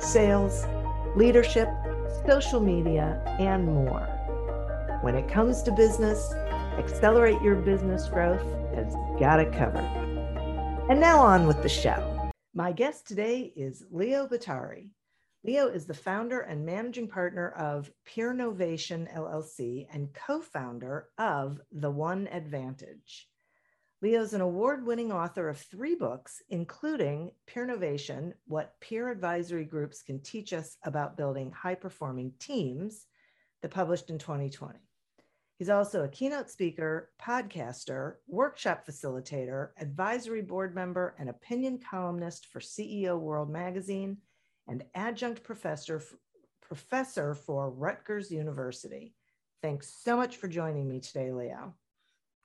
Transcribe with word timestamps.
sales, 0.00 0.64
leadership, 1.16 1.68
social 2.26 2.60
media, 2.60 3.22
and 3.38 3.64
more. 3.66 4.06
When 5.02 5.14
it 5.14 5.28
comes 5.28 5.62
to 5.62 5.72
business, 5.72 6.32
accelerate 6.78 7.40
your 7.42 7.56
business 7.56 8.08
growth 8.08 8.42
has 8.74 8.94
got 9.18 9.40
it 9.40 9.52
covered. 9.52 9.84
And 10.90 11.00
now 11.00 11.18
on 11.18 11.46
with 11.46 11.62
the 11.62 11.68
show. 11.68 12.30
My 12.54 12.72
guest 12.72 13.06
today 13.06 13.52
is 13.54 13.84
Leo 13.90 14.26
Bottari. 14.26 14.90
Leo 15.44 15.68
is 15.68 15.86
the 15.86 15.94
founder 15.94 16.40
and 16.40 16.66
managing 16.66 17.08
partner 17.08 17.50
of 17.50 17.92
Peernovation 18.08 19.12
LLC 19.16 19.86
and 19.92 20.12
co 20.12 20.40
founder 20.40 21.08
of 21.18 21.60
The 21.70 21.90
One 21.90 22.26
Advantage. 22.28 23.27
Leo 24.00 24.22
is 24.22 24.32
an 24.32 24.40
award 24.40 24.86
winning 24.86 25.10
author 25.10 25.48
of 25.48 25.58
three 25.58 25.96
books, 25.96 26.40
including 26.50 27.32
Peernovation 27.48 28.32
What 28.46 28.78
Peer 28.80 29.08
Advisory 29.08 29.64
Groups 29.64 30.02
Can 30.02 30.20
Teach 30.20 30.52
Us 30.52 30.76
About 30.84 31.16
Building 31.16 31.50
High 31.50 31.74
Performing 31.74 32.32
Teams, 32.38 33.06
that 33.60 33.72
published 33.72 34.08
in 34.08 34.18
2020. 34.18 34.78
He's 35.58 35.68
also 35.68 36.04
a 36.04 36.08
keynote 36.08 36.48
speaker, 36.48 37.10
podcaster, 37.20 38.14
workshop 38.28 38.86
facilitator, 38.86 39.70
advisory 39.80 40.42
board 40.42 40.76
member, 40.76 41.16
and 41.18 41.28
opinion 41.28 41.80
columnist 41.80 42.46
for 42.46 42.60
CEO 42.60 43.18
World 43.18 43.50
Magazine, 43.50 44.18
and 44.68 44.84
adjunct 44.94 45.42
professor, 45.42 46.00
professor 46.60 47.34
for 47.34 47.70
Rutgers 47.70 48.30
University. 48.30 49.16
Thanks 49.60 49.92
so 50.04 50.16
much 50.16 50.36
for 50.36 50.46
joining 50.46 50.88
me 50.88 51.00
today, 51.00 51.32
Leo. 51.32 51.74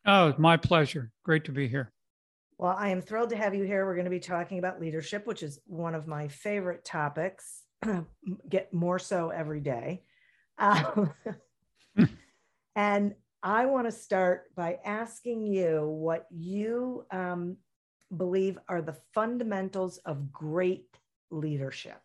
Oh, 0.05 0.27
it's 0.27 0.39
my 0.39 0.57
pleasure. 0.57 1.11
Great 1.23 1.45
to 1.45 1.51
be 1.51 1.67
here. 1.67 1.91
Well, 2.57 2.75
I 2.77 2.89
am 2.89 3.01
thrilled 3.01 3.29
to 3.29 3.37
have 3.37 3.55
you 3.55 3.63
here. 3.63 3.85
We're 3.85 3.95
going 3.95 4.05
to 4.05 4.11
be 4.11 4.19
talking 4.19 4.59
about 4.59 4.79
leadership, 4.79 5.25
which 5.25 5.43
is 5.43 5.59
one 5.65 5.95
of 5.95 6.07
my 6.07 6.27
favorite 6.27 6.83
topics. 6.83 7.63
Get 8.49 8.73
more 8.73 8.99
so 8.99 9.29
every 9.29 9.59
day. 9.59 10.03
Um, 10.57 11.13
and 12.75 13.15
I 13.41 13.65
want 13.65 13.87
to 13.87 13.91
start 13.91 14.53
by 14.55 14.79
asking 14.85 15.45
you 15.45 15.87
what 15.87 16.27
you 16.31 17.05
um, 17.11 17.57
believe 18.15 18.57
are 18.67 18.81
the 18.81 18.97
fundamentals 19.13 19.97
of 19.99 20.31
great 20.31 20.87
leadership. 21.31 22.01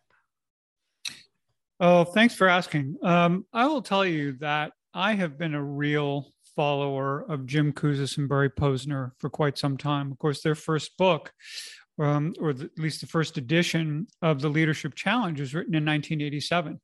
Oh, 1.79 2.03
thanks 2.03 2.33
for 2.33 2.47
asking. 2.49 2.97
Um, 3.03 3.45
I 3.53 3.67
will 3.67 3.81
tell 3.81 4.05
you 4.05 4.33
that 4.39 4.73
I 4.93 5.13
have 5.15 5.37
been 5.37 5.53
a 5.53 5.63
real 5.63 6.33
follower 6.55 7.21
of 7.29 7.45
Jim 7.45 7.73
Kouzes 7.73 8.17
and 8.17 8.29
Barry 8.29 8.49
Posner 8.49 9.11
for 9.19 9.29
quite 9.29 9.57
some 9.57 9.77
time. 9.77 10.11
Of 10.11 10.17
course, 10.19 10.41
their 10.41 10.55
first 10.55 10.97
book, 10.97 11.33
um, 11.99 12.33
or 12.39 12.53
the, 12.53 12.65
at 12.65 12.79
least 12.79 13.01
the 13.01 13.07
first 13.07 13.37
edition 13.37 14.07
of 14.21 14.41
the 14.41 14.49
Leadership 14.49 14.95
Challenge, 14.95 15.39
was 15.39 15.53
written 15.53 15.75
in 15.75 15.85
1987. 15.85 16.79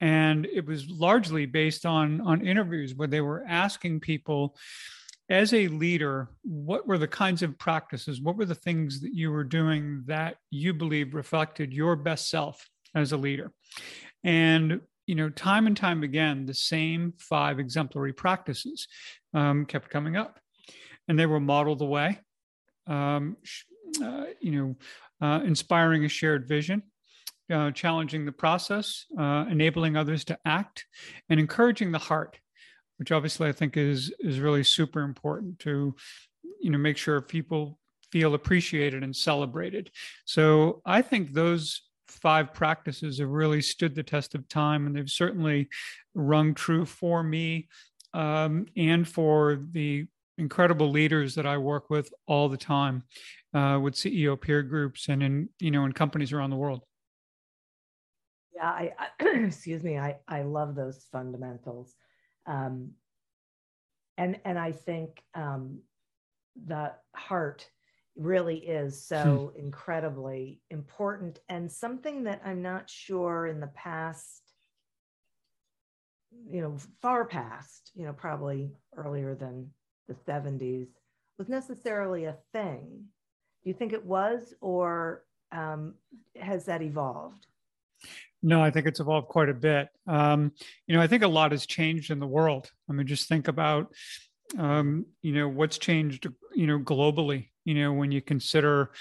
And 0.00 0.46
it 0.46 0.66
was 0.66 0.88
largely 0.90 1.46
based 1.46 1.86
on, 1.86 2.20
on 2.20 2.46
interviews 2.46 2.94
where 2.94 3.08
they 3.08 3.20
were 3.20 3.44
asking 3.48 4.00
people, 4.00 4.56
as 5.28 5.52
a 5.52 5.68
leader, 5.68 6.28
what 6.42 6.86
were 6.86 6.98
the 6.98 7.08
kinds 7.08 7.42
of 7.42 7.58
practices, 7.58 8.20
what 8.20 8.36
were 8.36 8.44
the 8.44 8.54
things 8.54 9.00
that 9.00 9.14
you 9.14 9.30
were 9.30 9.44
doing 9.44 10.04
that 10.06 10.36
you 10.50 10.72
believe 10.72 11.14
reflected 11.14 11.72
your 11.72 11.96
best 11.96 12.30
self 12.30 12.68
as 12.94 13.12
a 13.12 13.16
leader? 13.16 13.52
And 14.22 14.80
you 15.06 15.14
know, 15.14 15.28
time 15.30 15.66
and 15.66 15.76
time 15.76 16.02
again, 16.02 16.46
the 16.46 16.54
same 16.54 17.14
five 17.18 17.58
exemplary 17.58 18.12
practices 18.12 18.88
um, 19.34 19.64
kept 19.64 19.88
coming 19.88 20.16
up, 20.16 20.38
and 21.08 21.18
they 21.18 21.26
were 21.26 21.40
modeled 21.40 21.80
away. 21.80 22.20
Um, 22.86 23.36
uh, 24.02 24.24
you 24.40 24.52
know, 24.52 24.76
uh, 25.26 25.40
inspiring 25.44 26.04
a 26.04 26.08
shared 26.08 26.46
vision, 26.48 26.82
uh, 27.52 27.70
challenging 27.70 28.26
the 28.26 28.32
process, 28.32 29.06
uh, 29.18 29.46
enabling 29.48 29.96
others 29.96 30.24
to 30.24 30.38
act, 30.44 30.86
and 31.28 31.38
encouraging 31.38 31.92
the 31.92 31.98
heart, 31.98 32.38
which 32.98 33.12
obviously 33.12 33.48
I 33.48 33.52
think 33.52 33.76
is 33.76 34.12
is 34.20 34.40
really 34.40 34.64
super 34.64 35.02
important 35.02 35.58
to, 35.60 35.94
you 36.60 36.70
know, 36.70 36.78
make 36.78 36.96
sure 36.96 37.20
people 37.20 37.78
feel 38.10 38.34
appreciated 38.34 39.02
and 39.02 39.14
celebrated. 39.14 39.90
So 40.24 40.82
I 40.84 41.02
think 41.02 41.32
those 41.32 41.82
five 42.08 42.52
practices 42.52 43.18
have 43.18 43.28
really 43.28 43.62
stood 43.62 43.94
the 43.94 44.02
test 44.02 44.34
of 44.34 44.48
time, 44.48 44.86
and 44.86 44.96
they've 44.96 45.10
certainly 45.10 45.68
rung 46.14 46.54
true 46.54 46.84
for 46.84 47.22
me 47.22 47.68
um, 48.14 48.66
and 48.76 49.06
for 49.06 49.60
the 49.72 50.06
incredible 50.38 50.90
leaders 50.90 51.34
that 51.34 51.46
I 51.46 51.58
work 51.58 51.90
with 51.90 52.12
all 52.26 52.48
the 52.48 52.56
time 52.56 53.04
uh, 53.54 53.78
with 53.82 53.94
CEO 53.94 54.40
peer 54.40 54.62
groups 54.62 55.08
and 55.08 55.22
in 55.22 55.48
you 55.60 55.70
know 55.70 55.84
in 55.84 55.92
companies 55.92 56.32
around 56.32 56.50
the 56.50 56.56
world. 56.56 56.82
Yeah, 58.54 58.68
I, 58.68 58.92
I 58.98 59.26
excuse 59.46 59.82
me. 59.82 59.98
I 59.98 60.16
I 60.28 60.42
love 60.42 60.74
those 60.74 61.06
fundamentals, 61.12 61.94
um, 62.46 62.92
and 64.16 64.38
and 64.44 64.58
I 64.58 64.72
think 64.72 65.22
um, 65.34 65.80
the 66.66 66.92
heart 67.14 67.68
really 68.16 68.56
is 68.58 69.00
so 69.00 69.52
hmm. 69.52 69.60
incredibly 69.60 70.60
important 70.70 71.40
and 71.48 71.70
something 71.70 72.24
that 72.24 72.40
I'm 72.44 72.62
not 72.62 72.88
sure 72.88 73.46
in 73.46 73.60
the 73.60 73.66
past, 73.68 74.42
you 76.48 76.62
know, 76.62 76.76
far 77.02 77.24
past, 77.24 77.92
you 77.94 78.04
know, 78.04 78.12
probably 78.12 78.70
earlier 78.96 79.34
than 79.34 79.70
the 80.08 80.14
70s, 80.14 80.88
was 81.38 81.48
necessarily 81.48 82.24
a 82.24 82.36
thing. 82.52 83.04
Do 83.62 83.70
you 83.70 83.74
think 83.74 83.92
it 83.92 84.04
was, 84.04 84.54
or 84.60 85.24
um, 85.52 85.94
has 86.40 86.64
that 86.66 86.82
evolved? 86.82 87.46
No, 88.42 88.62
I 88.62 88.70
think 88.70 88.86
it's 88.86 89.00
evolved 89.00 89.28
quite 89.28 89.48
a 89.48 89.54
bit. 89.54 89.88
Um, 90.06 90.52
you 90.86 90.94
know, 90.94 91.02
I 91.02 91.06
think 91.06 91.22
a 91.22 91.28
lot 91.28 91.50
has 91.50 91.66
changed 91.66 92.10
in 92.10 92.20
the 92.20 92.26
world. 92.26 92.70
I 92.88 92.92
mean, 92.92 93.06
just 93.06 93.28
think 93.28 93.48
about, 93.48 93.92
um, 94.58 95.06
you 95.22 95.32
know, 95.32 95.48
what's 95.48 95.78
changed, 95.78 96.28
you 96.54 96.66
know, 96.66 96.78
globally 96.78 97.48
you 97.66 97.74
know, 97.74 97.92
when 97.92 98.12
you 98.12 98.22
consider, 98.22 98.92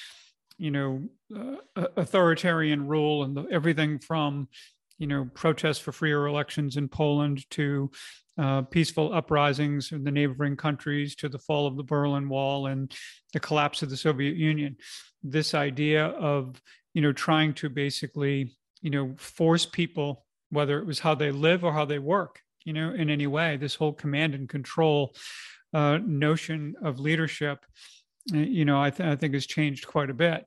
you 0.57 0.71
know, 0.71 1.03
uh, 1.33 1.85
authoritarian 1.95 2.87
rule 2.87 3.23
and 3.23 3.37
the, 3.37 3.45
everything 3.51 3.99
from, 3.99 4.49
you 4.97 5.05
know, 5.07 5.29
protests 5.35 5.77
for 5.77 5.91
freer 5.91 6.25
elections 6.25 6.75
in 6.75 6.87
Poland 6.87 7.49
to 7.51 7.91
uh, 8.39 8.63
peaceful 8.63 9.13
uprisings 9.13 9.91
in 9.91 10.03
the 10.03 10.11
neighboring 10.11 10.57
countries 10.57 11.15
to 11.15 11.29
the 11.29 11.37
fall 11.37 11.67
of 11.67 11.77
the 11.77 11.83
Berlin 11.83 12.27
Wall 12.27 12.65
and 12.65 12.91
the 13.33 13.39
collapse 13.39 13.83
of 13.83 13.89
the 13.91 13.97
Soviet 13.97 14.35
Union. 14.35 14.75
This 15.21 15.53
idea 15.53 16.07
of, 16.07 16.59
you 16.95 17.03
know, 17.03 17.13
trying 17.13 17.53
to 17.55 17.69
basically, 17.69 18.51
you 18.81 18.89
know, 18.89 19.13
force 19.17 19.65
people, 19.65 20.25
whether 20.49 20.79
it 20.79 20.87
was 20.87 20.99
how 20.99 21.13
they 21.13 21.31
live 21.31 21.63
or 21.63 21.71
how 21.71 21.85
they 21.85 21.99
work, 21.99 22.41
you 22.65 22.73
know, 22.73 22.93
in 22.93 23.11
any 23.11 23.27
way, 23.27 23.57
this 23.57 23.75
whole 23.75 23.93
command 23.93 24.33
and 24.33 24.49
control 24.49 25.13
uh, 25.71 25.99
notion 26.03 26.73
of 26.81 26.99
leadership 26.99 27.63
you 28.31 28.65
know, 28.65 28.81
I, 28.81 28.89
th- 28.89 29.07
I 29.07 29.15
think 29.15 29.33
has 29.33 29.45
changed 29.45 29.87
quite 29.87 30.09
a 30.09 30.13
bit. 30.13 30.45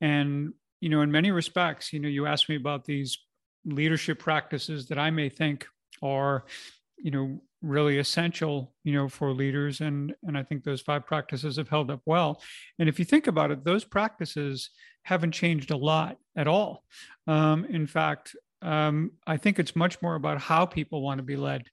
And, 0.00 0.52
you 0.80 0.88
know, 0.88 1.02
in 1.02 1.10
many 1.10 1.30
respects, 1.30 1.92
you 1.92 2.00
know, 2.00 2.08
you 2.08 2.26
asked 2.26 2.48
me 2.48 2.56
about 2.56 2.84
these 2.84 3.18
leadership 3.64 4.18
practices 4.18 4.86
that 4.88 4.98
I 4.98 5.10
may 5.10 5.28
think 5.28 5.66
are, 6.02 6.44
you 6.96 7.10
know, 7.10 7.40
really 7.60 7.98
essential, 7.98 8.72
you 8.84 8.92
know, 8.92 9.08
for 9.08 9.32
leaders. 9.32 9.80
And, 9.80 10.14
and 10.22 10.38
I 10.38 10.44
think 10.44 10.62
those 10.62 10.80
five 10.80 11.04
practices 11.04 11.56
have 11.56 11.68
held 11.68 11.90
up 11.90 12.00
well. 12.06 12.40
And 12.78 12.88
if 12.88 12.98
you 12.98 13.04
think 13.04 13.26
about 13.26 13.50
it, 13.50 13.64
those 13.64 13.84
practices 13.84 14.70
haven't 15.02 15.32
changed 15.32 15.70
a 15.70 15.76
lot 15.76 16.18
at 16.36 16.46
all. 16.46 16.84
Um, 17.26 17.64
in 17.64 17.86
fact, 17.86 18.36
um, 18.62 19.12
I 19.26 19.36
think 19.36 19.58
it's 19.58 19.76
much 19.76 20.00
more 20.02 20.16
about 20.16 20.40
how 20.40 20.66
people 20.66 21.02
want 21.02 21.18
to 21.18 21.24
be 21.24 21.36
led 21.36 21.64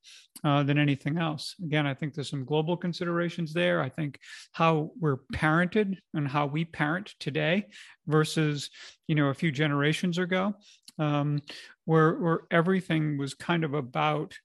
uh, 0.43 0.63
than 0.63 0.77
anything 0.77 1.17
else. 1.17 1.55
Again, 1.63 1.87
I 1.87 1.93
think 1.93 2.13
there's 2.13 2.29
some 2.29 2.45
global 2.45 2.77
considerations 2.77 3.53
there. 3.53 3.81
I 3.81 3.89
think 3.89 4.19
how 4.51 4.91
we're 4.99 5.17
parented 5.33 5.97
and 6.13 6.27
how 6.27 6.45
we 6.45 6.65
parent 6.65 7.13
today 7.19 7.67
versus, 8.05 8.69
you 9.07 9.15
know, 9.15 9.29
a 9.29 9.33
few 9.33 9.51
generations 9.51 10.17
ago, 10.17 10.53
um, 10.99 11.41
where 11.85 12.13
where 12.19 12.41
everything 12.51 13.17
was 13.17 13.33
kind 13.33 13.63
of 13.63 13.73
about 13.73 14.35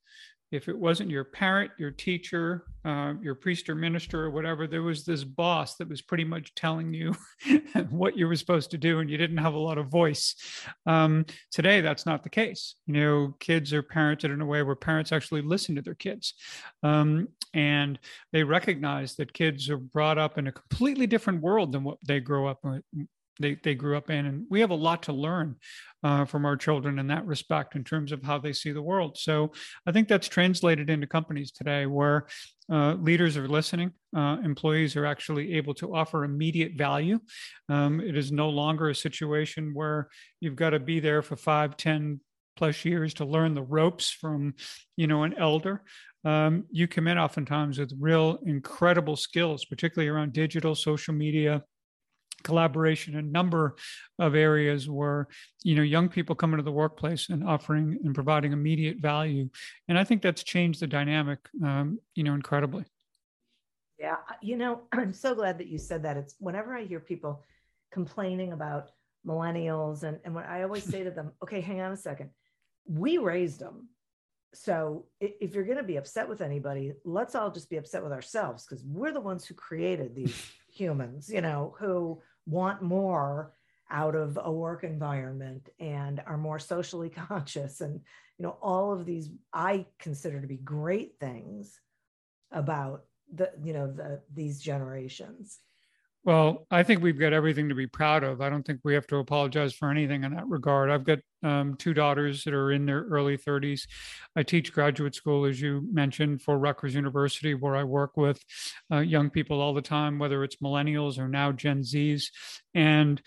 if 0.50 0.68
it 0.68 0.76
wasn't 0.76 1.10
your 1.10 1.24
parent, 1.24 1.70
your 1.78 1.92
teacher, 1.92 2.64
uh, 2.84 3.14
your 3.22 3.34
priest 3.34 3.68
or 3.68 3.74
minister 3.74 4.24
or 4.24 4.30
whatever, 4.30 4.66
there 4.66 4.82
was 4.82 5.04
this 5.04 5.22
boss 5.22 5.76
that 5.76 5.88
was 5.88 6.02
pretty 6.02 6.24
much 6.24 6.54
telling 6.54 6.92
you 6.92 7.14
what 7.90 8.16
you 8.16 8.26
were 8.26 8.36
supposed 8.36 8.70
to 8.72 8.78
do, 8.78 8.98
and 8.98 9.08
you 9.08 9.16
didn't 9.16 9.36
have 9.36 9.54
a 9.54 9.58
lot 9.58 9.78
of 9.78 9.86
voice. 9.86 10.34
Um, 10.86 11.24
today, 11.52 11.80
that's 11.80 12.04
not 12.04 12.24
the 12.24 12.30
case. 12.30 12.74
You 12.86 12.94
know, 12.94 13.34
kids 13.38 13.72
are 13.72 13.82
parented 13.82 14.32
in 14.32 14.40
a 14.40 14.46
way 14.46 14.62
where 14.62 14.76
parents 14.76 15.12
actually 15.12 15.42
listen 15.42 15.76
to 15.76 15.82
their 15.82 15.94
kids, 15.94 16.34
um, 16.82 17.28
and 17.54 17.98
they 18.32 18.42
recognize 18.42 19.14
that 19.16 19.32
kids 19.32 19.70
are 19.70 19.78
brought 19.78 20.18
up 20.18 20.36
in 20.36 20.48
a 20.48 20.52
completely 20.52 21.06
different 21.06 21.42
world 21.42 21.72
than 21.72 21.84
what 21.84 21.98
they 22.06 22.18
grow 22.18 22.46
up 22.46 22.64
they, 23.40 23.56
they 23.64 23.74
grew 23.74 23.96
up 23.96 24.10
in. 24.10 24.26
And 24.26 24.46
we 24.50 24.60
have 24.60 24.70
a 24.70 24.74
lot 24.74 25.02
to 25.04 25.12
learn 25.12 25.56
uh, 26.04 26.24
from 26.24 26.44
our 26.44 26.56
children 26.56 26.98
in 26.98 27.08
that 27.08 27.26
respect 27.26 27.74
in 27.74 27.84
terms 27.84 28.12
of 28.12 28.22
how 28.22 28.38
they 28.38 28.52
see 28.52 28.72
the 28.72 28.82
world. 28.82 29.18
So 29.18 29.52
I 29.86 29.92
think 29.92 30.06
that's 30.06 30.28
translated 30.28 30.88
into 30.88 31.06
companies 31.06 31.50
today 31.50 31.86
where 31.86 32.26
uh, 32.72 32.94
leaders 32.94 33.36
are 33.36 33.48
listening, 33.48 33.90
uh, 34.16 34.36
employees 34.44 34.94
are 34.96 35.06
actually 35.06 35.54
able 35.54 35.74
to 35.74 35.94
offer 35.94 36.24
immediate 36.24 36.74
value. 36.76 37.18
Um, 37.68 38.00
it 38.00 38.16
is 38.16 38.30
no 38.30 38.48
longer 38.48 38.88
a 38.88 38.94
situation 38.94 39.72
where 39.74 40.08
you've 40.40 40.56
got 40.56 40.70
to 40.70 40.80
be 40.80 41.00
there 41.00 41.22
for 41.22 41.36
five, 41.36 41.76
ten 41.76 42.20
plus 42.56 42.84
years 42.84 43.14
to 43.14 43.24
learn 43.24 43.54
the 43.54 43.62
ropes 43.62 44.10
from, 44.10 44.54
you 44.96 45.06
know, 45.06 45.24
an 45.24 45.34
elder. 45.38 45.82
Um, 46.24 46.64
you 46.70 46.86
come 46.86 47.08
in 47.08 47.18
oftentimes 47.18 47.78
with 47.78 47.92
real 47.98 48.38
incredible 48.44 49.16
skills, 49.16 49.64
particularly 49.64 50.08
around 50.08 50.34
digital, 50.34 50.74
social 50.74 51.14
media, 51.14 51.62
collaboration 52.42 53.16
a 53.16 53.22
number 53.22 53.76
of 54.18 54.34
areas 54.34 54.88
where 54.88 55.28
you 55.62 55.74
know 55.74 55.82
young 55.82 56.08
people 56.08 56.34
come 56.34 56.52
into 56.52 56.62
the 56.62 56.72
workplace 56.72 57.28
and 57.28 57.46
offering 57.46 57.98
and 58.04 58.14
providing 58.14 58.52
immediate 58.52 58.98
value. 58.98 59.48
And 59.88 59.98
i 59.98 60.04
think 60.04 60.22
that's 60.22 60.42
changed 60.42 60.80
the 60.80 60.86
dynamic 60.86 61.38
um, 61.64 61.98
you 62.14 62.24
know 62.24 62.34
incredibly. 62.34 62.84
Yeah 63.98 64.16
you 64.42 64.56
know 64.56 64.82
i'm 64.92 65.12
so 65.12 65.34
glad 65.34 65.58
that 65.58 65.68
you 65.68 65.78
said 65.78 66.02
that. 66.04 66.16
It's 66.16 66.34
whenever 66.38 66.76
i 66.76 66.84
hear 66.84 67.00
people 67.00 67.44
complaining 67.92 68.52
about 68.52 68.90
millennials 69.26 70.04
and, 70.04 70.18
and 70.24 70.34
when 70.34 70.44
i 70.44 70.62
always 70.62 70.84
say 70.84 71.04
to 71.04 71.10
them 71.10 71.32
okay 71.42 71.60
hang 71.60 71.80
on 71.80 71.92
a 71.92 71.96
second. 71.96 72.30
We 72.86 73.18
raised 73.18 73.60
them 73.60 73.88
so 74.52 75.06
if 75.20 75.54
you're 75.54 75.64
going 75.64 75.76
to 75.76 75.84
be 75.84 75.96
upset 75.96 76.28
with 76.28 76.40
anybody 76.40 76.92
let's 77.04 77.34
all 77.34 77.50
just 77.50 77.70
be 77.70 77.76
upset 77.76 78.02
with 78.02 78.12
ourselves 78.12 78.66
because 78.66 78.84
we're 78.84 79.12
the 79.12 79.20
ones 79.20 79.46
who 79.46 79.54
created 79.54 80.14
these 80.14 80.50
humans 80.72 81.28
you 81.28 81.40
know 81.40 81.74
who 81.78 82.20
want 82.50 82.82
more 82.82 83.54
out 83.90 84.14
of 84.14 84.38
a 84.42 84.52
work 84.52 84.84
environment 84.84 85.68
and 85.78 86.22
are 86.26 86.38
more 86.38 86.58
socially 86.58 87.10
conscious 87.28 87.80
and 87.80 88.00
you 88.38 88.44
know 88.44 88.56
all 88.62 88.92
of 88.92 89.04
these 89.06 89.30
i 89.52 89.86
consider 89.98 90.40
to 90.40 90.46
be 90.46 90.56
great 90.56 91.14
things 91.20 91.80
about 92.52 93.04
the 93.34 93.50
you 93.62 93.72
know 93.72 93.90
the 93.90 94.20
these 94.34 94.60
generations 94.60 95.58
well, 96.22 96.66
I 96.70 96.82
think 96.82 97.02
we've 97.02 97.18
got 97.18 97.32
everything 97.32 97.70
to 97.70 97.74
be 97.74 97.86
proud 97.86 98.24
of. 98.24 98.42
I 98.42 98.50
don't 98.50 98.62
think 98.62 98.80
we 98.84 98.92
have 98.92 99.06
to 99.06 99.16
apologize 99.16 99.72
for 99.72 99.90
anything 99.90 100.22
in 100.24 100.34
that 100.34 100.46
regard. 100.46 100.90
I've 100.90 101.04
got 101.04 101.18
um, 101.42 101.76
two 101.76 101.94
daughters 101.94 102.44
that 102.44 102.52
are 102.52 102.72
in 102.72 102.84
their 102.84 103.04
early 103.04 103.38
30s. 103.38 103.82
I 104.36 104.42
teach 104.42 104.72
graduate 104.72 105.14
school, 105.14 105.46
as 105.46 105.62
you 105.62 105.88
mentioned, 105.90 106.42
for 106.42 106.58
Rutgers 106.58 106.94
University, 106.94 107.54
where 107.54 107.74
I 107.74 107.84
work 107.84 108.18
with 108.18 108.38
uh, 108.92 108.98
young 108.98 109.30
people 109.30 109.62
all 109.62 109.72
the 109.72 109.80
time, 109.80 110.18
whether 110.18 110.44
it's 110.44 110.56
millennials 110.56 111.18
or 111.18 111.26
now 111.26 111.52
Gen 111.52 111.80
Zs. 111.80 112.24
And 112.74 113.22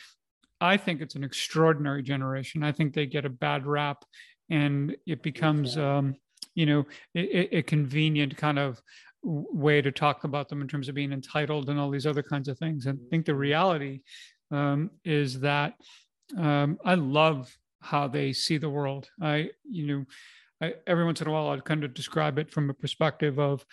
I 0.62 0.78
think 0.78 1.02
it's 1.02 1.16
an 1.16 1.24
extraordinary 1.24 2.04
generation. 2.04 2.64
I 2.64 2.74
think 2.74 2.94
they 2.94 3.08
get 3.08 3.26
a 3.26 3.30
bad 3.30 3.66
rap, 3.66 4.06
and 4.52 4.96
it 5.08 5.24
becomes, 5.24 5.80
um, 5.80 6.14
you 6.54 6.68
know, 6.68 6.86
a, 7.16 7.58
a 7.58 7.62
convenient 7.64 8.38
kind 8.38 8.60
of 8.60 8.80
way 9.24 9.82
to 9.82 9.92
talk 9.92 10.24
about 10.24 10.50
them 10.50 10.62
in 10.62 10.68
terms 10.68 10.90
of 10.90 10.96
being 10.96 11.14
entitled 11.14 11.70
and 11.70 11.80
all 11.80 11.90
these 11.90 12.06
other 12.06 12.24
kinds 12.24 12.48
of 12.48 12.58
things. 12.58 12.86
And 12.86 13.00
I 13.00 13.10
think 13.10 13.26
the 13.26 13.36
reality 13.36 14.02
um, 14.52 14.92
is 15.06 15.40
that 15.40 15.74
um, 16.38 16.78
I 16.84 16.96
love 16.96 17.56
how 17.82 18.08
they 18.08 18.34
see 18.34 18.58
the 18.58 18.70
world. 18.70 19.10
I, 19.22 19.50
you 19.64 19.88
know, 19.88 20.06
I, 20.62 20.74
every 20.88 21.06
once 21.06 21.22
in 21.22 21.28
a 21.28 21.32
while 21.32 21.50
I'd 21.50 21.66
kind 21.66 21.84
of 21.84 21.94
describe 21.94 22.38
it 22.38 22.52
from 22.52 22.70
a 22.70 22.74
perspective 22.74 23.40
of 23.40 23.66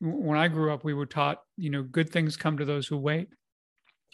when 0.00 0.38
I 0.38 0.48
grew 0.48 0.72
up, 0.72 0.82
we 0.82 0.94
were 0.94 1.06
taught, 1.06 1.42
you 1.56 1.70
know, 1.70 1.82
good 1.82 2.10
things 2.10 2.36
come 2.36 2.56
to 2.58 2.64
those 2.64 2.86
who 2.86 2.96
wait. 2.96 3.28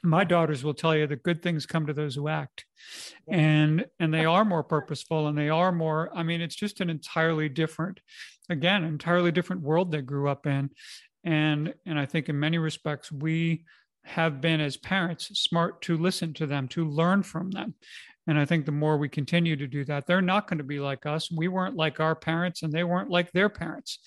My 0.03 0.25
daughters 0.25 0.63
will 0.63 0.75
tell 0.75 0.95
you 0.95 1.07
that 1.07 1.23
good 1.23 1.43
things 1.43 1.65
come 1.65 1.87
to 1.87 1.93
those 1.93 2.15
who 2.15 2.29
act, 2.29 2.65
and 3.29 3.87
and 3.99 4.13
they 4.13 4.25
are 4.35 4.45
more 4.45 4.63
purposeful 4.63 5.27
and 5.27 5.39
they 5.39 5.49
are 5.49 5.73
more. 5.73 6.11
I 6.15 6.23
mean, 6.23 6.41
it's 6.41 6.55
just 6.55 6.81
an 6.81 6.91
entirely 6.91 7.49
different 7.49 8.01
again 8.49 8.85
entirely 8.85 9.33
different 9.33 9.63
world 9.63 9.91
they 9.91 10.03
grew 10.03 10.29
up 10.29 10.47
in. 10.47 10.71
And 11.25 11.75
and 11.85 11.99
i 11.99 12.07
think 12.07 12.29
in 12.29 12.39
many 12.39 12.59
respects 12.59 13.11
we 13.11 13.65
have 14.05 14.41
been 14.41 14.61
as 14.61 14.77
parents 14.77 15.27
smart 15.41 15.83
to 15.83 15.97
listen 15.97 16.33
to 16.35 16.47
them 16.47 16.69
to 16.69 16.89
learn 16.89 17.23
from 17.23 17.51
them. 17.51 17.75
And 18.27 18.39
i 18.39 18.45
think 18.45 18.67
the 18.67 18.73
more 18.73 18.97
we 18.97 19.09
continue 19.09 19.57
to 19.57 19.67
do 19.67 19.85
that 19.87 20.07
they're 20.07 20.23
not 20.23 20.49
going 20.49 20.59
to 20.59 20.65
be 20.65 20.81
like 20.81 21.07
us. 21.07 21.31
We 21.31 21.49
weren't 21.49 21.77
like 21.77 22.01
our 22.01 22.15
parents 22.15 22.63
and 22.63 22.73
they 22.73 22.85
weren't 22.85 23.11
like 23.11 23.33
their 23.33 23.49
parents. 23.49 23.99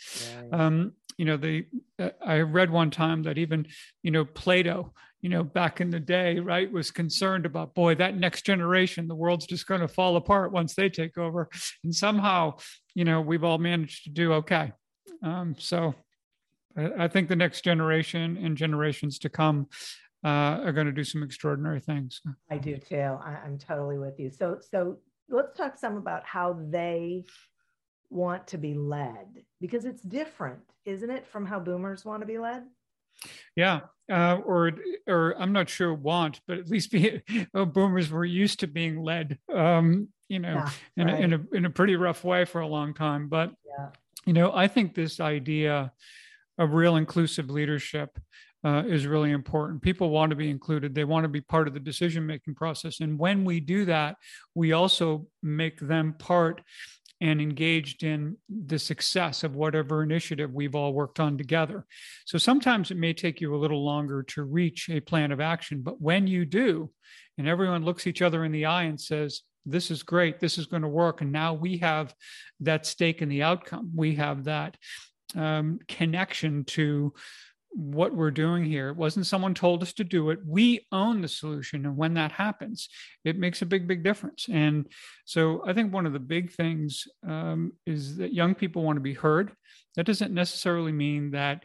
Right. 0.52 0.62
um, 0.62 0.94
you 1.18 1.26
know 1.26 1.36
the 1.36 1.66
uh, 2.00 2.10
i 2.26 2.40
read 2.40 2.72
one 2.72 2.90
time 2.90 3.24
that 3.24 3.38
even 3.38 3.68
you 4.04 4.12
know 4.12 4.24
plato 4.24 4.94
you 5.22 5.30
know, 5.30 5.44
back 5.44 5.82
in 5.82 5.90
the 5.90 6.00
day, 6.00 6.40
right, 6.40 6.72
was 6.72 6.92
concerned 6.92 7.46
about, 7.46 7.74
boy, 7.76 7.96
that 7.96 8.16
next 8.16 8.46
generation, 8.46 9.08
the 9.08 9.16
world's 9.16 9.46
just 9.46 9.68
going 9.68 9.82
to 9.82 9.88
fall 9.88 10.16
apart 10.16 10.52
once 10.52 10.76
they 10.76 10.90
take 10.90 11.18
over. 11.18 11.50
And 11.84 11.94
somehow, 11.94 12.56
you 12.96 13.04
know, 13.04 13.20
we've 13.20 13.44
all 13.44 13.58
managed 13.58 14.06
to 14.06 14.10
do 14.10 14.34
okay. 14.34 14.72
Um, 15.22 15.56
so 15.58 15.94
I, 16.78 17.10
think 17.10 17.28
the 17.28 17.36
next 17.36 17.64
generation 17.64 18.38
and 18.38 18.56
generations 18.56 19.20
to 19.20 19.30
come 19.30 19.68
uh, 20.24 20.62
are 20.64 20.72
going 20.72 20.88
to 20.88 20.94
do 20.94 21.04
some 21.04 21.24
extraordinary 21.24 21.82
things. 21.82 22.22
I 22.50 22.58
do 22.58 22.78
too. 22.78 23.18
I, 23.22 23.40
I'm 23.46 23.58
totally 23.58 23.98
with 23.98 24.20
you. 24.20 24.30
So, 24.30 24.60
so 24.72 25.00
let's 25.28 25.58
talk 25.58 25.78
some 25.78 25.98
about 25.98 26.26
how 26.26 26.58
they 26.70 27.26
want 28.10 28.48
to 28.48 28.58
be 28.58 28.74
led 28.74 29.44
because 29.60 29.86
it's 29.86 30.02
different, 30.02 30.62
isn't 30.86 31.10
it, 31.10 31.28
from 31.28 31.46
how 31.46 31.60
boomers 31.60 32.06
want 32.06 32.22
to 32.22 32.28
be 32.28 32.40
led? 32.40 32.64
Yeah, 33.56 33.82
uh, 34.12 34.38
or 34.46 34.72
or 35.08 35.36
I'm 35.40 35.54
not 35.54 35.70
sure 35.70 35.94
want, 35.94 36.42
but 36.48 36.58
at 36.58 36.70
least 36.70 36.92
be, 36.92 37.22
uh, 37.54 37.66
boomers 37.66 38.10
were 38.10 38.26
used 38.26 38.62
to 38.62 38.68
being 38.68 39.02
led, 39.02 39.38
um, 39.54 40.10
you 40.28 40.40
know, 40.40 40.54
yeah, 40.56 40.72
in, 40.98 41.08
right. 41.08 41.20
a, 41.20 41.24
in 41.24 41.34
a 41.34 41.46
in 41.54 41.66
a 41.66 41.70
pretty 41.70 41.96
rough 41.96 42.24
way 42.24 42.46
for 42.46 42.62
a 42.62 42.68
long 42.68 42.94
time. 42.94 43.28
But 43.28 43.52
yeah. 43.66 43.90
you 44.26 44.34
know, 44.34 44.52
I 44.54 44.68
think 44.68 44.96
this 44.96 45.20
idea 45.20 45.92
of 46.58 46.74
real 46.74 46.96
inclusive 46.96 47.50
leadership 47.50 48.18
uh, 48.64 48.84
is 48.86 49.08
really 49.08 49.32
important. 49.32 49.82
People 49.82 50.10
want 50.10 50.32
to 50.32 50.36
be 50.36 50.50
included. 50.50 50.94
They 50.94 51.06
want 51.06 51.24
to 51.24 51.30
be 51.30 51.42
part 51.42 51.68
of 51.68 51.74
the 51.74 51.80
decision 51.80 52.26
making 52.26 52.56
process. 52.56 53.00
And 53.00 53.18
when 53.18 53.46
we 53.46 53.60
do 53.60 53.86
that, 53.86 54.18
we 54.54 54.74
also 54.74 55.28
make 55.42 55.80
them 55.80 56.14
part 56.20 56.62
and 57.22 57.42
engaged 57.42 58.04
in 58.04 58.38
the 58.48 58.80
success 58.80 59.44
of 59.44 59.56
whatever 59.56 60.04
initiative 60.04 60.54
we've 60.54 60.76
all 60.76 60.94
worked 60.94 61.20
on 61.20 61.38
together. 61.38 61.86
So 62.26 62.38
sometimes 62.38 62.92
it 62.92 62.98
may 62.98 63.14
take 63.14 63.42
you 63.42 63.54
a 63.54 63.58
little 63.58 63.84
longer 63.84 64.24
to 64.24 64.44
reach 64.44 64.90
a 64.90 65.02
plan 65.02 65.32
of 65.32 65.42
action, 65.42 65.82
but 65.82 66.02
when 66.02 66.28
you 66.28 66.46
do, 66.46 66.92
and 67.38 67.48
everyone 67.48 67.86
looks 67.86 68.08
each 68.08 68.22
other 68.22 68.46
in 68.46 68.52
the 68.52 68.66
eye 68.66 68.84
and 68.84 69.00
says, 69.00 69.42
this 69.66 69.92
is 69.92 70.04
great, 70.04 70.40
this 70.40 70.58
is 70.58 70.66
going 70.66 70.82
to 70.82 70.88
work. 70.88 71.22
And 71.22 71.32
now 71.32 71.54
we 71.54 71.78
have 71.78 72.14
that 72.62 72.86
stake 72.86 73.22
in 73.22 73.30
the 73.30 73.44
outcome. 73.44 73.92
We 73.96 74.16
have 74.16 74.46
that 74.46 74.78
um, 75.36 75.80
connection 75.88 76.64
to 76.66 77.14
what 77.72 78.16
we're 78.16 78.32
doing 78.32 78.66
here. 78.66 78.90
It 78.90 78.98
wasn't 78.98 79.28
someone 79.28 79.54
told 79.54 79.84
us 79.84 79.94
to 79.94 80.04
do 80.04 80.32
it. 80.32 80.40
We 80.46 80.88
own 80.92 81.22
the 81.22 81.28
solution. 81.28 81.86
And 81.86 81.98
when 81.98 82.16
that 82.16 82.32
happens, 82.32 82.90
it 83.24 83.38
makes 83.38 83.62
a 83.62 83.66
big, 83.66 83.88
big 83.88 84.04
difference. 84.04 84.48
And 84.52 84.88
so 85.26 85.64
I 85.66 85.74
think 85.74 85.94
one 85.94 86.06
of 86.06 86.14
the 86.14 86.20
big 86.20 86.52
things 86.52 87.08
um, 87.28 87.74
is 87.86 88.18
that 88.18 88.34
young 88.34 88.56
people 88.56 88.84
want 88.84 88.98
to 88.98 89.02
be 89.02 89.14
heard. 89.14 89.52
That 89.96 90.06
doesn't 90.06 90.34
necessarily 90.34 90.92
mean 90.92 91.32
that 91.32 91.64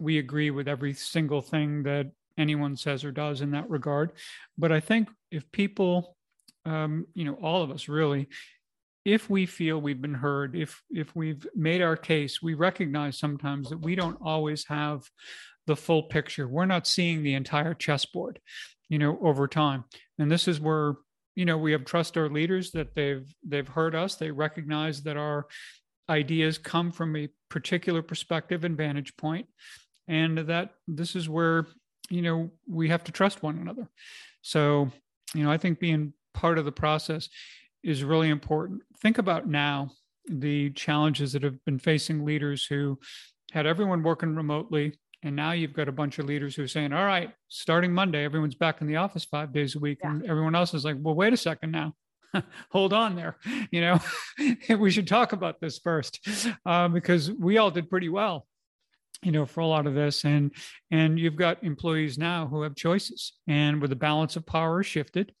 we 0.00 0.18
agree 0.18 0.50
with 0.50 0.68
every 0.68 0.94
single 0.94 1.42
thing 1.42 1.82
that 1.84 2.10
anyone 2.38 2.76
says 2.76 3.04
or 3.04 3.12
does 3.12 3.40
in 3.40 3.50
that 3.52 3.68
regard. 3.68 4.12
But 4.56 4.72
I 4.72 4.80
think 4.80 5.08
if 5.30 5.50
people, 5.52 6.16
um, 6.64 7.06
you 7.14 7.24
know, 7.24 7.34
all 7.34 7.62
of 7.62 7.70
us 7.70 7.88
really, 7.88 8.28
if 9.04 9.28
we 9.28 9.46
feel 9.46 9.80
we've 9.80 10.00
been 10.00 10.14
heard 10.14 10.54
if 10.54 10.80
if 10.90 11.14
we've 11.16 11.46
made 11.56 11.82
our 11.82 11.96
case 11.96 12.40
we 12.40 12.54
recognize 12.54 13.18
sometimes 13.18 13.68
that 13.68 13.80
we 13.80 13.94
don't 13.94 14.18
always 14.22 14.64
have 14.66 15.02
the 15.66 15.76
full 15.76 16.04
picture. 16.04 16.48
We're 16.48 16.66
not 16.66 16.86
seeing 16.86 17.22
the 17.22 17.34
entire 17.34 17.74
chessboard 17.74 18.40
you 18.88 18.98
know 18.98 19.18
over 19.22 19.48
time. 19.48 19.84
And 20.18 20.30
this 20.30 20.48
is 20.48 20.60
where 20.60 20.94
you 21.34 21.44
know 21.44 21.56
we 21.58 21.72
have 21.72 21.84
trust 21.84 22.16
our 22.16 22.28
leaders 22.28 22.72
that 22.72 22.94
they've 22.94 23.26
they've 23.46 23.68
heard 23.68 23.94
us. 23.94 24.16
They 24.16 24.30
recognize 24.30 25.02
that 25.04 25.16
our 25.16 25.46
ideas 26.08 26.58
come 26.58 26.90
from 26.90 27.16
a 27.16 27.28
particular 27.48 28.02
perspective 28.02 28.64
and 28.64 28.76
vantage 28.76 29.16
point 29.16 29.46
and 30.08 30.38
that 30.38 30.70
this 30.88 31.14
is 31.14 31.28
where 31.28 31.66
you 32.10 32.22
know 32.22 32.50
we 32.68 32.88
have 32.88 33.04
to 33.04 33.12
trust 33.12 33.42
one 33.42 33.58
another. 33.58 33.88
So 34.42 34.90
you 35.34 35.44
know 35.44 35.50
i 35.50 35.56
think 35.56 35.78
being 35.80 36.12
part 36.34 36.58
of 36.58 36.64
the 36.64 36.72
process 36.72 37.28
is 37.82 38.04
really 38.04 38.28
important. 38.28 38.82
Think 39.02 39.18
about 39.18 39.48
now, 39.48 39.90
the 40.26 40.70
challenges 40.70 41.32
that 41.32 41.42
have 41.42 41.62
been 41.64 41.78
facing 41.78 42.24
leaders 42.24 42.64
who 42.64 42.98
had 43.50 43.66
everyone 43.66 44.02
working 44.02 44.36
remotely. 44.36 44.96
And 45.24 45.34
now 45.36 45.52
you've 45.52 45.72
got 45.72 45.88
a 45.88 45.92
bunch 45.92 46.18
of 46.18 46.26
leaders 46.26 46.54
who 46.54 46.62
are 46.62 46.68
saying, 46.68 46.92
all 46.92 47.04
right, 47.04 47.30
starting 47.48 47.92
Monday, 47.92 48.24
everyone's 48.24 48.54
back 48.54 48.80
in 48.80 48.86
the 48.86 48.96
office 48.96 49.24
five 49.24 49.52
days 49.52 49.74
a 49.74 49.78
week. 49.78 49.98
Yeah. 50.02 50.10
And 50.10 50.26
everyone 50.26 50.54
else 50.54 50.72
is 50.72 50.84
like, 50.84 50.96
well, 51.00 51.14
wait 51.14 51.32
a 51.32 51.36
second 51.36 51.72
now. 51.72 51.94
Hold 52.70 52.92
on 52.92 53.16
there. 53.16 53.36
You 53.70 53.80
know, 53.80 54.00
we 54.78 54.90
should 54.90 55.08
talk 55.08 55.32
about 55.32 55.60
this 55.60 55.78
first 55.78 56.20
uh, 56.64 56.88
because 56.88 57.30
we 57.30 57.58
all 57.58 57.70
did 57.70 57.90
pretty 57.90 58.08
well 58.08 58.46
you 59.22 59.30
know 59.30 59.46
for 59.46 59.60
a 59.60 59.66
lot 59.66 59.86
of 59.86 59.94
this 59.94 60.24
and 60.24 60.52
and 60.90 61.18
you've 61.18 61.36
got 61.36 61.62
employees 61.62 62.18
now 62.18 62.46
who 62.46 62.62
have 62.62 62.74
choices 62.74 63.34
and 63.46 63.80
where 63.80 63.88
the 63.88 63.94
balance 63.94 64.34
of 64.34 64.44
power 64.44 64.80
is 64.80 64.86
shifted 64.86 65.32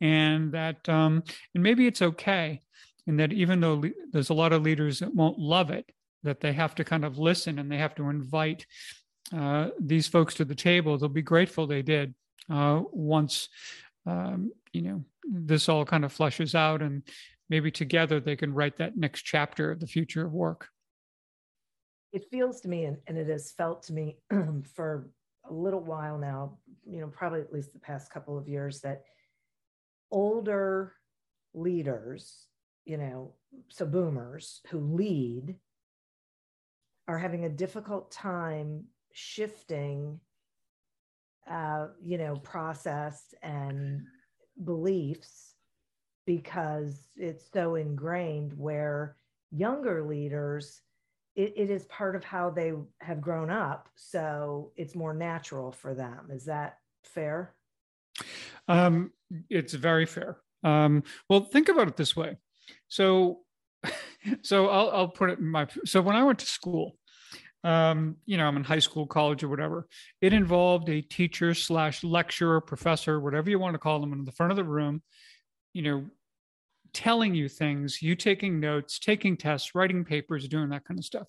and 0.00 0.52
that 0.52 0.86
um 0.88 1.22
and 1.54 1.62
maybe 1.62 1.86
it's 1.86 2.02
okay 2.02 2.60
and 3.06 3.18
that 3.18 3.32
even 3.32 3.60
though 3.60 3.74
le- 3.74 3.90
there's 4.10 4.30
a 4.30 4.34
lot 4.34 4.52
of 4.52 4.62
leaders 4.62 5.00
that 5.00 5.14
won't 5.14 5.38
love 5.38 5.70
it 5.70 5.90
that 6.22 6.40
they 6.40 6.52
have 6.52 6.74
to 6.76 6.84
kind 6.84 7.04
of 7.04 7.18
listen 7.18 7.58
and 7.58 7.70
they 7.70 7.78
have 7.78 7.94
to 7.94 8.08
invite 8.08 8.66
uh, 9.36 9.68
these 9.80 10.06
folks 10.06 10.34
to 10.34 10.44
the 10.44 10.54
table 10.54 10.96
they'll 10.98 11.08
be 11.08 11.22
grateful 11.22 11.66
they 11.66 11.82
did 11.82 12.14
uh, 12.50 12.80
once 12.92 13.48
um, 14.06 14.52
you 14.72 14.82
know 14.82 15.04
this 15.24 15.68
all 15.68 15.84
kind 15.84 16.04
of 16.04 16.12
flushes 16.12 16.54
out 16.54 16.82
and 16.82 17.02
maybe 17.48 17.70
together 17.70 18.20
they 18.20 18.36
can 18.36 18.52
write 18.52 18.76
that 18.78 18.96
next 18.96 19.22
chapter 19.22 19.70
of 19.70 19.78
the 19.78 19.86
future 19.86 20.24
of 20.24 20.32
work. 20.32 20.68
It 22.12 22.26
feels 22.30 22.60
to 22.62 22.68
me 22.68 22.84
and, 22.84 22.96
and 23.06 23.16
it 23.16 23.28
has 23.28 23.52
felt 23.52 23.82
to 23.84 23.92
me 23.92 24.16
for 24.74 25.10
a 25.48 25.52
little 25.52 25.80
while 25.80 26.18
now 26.18 26.58
you 26.86 27.00
know 27.00 27.08
probably 27.08 27.40
at 27.40 27.52
least 27.52 27.72
the 27.72 27.78
past 27.78 28.12
couple 28.12 28.38
of 28.38 28.48
years 28.48 28.80
that 28.80 29.02
older 30.10 30.92
leaders 31.52 32.46
you 32.84 32.96
know 32.96 33.32
so 33.68 33.86
boomers 33.86 34.60
who 34.68 34.78
lead 34.78 35.56
are 37.08 37.18
having 37.18 37.44
a 37.44 37.48
difficult 37.48 38.10
time 38.10 38.84
shifting 39.12 40.18
uh, 41.50 41.88
you 42.02 42.18
know 42.18 42.36
process 42.36 43.34
and 43.42 44.02
beliefs 44.64 45.54
because 46.26 47.08
it's 47.16 47.50
so 47.52 47.74
ingrained 47.74 48.52
where 48.56 49.16
younger 49.50 50.06
leaders 50.06 50.82
it, 51.34 51.54
it 51.56 51.70
is 51.70 51.84
part 51.86 52.14
of 52.14 52.24
how 52.24 52.50
they 52.50 52.72
have 53.00 53.20
grown 53.22 53.50
up. 53.50 53.88
So 53.94 54.70
it's 54.76 54.94
more 54.94 55.14
natural 55.14 55.72
for 55.72 55.94
them. 55.94 56.28
Is 56.30 56.44
that 56.44 56.76
fair? 57.04 57.54
Um, 58.68 59.12
it's 59.48 59.72
very 59.72 60.04
fair. 60.04 60.38
Um, 60.62 61.02
well 61.28 61.40
think 61.40 61.68
about 61.68 61.88
it 61.88 61.96
this 61.96 62.14
way 62.14 62.36
so 62.88 63.40
so 64.42 64.68
I'll, 64.68 64.90
I'll 64.90 65.08
put 65.08 65.30
it 65.30 65.38
in 65.38 65.48
my 65.48 65.66
so 65.84 66.00
when 66.00 66.16
i 66.16 66.22
went 66.22 66.38
to 66.40 66.46
school 66.46 66.96
um, 67.64 68.16
you 68.26 68.36
know 68.36 68.46
i'm 68.46 68.56
in 68.56 68.64
high 68.64 68.78
school 68.78 69.06
college 69.06 69.42
or 69.42 69.48
whatever 69.48 69.88
it 70.20 70.32
involved 70.32 70.88
a 70.88 71.00
teacher 71.00 71.54
slash 71.54 72.04
lecturer 72.04 72.60
professor 72.60 73.20
whatever 73.20 73.50
you 73.50 73.58
want 73.58 73.74
to 73.74 73.78
call 73.78 74.00
them 74.00 74.12
in 74.12 74.24
the 74.24 74.32
front 74.32 74.52
of 74.52 74.56
the 74.56 74.64
room 74.64 75.02
you 75.72 75.82
know 75.82 76.04
telling 76.92 77.34
you 77.34 77.48
things, 77.48 78.02
you 78.02 78.14
taking 78.14 78.60
notes, 78.60 78.98
taking 78.98 79.36
tests, 79.36 79.74
writing 79.74 80.04
papers, 80.04 80.48
doing 80.48 80.68
that 80.70 80.84
kind 80.84 80.98
of 80.98 81.04
stuff. 81.04 81.26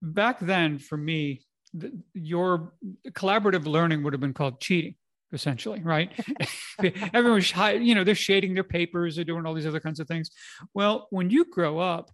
Back 0.00 0.40
then, 0.40 0.78
for 0.78 0.96
me, 0.96 1.42
the, 1.74 1.92
your 2.12 2.74
collaborative 3.10 3.66
learning 3.66 4.02
would 4.02 4.12
have 4.12 4.20
been 4.20 4.34
called 4.34 4.60
cheating 4.60 4.94
essentially 5.32 5.80
right? 5.82 6.10
Everyone's 7.14 7.52
you 7.80 7.94
know 7.94 8.04
they're 8.04 8.14
shading 8.14 8.54
their 8.54 8.64
papers 8.64 9.16
they're 9.16 9.24
doing 9.24 9.46
all 9.46 9.54
these 9.54 9.66
other 9.66 9.80
kinds 9.80 10.00
of 10.00 10.08
things. 10.08 10.30
Well 10.74 11.06
when 11.10 11.30
you 11.30 11.44
grow 11.44 11.78
up 11.78 12.10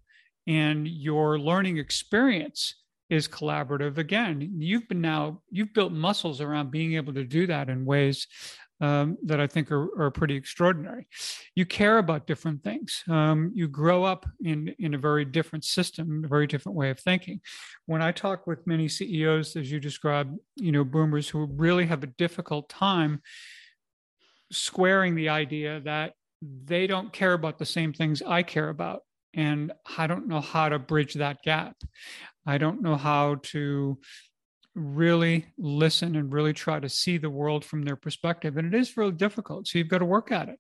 and 0.47 0.87
your 0.87 1.39
learning 1.39 1.79
experience 1.79 2.75
is 3.11 3.27
collaborative 3.27 3.97
again 3.97 4.57
you've 4.59 4.87
been 4.87 5.01
now 5.01 5.41
you've 5.51 5.73
built 5.73 5.93
muscles 5.93 6.43
around 6.43 6.71
being 6.71 6.95
able 6.95 7.15
to 7.15 7.25
do 7.25 7.47
that 7.47 7.71
in 7.71 7.87
ways 7.87 8.27
um, 8.81 9.19
that 9.25 9.41
I 9.41 9.47
think 9.47 9.73
are, 9.73 9.89
are, 10.01 10.11
pretty 10.11 10.37
extraordinary. 10.37 11.09
You 11.55 11.67
care 11.67 11.99
about 11.99 12.27
different 12.27 12.63
things. 12.63 13.03
Um, 13.09 13.51
you 13.55 13.67
grow 13.67 14.05
up 14.05 14.27
in, 14.41 14.75
in 14.79 14.95
a 14.95 14.99
very 14.99 15.25
different 15.25 15.65
system, 15.65 16.23
a 16.25 16.29
very 16.29 16.47
different 16.47 16.77
way 16.77 16.91
of 16.91 17.01
thinking. 17.01 17.41
When 17.87 18.03
I 18.03 18.13
talk 18.13 18.47
with 18.47 18.67
many 18.67 18.89
CEOs, 18.89 19.57
as 19.57 19.71
you 19.71 19.81
described, 19.81 20.39
you 20.57 20.71
know, 20.71 20.85
boomers 20.85 21.29
who 21.29 21.47
really 21.47 21.87
have 21.87 22.05
a 22.05 22.09
difficult 22.09 22.69
time 22.69 23.21
squaring 24.53 25.15
the 25.15 25.29
idea 25.29 25.81
that 25.81 26.13
they 26.41 26.87
don't 26.87 27.13
care 27.13 27.33
about 27.33 27.59
the 27.59 27.67
same 27.67 27.93
things 27.93 28.23
I 28.23 28.43
care 28.43 28.69
about. 28.69 29.03
And 29.35 29.73
I 29.99 30.07
don't 30.07 30.29
know 30.29 30.41
how 30.41 30.69
to 30.69 30.79
bridge 30.79 31.15
that 31.15 31.43
gap. 31.43 31.77
I 32.47 32.59
don't 32.59 32.81
know 32.81 32.97
how 32.97 33.37
to 33.45 33.99
really 34.79 35.47
listen 35.59 36.17
and 36.17 36.33
really 36.33 36.53
try 36.53 36.79
to 36.81 36.89
see 36.89 37.19
the 37.19 37.31
world 37.31 37.65
from 37.65 37.83
their 37.83 37.97
perspective. 37.97 38.57
And 38.57 38.73
it 38.73 38.79
is 38.79 38.97
really 38.97 39.13
difficult. 39.13 39.67
So 39.67 39.79
you've 39.79 39.89
got 39.89 39.99
to 39.99 40.05
work 40.05 40.33
at 40.33 40.49
it. 40.49 40.59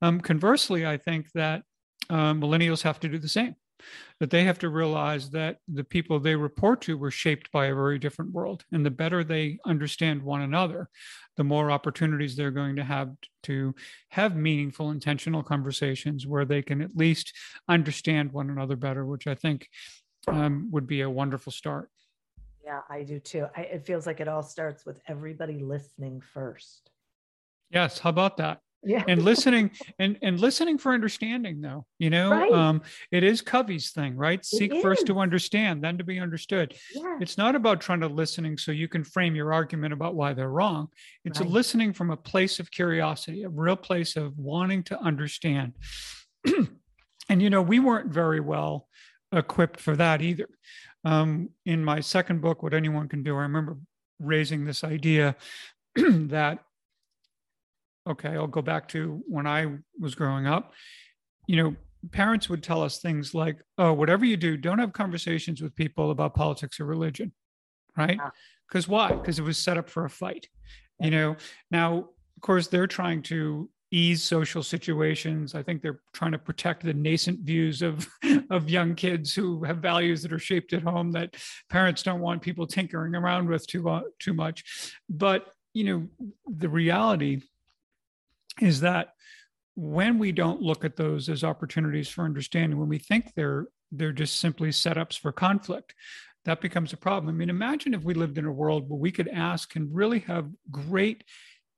Um, 0.00 0.20
conversely, 0.20 0.86
I 0.86 0.96
think 0.96 1.30
that 1.32 1.62
uh, 2.08 2.32
millennials 2.34 2.82
have 2.82 3.00
to 3.00 3.08
do 3.08 3.18
the 3.18 3.28
same, 3.28 3.56
that 4.20 4.30
they 4.30 4.44
have 4.44 4.58
to 4.60 4.68
realize 4.68 5.30
that 5.30 5.58
the 5.66 5.84
people 5.84 6.20
they 6.20 6.36
report 6.36 6.80
to 6.82 6.96
were 6.96 7.10
shaped 7.10 7.50
by 7.50 7.66
a 7.66 7.74
very 7.74 7.98
different 7.98 8.32
world. 8.32 8.64
And 8.72 8.86
the 8.86 8.90
better 8.90 9.24
they 9.24 9.58
understand 9.66 10.22
one 10.22 10.42
another, 10.42 10.88
the 11.36 11.44
more 11.44 11.70
opportunities 11.70 12.36
they're 12.36 12.50
going 12.50 12.76
to 12.76 12.84
have 12.84 13.10
to 13.44 13.74
have 14.10 14.36
meaningful, 14.36 14.90
intentional 14.90 15.42
conversations 15.42 16.26
where 16.26 16.44
they 16.44 16.62
can 16.62 16.80
at 16.80 16.96
least 16.96 17.32
understand 17.68 18.32
one 18.32 18.50
another 18.50 18.76
better, 18.76 19.04
which 19.04 19.26
I 19.26 19.34
think 19.34 19.68
um, 20.28 20.68
would 20.70 20.86
be 20.86 21.02
a 21.02 21.10
wonderful 21.10 21.52
start. 21.52 21.90
Yeah, 22.66 22.80
I 22.90 23.04
do 23.04 23.20
too. 23.20 23.46
I, 23.56 23.60
it 23.62 23.86
feels 23.86 24.08
like 24.08 24.18
it 24.18 24.26
all 24.26 24.42
starts 24.42 24.84
with 24.84 25.00
everybody 25.06 25.60
listening 25.60 26.20
first. 26.20 26.90
Yes, 27.70 28.00
how 28.00 28.10
about 28.10 28.38
that? 28.38 28.58
Yeah. 28.82 29.04
and 29.06 29.22
listening 29.24 29.70
and 29.98 30.18
and 30.22 30.38
listening 30.38 30.78
for 30.78 30.92
understanding 30.92 31.60
though 31.60 31.86
you 31.98 32.08
know 32.08 32.30
right. 32.30 32.52
um 32.52 32.82
it 33.10 33.24
is 33.24 33.40
covey's 33.40 33.90
thing 33.90 34.14
right 34.14 34.44
seek 34.44 34.80
first 34.80 35.06
to 35.06 35.18
understand 35.18 35.82
then 35.82 35.98
to 35.98 36.04
be 36.04 36.20
understood 36.20 36.76
yeah. 36.94 37.18
it's 37.20 37.36
not 37.36 37.56
about 37.56 37.80
trying 37.80 38.00
to 38.00 38.06
listening 38.06 38.56
so 38.56 38.70
you 38.70 38.86
can 38.86 39.02
frame 39.02 39.34
your 39.34 39.52
argument 39.52 39.92
about 39.92 40.14
why 40.14 40.34
they're 40.34 40.50
wrong 40.50 40.88
it's 41.24 41.40
right. 41.40 41.48
a 41.48 41.52
listening 41.52 41.92
from 41.92 42.10
a 42.10 42.16
place 42.16 42.60
of 42.60 42.70
curiosity 42.70 43.42
a 43.42 43.48
real 43.48 43.76
place 43.76 44.14
of 44.14 44.38
wanting 44.38 44.84
to 44.84 44.96
understand 45.00 45.72
and 47.28 47.42
you 47.42 47.50
know 47.50 47.62
we 47.62 47.80
weren't 47.80 48.12
very 48.12 48.40
well 48.40 48.86
equipped 49.32 49.80
for 49.80 49.96
that 49.96 50.22
either 50.22 50.48
um, 51.06 51.50
in 51.64 51.84
my 51.84 52.00
second 52.00 52.40
book, 52.40 52.64
What 52.64 52.74
Anyone 52.74 53.08
Can 53.08 53.22
Do, 53.22 53.36
I 53.36 53.42
remember 53.42 53.78
raising 54.18 54.64
this 54.64 54.82
idea 54.82 55.36
that, 55.94 56.58
okay, 58.08 58.30
I'll 58.30 58.48
go 58.48 58.60
back 58.60 58.88
to 58.88 59.22
when 59.28 59.46
I 59.46 59.68
was 60.00 60.16
growing 60.16 60.48
up. 60.48 60.72
You 61.46 61.62
know, 61.62 61.76
parents 62.10 62.48
would 62.48 62.60
tell 62.60 62.82
us 62.82 62.98
things 62.98 63.34
like, 63.34 63.58
oh, 63.78 63.92
whatever 63.92 64.24
you 64.24 64.36
do, 64.36 64.56
don't 64.56 64.80
have 64.80 64.92
conversations 64.92 65.62
with 65.62 65.76
people 65.76 66.10
about 66.10 66.34
politics 66.34 66.80
or 66.80 66.86
religion, 66.86 67.30
right? 67.96 68.18
Because 68.68 68.88
why? 68.88 69.12
Because 69.12 69.38
it 69.38 69.42
was 69.42 69.58
set 69.58 69.78
up 69.78 69.88
for 69.88 70.06
a 70.06 70.10
fight. 70.10 70.48
You 71.00 71.12
know, 71.12 71.36
now, 71.70 71.98
of 71.98 72.42
course, 72.42 72.66
they're 72.66 72.88
trying 72.88 73.22
to 73.24 73.70
ease 73.90 74.22
social 74.22 74.62
situations. 74.62 75.54
I 75.54 75.62
think 75.62 75.80
they're 75.80 76.00
trying 76.12 76.32
to 76.32 76.38
protect 76.38 76.82
the 76.82 76.94
nascent 76.94 77.40
views 77.40 77.82
of 77.82 78.08
of 78.50 78.70
young 78.70 78.94
kids 78.94 79.34
who 79.34 79.64
have 79.64 79.78
values 79.78 80.22
that 80.22 80.32
are 80.32 80.38
shaped 80.38 80.72
at 80.72 80.82
home 80.82 81.12
that 81.12 81.36
parents 81.70 82.02
don't 82.02 82.20
want 82.20 82.42
people 82.42 82.66
tinkering 82.66 83.14
around 83.14 83.48
with 83.48 83.66
too 83.66 83.88
uh, 83.88 84.02
too 84.18 84.34
much. 84.34 84.92
But 85.08 85.48
you 85.72 85.84
know, 85.84 86.32
the 86.46 86.68
reality 86.68 87.42
is 88.60 88.80
that 88.80 89.08
when 89.74 90.18
we 90.18 90.32
don't 90.32 90.62
look 90.62 90.84
at 90.84 90.96
those 90.96 91.28
as 91.28 91.44
opportunities 91.44 92.08
for 92.08 92.24
understanding, 92.24 92.78
when 92.78 92.88
we 92.88 92.98
think 92.98 93.34
they're 93.34 93.66
they're 93.92 94.12
just 94.12 94.40
simply 94.40 94.70
setups 94.70 95.18
for 95.18 95.30
conflict, 95.30 95.94
that 96.44 96.60
becomes 96.60 96.92
a 96.92 96.96
problem. 96.96 97.34
I 97.34 97.38
mean, 97.38 97.50
imagine 97.50 97.94
if 97.94 98.02
we 98.02 98.14
lived 98.14 98.38
in 98.38 98.46
a 98.46 98.52
world 98.52 98.88
where 98.88 98.98
we 98.98 99.12
could 99.12 99.28
ask 99.28 99.76
and 99.76 99.94
really 99.94 100.20
have 100.20 100.48
great 100.70 101.24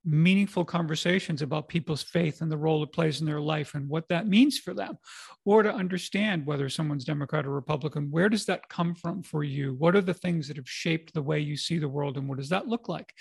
meaningful 0.05 0.65
conversations 0.65 1.43
about 1.43 1.69
people's 1.69 2.03
faith 2.03 2.41
and 2.41 2.51
the 2.51 2.57
role 2.57 2.83
it 2.83 2.93
plays 2.93 3.21
in 3.21 3.27
their 3.27 3.41
life 3.41 3.75
and 3.75 3.89
what 3.89 4.09
that 4.09 4.27
means 4.27 4.59
for 4.59 4.73
them. 4.73 4.97
Or 5.45 5.63
to 5.63 5.73
understand 5.73 6.47
whether 6.47 6.69
someone's 6.69 7.05
democrat 7.05 7.47
or 7.47 7.51
republican 7.51 8.11
where 8.11 8.29
does 8.29 8.47
that 8.47 8.69
come 8.69 8.95
from 8.95 9.23
for 9.23 9.45
you? 9.45 9.75
What 9.75 9.97
are 9.97 10.01
the 10.01 10.15
things 10.15 10.49
that 10.49 10.57
have 10.57 10.69
shaped 10.69 11.13
the 11.15 11.23
way 11.23 11.41
you 11.41 11.57
see 11.57 11.79
the 11.79 11.89
world 11.89 12.17
and 12.17 12.29
what 12.29 12.39
does 12.39 12.49
that 12.51 12.69
look 12.69 12.89
like? 12.89 13.13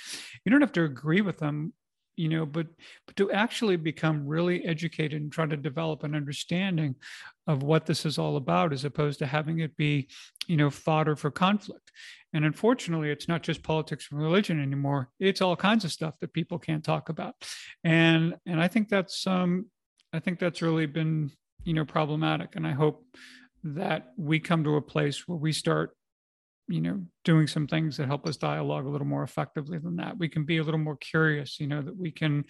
You 0.46 0.52
don't 0.52 0.62
have 0.62 0.74
to 0.74 0.84
agree 0.84 1.22
with 1.22 1.38
them 1.38 1.74
you 2.18 2.28
know 2.28 2.46
but 2.46 2.68
but 3.06 3.16
to 3.16 3.32
actually 3.32 3.78
become 3.78 4.28
really 4.28 4.66
educated 4.66 5.22
and 5.22 5.32
try 5.32 5.46
to 5.46 5.56
develop 5.56 6.04
an 6.04 6.16
understanding 6.16 6.96
of 7.46 7.64
what 7.64 7.86
this 7.86 8.06
is 8.06 8.18
all 8.18 8.36
about 8.36 8.74
as 8.74 8.84
opposed 8.84 9.20
to 9.20 9.26
having 9.26 9.60
it 9.60 9.78
be 9.78 10.10
you 10.48 10.58
know 10.58 10.70
fodder 10.70 11.16
for 11.16 11.32
conflict 11.32 11.92
and 12.34 12.46
unfortunately 12.46 13.10
it's 13.10 13.28
not 13.28 13.44
just 13.44 13.64
politics 13.64 14.08
and 14.12 14.20
religion 14.20 14.62
anymore. 14.62 15.10
It's 15.20 15.42
all 15.42 15.56
kinds 15.56 15.86
of 15.86 15.92
stuff 15.92 16.16
that 16.20 16.34
people 16.34 16.60
can't 16.60 16.84
talk 16.84 17.10
about. 17.10 17.36
And 17.84 18.36
and 18.46 18.62
i 18.62 18.68
think 18.68 18.90
that's 18.90 19.26
um 19.28 19.68
i 20.14 20.20
think 20.20 20.40
that's 20.40 20.62
really 20.62 20.86
been 20.86 21.32
you 21.64 21.74
know 21.74 21.86
problematic. 21.86 22.56
And 22.56 22.66
i 22.68 22.72
hope 22.72 23.06
that 23.64 24.14
we 24.18 24.40
come 24.40 24.64
to 24.64 24.76
a 24.76 24.82
place 24.82 25.28
where 25.28 25.38
we 25.38 25.52
start 25.52 25.96
you 26.68 26.82
know 26.82 27.02
doing 27.24 27.48
some 27.48 27.68
things 27.68 27.98
that 27.98 28.08
help 28.08 28.28
us 28.28 28.38
dialogue 28.38 28.86
a 28.86 28.90
little 28.90 29.08
more 29.08 29.24
effectively 29.24 29.78
than 29.78 29.98
that. 29.98 30.18
We 30.18 30.30
can 30.30 30.46
be 30.46 30.58
a 30.58 30.64
little 30.64 30.80
more 30.80 30.98
curious 30.98 31.60
you 31.60 31.68
know 31.68 31.82
that 31.82 31.98
we 31.98 32.12
can 32.12 32.46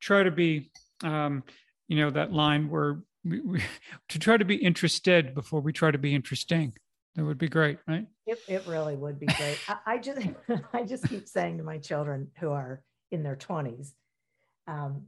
try 0.00 0.22
to 0.22 0.30
be 0.30 0.70
um, 1.04 1.42
you 1.88 1.96
know 1.96 2.10
that 2.10 2.32
line 2.32 2.68
where 2.68 3.00
we, 3.24 3.40
we, 3.40 3.62
to 4.08 4.18
try 4.18 4.36
to 4.36 4.44
be 4.44 4.56
interested 4.56 5.34
before 5.34 5.60
we 5.60 5.72
try 5.72 5.90
to 5.90 5.98
be 5.98 6.14
interesting 6.14 6.74
that 7.16 7.24
would 7.24 7.38
be 7.38 7.48
great 7.48 7.78
right? 7.88 8.06
It, 8.26 8.38
it 8.48 8.66
really 8.66 8.96
would 8.96 9.18
be 9.18 9.26
great. 9.26 9.58
I, 9.68 9.76
I, 9.86 9.98
just 9.98 10.26
i 10.72 10.82
just 10.82 11.08
keep 11.08 11.28
saying 11.28 11.58
to 11.58 11.64
my 11.64 11.78
children 11.78 12.28
who 12.38 12.50
are 12.50 12.82
in 13.10 13.22
their 13.22 13.36
20s 13.36 13.92
um, 14.68 15.02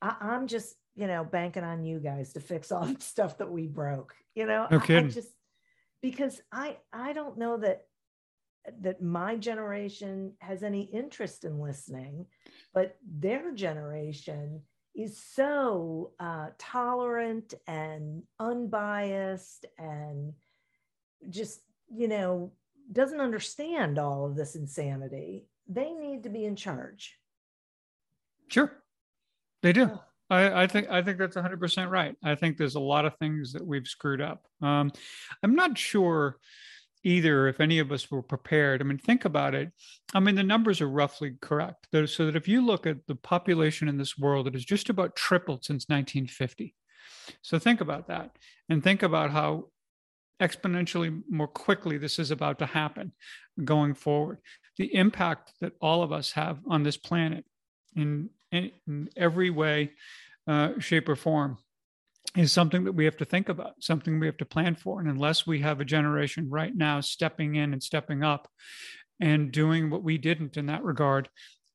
I, 0.00 0.16
i'm 0.20 0.46
just 0.46 0.74
you 0.94 1.06
know 1.06 1.24
banking 1.24 1.64
on 1.64 1.84
you 1.84 1.98
guys 2.00 2.32
to 2.34 2.40
fix 2.40 2.72
all 2.72 2.84
the 2.84 3.00
stuff 3.00 3.38
that 3.38 3.50
we 3.50 3.66
broke 3.66 4.14
you 4.34 4.46
know? 4.46 4.66
No. 4.70 4.80
I, 4.88 4.96
I 4.96 5.02
just 5.02 5.28
because 6.00 6.40
I 6.50 6.78
I 6.92 7.12
don't 7.12 7.38
know 7.38 7.56
that 7.58 7.82
that 8.80 9.02
my 9.02 9.36
generation 9.36 10.32
has 10.40 10.62
any 10.62 10.82
interest 10.82 11.44
in 11.44 11.58
listening, 11.60 12.26
but 12.72 12.96
their 13.18 13.52
generation 13.52 14.62
is 14.94 15.18
so 15.18 16.12
uh, 16.20 16.48
tolerant 16.58 17.54
and 17.66 18.22
unbiased 18.38 19.66
and 19.78 20.32
just 21.28 21.60
you 21.94 22.08
know 22.08 22.52
doesn't 22.90 23.20
understand 23.20 23.98
all 23.98 24.26
of 24.26 24.36
this 24.36 24.54
insanity. 24.54 25.46
They 25.68 25.92
need 25.92 26.24
to 26.24 26.28
be 26.28 26.44
in 26.44 26.56
charge. 26.56 27.18
Sure, 28.48 28.72
they 29.62 29.72
do. 29.72 29.98
I, 30.30 30.62
I, 30.62 30.66
think 30.66 30.88
I 30.88 31.02
think 31.02 31.18
that's 31.18 31.36
100 31.36 31.60
percent 31.60 31.90
right. 31.90 32.16
I 32.24 32.34
think 32.34 32.56
there's 32.56 32.74
a 32.74 32.80
lot 32.80 33.04
of 33.04 33.16
things 33.16 33.52
that 33.52 33.66
we've 33.66 33.86
screwed 33.86 34.20
up. 34.20 34.46
Um, 34.62 34.90
I'm 35.42 35.54
not 35.54 35.76
sure 35.76 36.38
either 37.04 37.48
if 37.48 37.60
any 37.60 37.78
of 37.78 37.92
us 37.92 38.10
were 38.10 38.22
prepared. 38.22 38.80
I 38.80 38.84
mean, 38.84 38.98
think 38.98 39.24
about 39.24 39.54
it. 39.54 39.72
I 40.14 40.20
mean, 40.20 40.34
the 40.34 40.42
numbers 40.42 40.80
are 40.80 40.88
roughly 40.88 41.36
correct. 41.40 41.88
So 41.92 42.26
that 42.26 42.36
if 42.36 42.48
you 42.48 42.64
look 42.64 42.86
at 42.86 43.06
the 43.06 43.16
population 43.16 43.88
in 43.88 43.98
this 43.98 44.16
world, 44.16 44.46
it 44.46 44.54
has 44.54 44.64
just 44.64 44.88
about 44.88 45.16
tripled 45.16 45.64
since 45.64 45.88
1950. 45.88 46.74
So 47.42 47.58
think 47.58 47.80
about 47.80 48.08
that, 48.08 48.30
and 48.68 48.82
think 48.82 49.02
about 49.02 49.30
how 49.30 49.66
exponentially 50.42 51.22
more 51.30 51.48
quickly 51.48 51.96
this 51.96 52.18
is 52.18 52.30
about 52.30 52.58
to 52.58 52.66
happen 52.66 53.12
going 53.64 53.94
forward. 53.94 54.38
The 54.76 54.94
impact 54.94 55.52
that 55.60 55.74
all 55.80 56.02
of 56.02 56.12
us 56.12 56.32
have 56.32 56.58
on 56.68 56.82
this 56.82 56.96
planet 56.96 57.44
in, 57.94 58.30
in, 58.50 58.72
in 58.86 59.08
every 59.16 59.50
way 59.50 59.92
uh, 60.48 60.70
shape, 60.78 61.08
or 61.08 61.14
form 61.14 61.58
is 62.36 62.52
something 62.52 62.82
that 62.84 62.92
we 62.92 63.04
have 63.04 63.16
to 63.18 63.24
think 63.24 63.48
about, 63.48 63.74
something 63.80 64.18
we 64.18 64.26
have 64.26 64.38
to 64.38 64.44
plan 64.44 64.74
for. 64.74 65.00
And 65.00 65.08
unless 65.08 65.46
we 65.46 65.60
have 65.60 65.80
a 65.80 65.84
generation 65.84 66.50
right 66.50 66.74
now 66.74 67.00
stepping 67.00 67.54
in 67.54 67.72
and 67.72 67.82
stepping 67.82 68.24
up 68.24 68.48
and 69.20 69.52
doing 69.52 69.90
what 69.90 70.02
we 70.02 70.18
didn't 70.18 70.56
in 70.56 70.66
that 70.66 70.82
regard, 70.82 71.28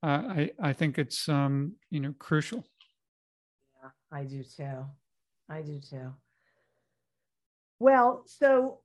uh, 0.04 0.08
I, 0.08 0.52
I 0.62 0.74
think 0.74 1.00
it's 1.00 1.30
um, 1.30 1.74
you 1.90 2.00
know 2.00 2.14
crucial. 2.20 2.66
Yeah, 3.82 3.90
I 4.12 4.24
do 4.24 4.44
too. 4.44 4.86
I 5.50 5.62
do 5.62 5.80
too. 5.80 6.14
Well, 7.80 8.24
so 8.26 8.80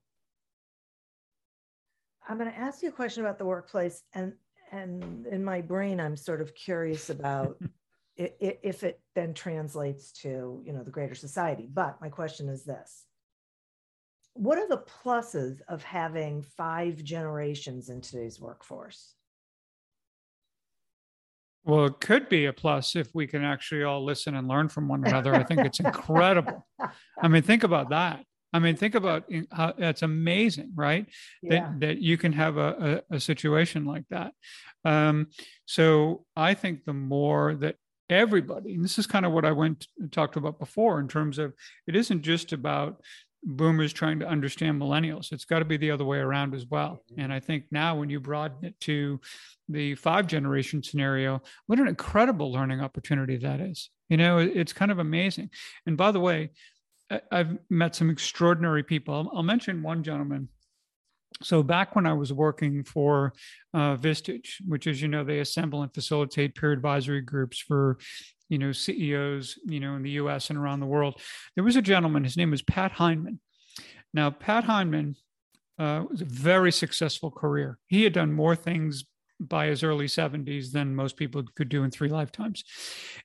I'm 2.29 2.39
going 2.39 2.51
to 2.51 2.59
ask 2.59 2.83
you 2.83 2.89
a 2.89 2.93
question 2.93 3.25
about 3.25 3.39
the 3.39 3.45
workplace, 3.45 4.03
and 4.15 4.35
and 4.71 5.27
in 5.27 5.45
my 5.45 5.61
brain, 5.61 6.01
I'm 6.01 6.17
sort 6.17 6.41
of 6.41 6.55
curious 6.55 7.11
about 7.11 7.61
if 8.17 8.83
it 8.83 9.01
then 9.15 9.35
translates 9.35 10.13
to 10.23 10.63
you 10.65 10.73
know 10.73 10.83
the 10.83 10.91
greater 10.91 11.15
society. 11.15 11.69
But 11.73 12.01
my 12.01 12.09
question 12.09 12.49
is 12.49 12.65
this. 12.65 13.07
What 14.35 14.59
are 14.59 14.69
the 14.69 14.85
pluses 15.05 15.61
of 15.69 15.83
having 15.83 16.43
five 16.43 17.03
generations 17.05 17.91
in 17.91 18.01
today's 18.01 18.41
workforce? 18.41 19.15
Well 21.65 21.87
it 21.87 22.01
could 22.01 22.29
be 22.29 22.47
a 22.47 22.53
plus 22.53 22.97
if 22.97 23.15
we 23.15 23.27
can 23.27 23.45
actually 23.45 23.85
all 23.85 24.05
listen 24.05 24.35
and 24.35 24.49
learn 24.49 24.69
from 24.69 24.89
one 24.89 25.05
another. 25.07 25.35
I 25.35 25.45
think 25.45 25.61
it's 25.61 25.81
incredible. 25.81 26.67
I 27.21 27.29
mean 27.29 27.43
think 27.43 27.63
about 27.63 27.91
that 27.91 28.25
I 28.53 28.59
mean, 28.59 28.77
think 28.77 28.95
about 28.95 29.25
how 29.51 29.73
that's 29.77 30.03
amazing, 30.03 30.73
right? 30.75 31.07
Yeah. 31.43 31.51
That 31.51 31.81
that 31.81 31.99
you 31.99 32.19
can 32.19 32.33
have 32.33 32.57
a, 32.57 33.03
a, 33.11 33.17
a 33.17 33.21
situation 33.21 33.85
like 33.85 34.05
that. 34.11 34.35
Um, 34.85 35.29
so 35.65 36.25
I 36.37 36.55
think 36.55 36.85
the 36.85 36.93
more 36.93 37.55
that 37.57 37.77
everybody. 38.11 38.75
And 38.75 38.85
this 38.85 38.99
is 38.99 39.07
kind 39.07 39.25
of 39.25 39.33
what 39.33 39.45
I 39.45 39.53
went 39.53 39.87
talked 40.11 40.37
about 40.37 40.59
before 40.59 41.01
in 41.01 41.09
terms 41.09 41.39
of 41.39 41.55
it 41.87 41.97
isn't 41.97 42.23
just 42.23 42.53
about 42.53 43.01
boomers 43.45 43.93
trying 43.93 44.21
to 44.21 44.29
understand 44.29 44.81
millennials. 44.81 45.33
It's 45.33 45.45
got 45.45 45.59
to 45.59 45.65
be 45.65 45.77
the 45.77 45.91
other 45.91 46.05
way 46.05 46.19
around 46.19 46.55
as 46.55 46.67
well. 46.67 47.03
Mm-hmm. 47.11 47.21
And 47.21 47.33
I 47.33 47.41
think 47.41 47.65
now 47.71 47.97
when 47.97 48.11
you 48.11 48.21
broaden 48.21 48.65
it 48.65 48.79
to 48.81 49.21
the 49.69 49.95
five 49.97 50.27
generation 50.27 50.83
scenario, 50.83 51.43
what 51.67 51.81
an 51.81 51.89
incredible 51.89 52.53
learning 52.53 52.81
opportunity 52.81 53.37
that 53.39 53.61
is. 53.61 53.91
You 54.09 54.19
know, 54.19 54.39
it's 54.39 54.75
kind 54.75 54.91
of 54.91 54.99
amazing. 54.99 55.51
And 55.87 55.97
by 55.97 56.13
the 56.13 56.21
way, 56.21 56.51
I've 57.31 57.59
met 57.69 57.95
some 57.95 58.11
extraordinary 58.11 58.83
people. 58.83 59.31
I'll 59.35 59.43
mention 59.43 59.83
one 59.83 60.03
gentleman 60.03 60.49
so 61.43 61.63
back 61.63 61.95
when 61.97 62.07
I 62.07 62.13
was 62.13 62.33
working 62.33 62.85
for 62.85 63.33
uh, 63.75 63.97
Vistage, 63.97 64.57
which 64.67 64.87
is, 64.87 65.01
you 65.01 65.09
know, 65.09 65.25
they 65.25 65.41
assemble 65.41 65.83
and 65.83 65.93
facilitate 65.93 66.55
peer 66.55 66.73
advisory 66.73 67.21
groups 67.21 67.59
for, 67.59 67.99
you 68.49 68.59
know, 68.59 68.73
CEOs, 68.73 69.59
you 69.65 69.81
know, 69.81 69.95
in 69.95 70.03
the 70.03 70.11
U.S. 70.11 70.51
and 70.51 70.59
around 70.59 70.81
the 70.81 70.87
world, 70.87 71.21
there 71.55 71.65
was 71.65 71.77
a 71.77 71.83
gentleman. 71.83 72.25
His 72.25 72.37
name 72.37 72.51
was 72.51 72.63
Pat 72.63 72.93
Heineman. 72.93 73.41
Now, 74.13 74.31
Pat 74.31 74.65
Heineman 74.65 75.17
uh, 75.79 76.05
was 76.11 76.21
a 76.21 76.27
very 76.27 76.71
successful 76.71 77.31
career. 77.31 77.79
He 77.87 78.05
had 78.05 78.13
done 78.13 78.33
more 78.33 78.55
things 78.55 79.05
by 79.49 79.67
his 79.67 79.83
early 79.83 80.07
70s 80.07 80.73
than 80.73 80.95
most 80.95 81.17
people 81.17 81.43
could 81.57 81.69
do 81.69 81.85
in 81.85 81.91
three 81.91 82.09
lifetimes. 82.09 82.65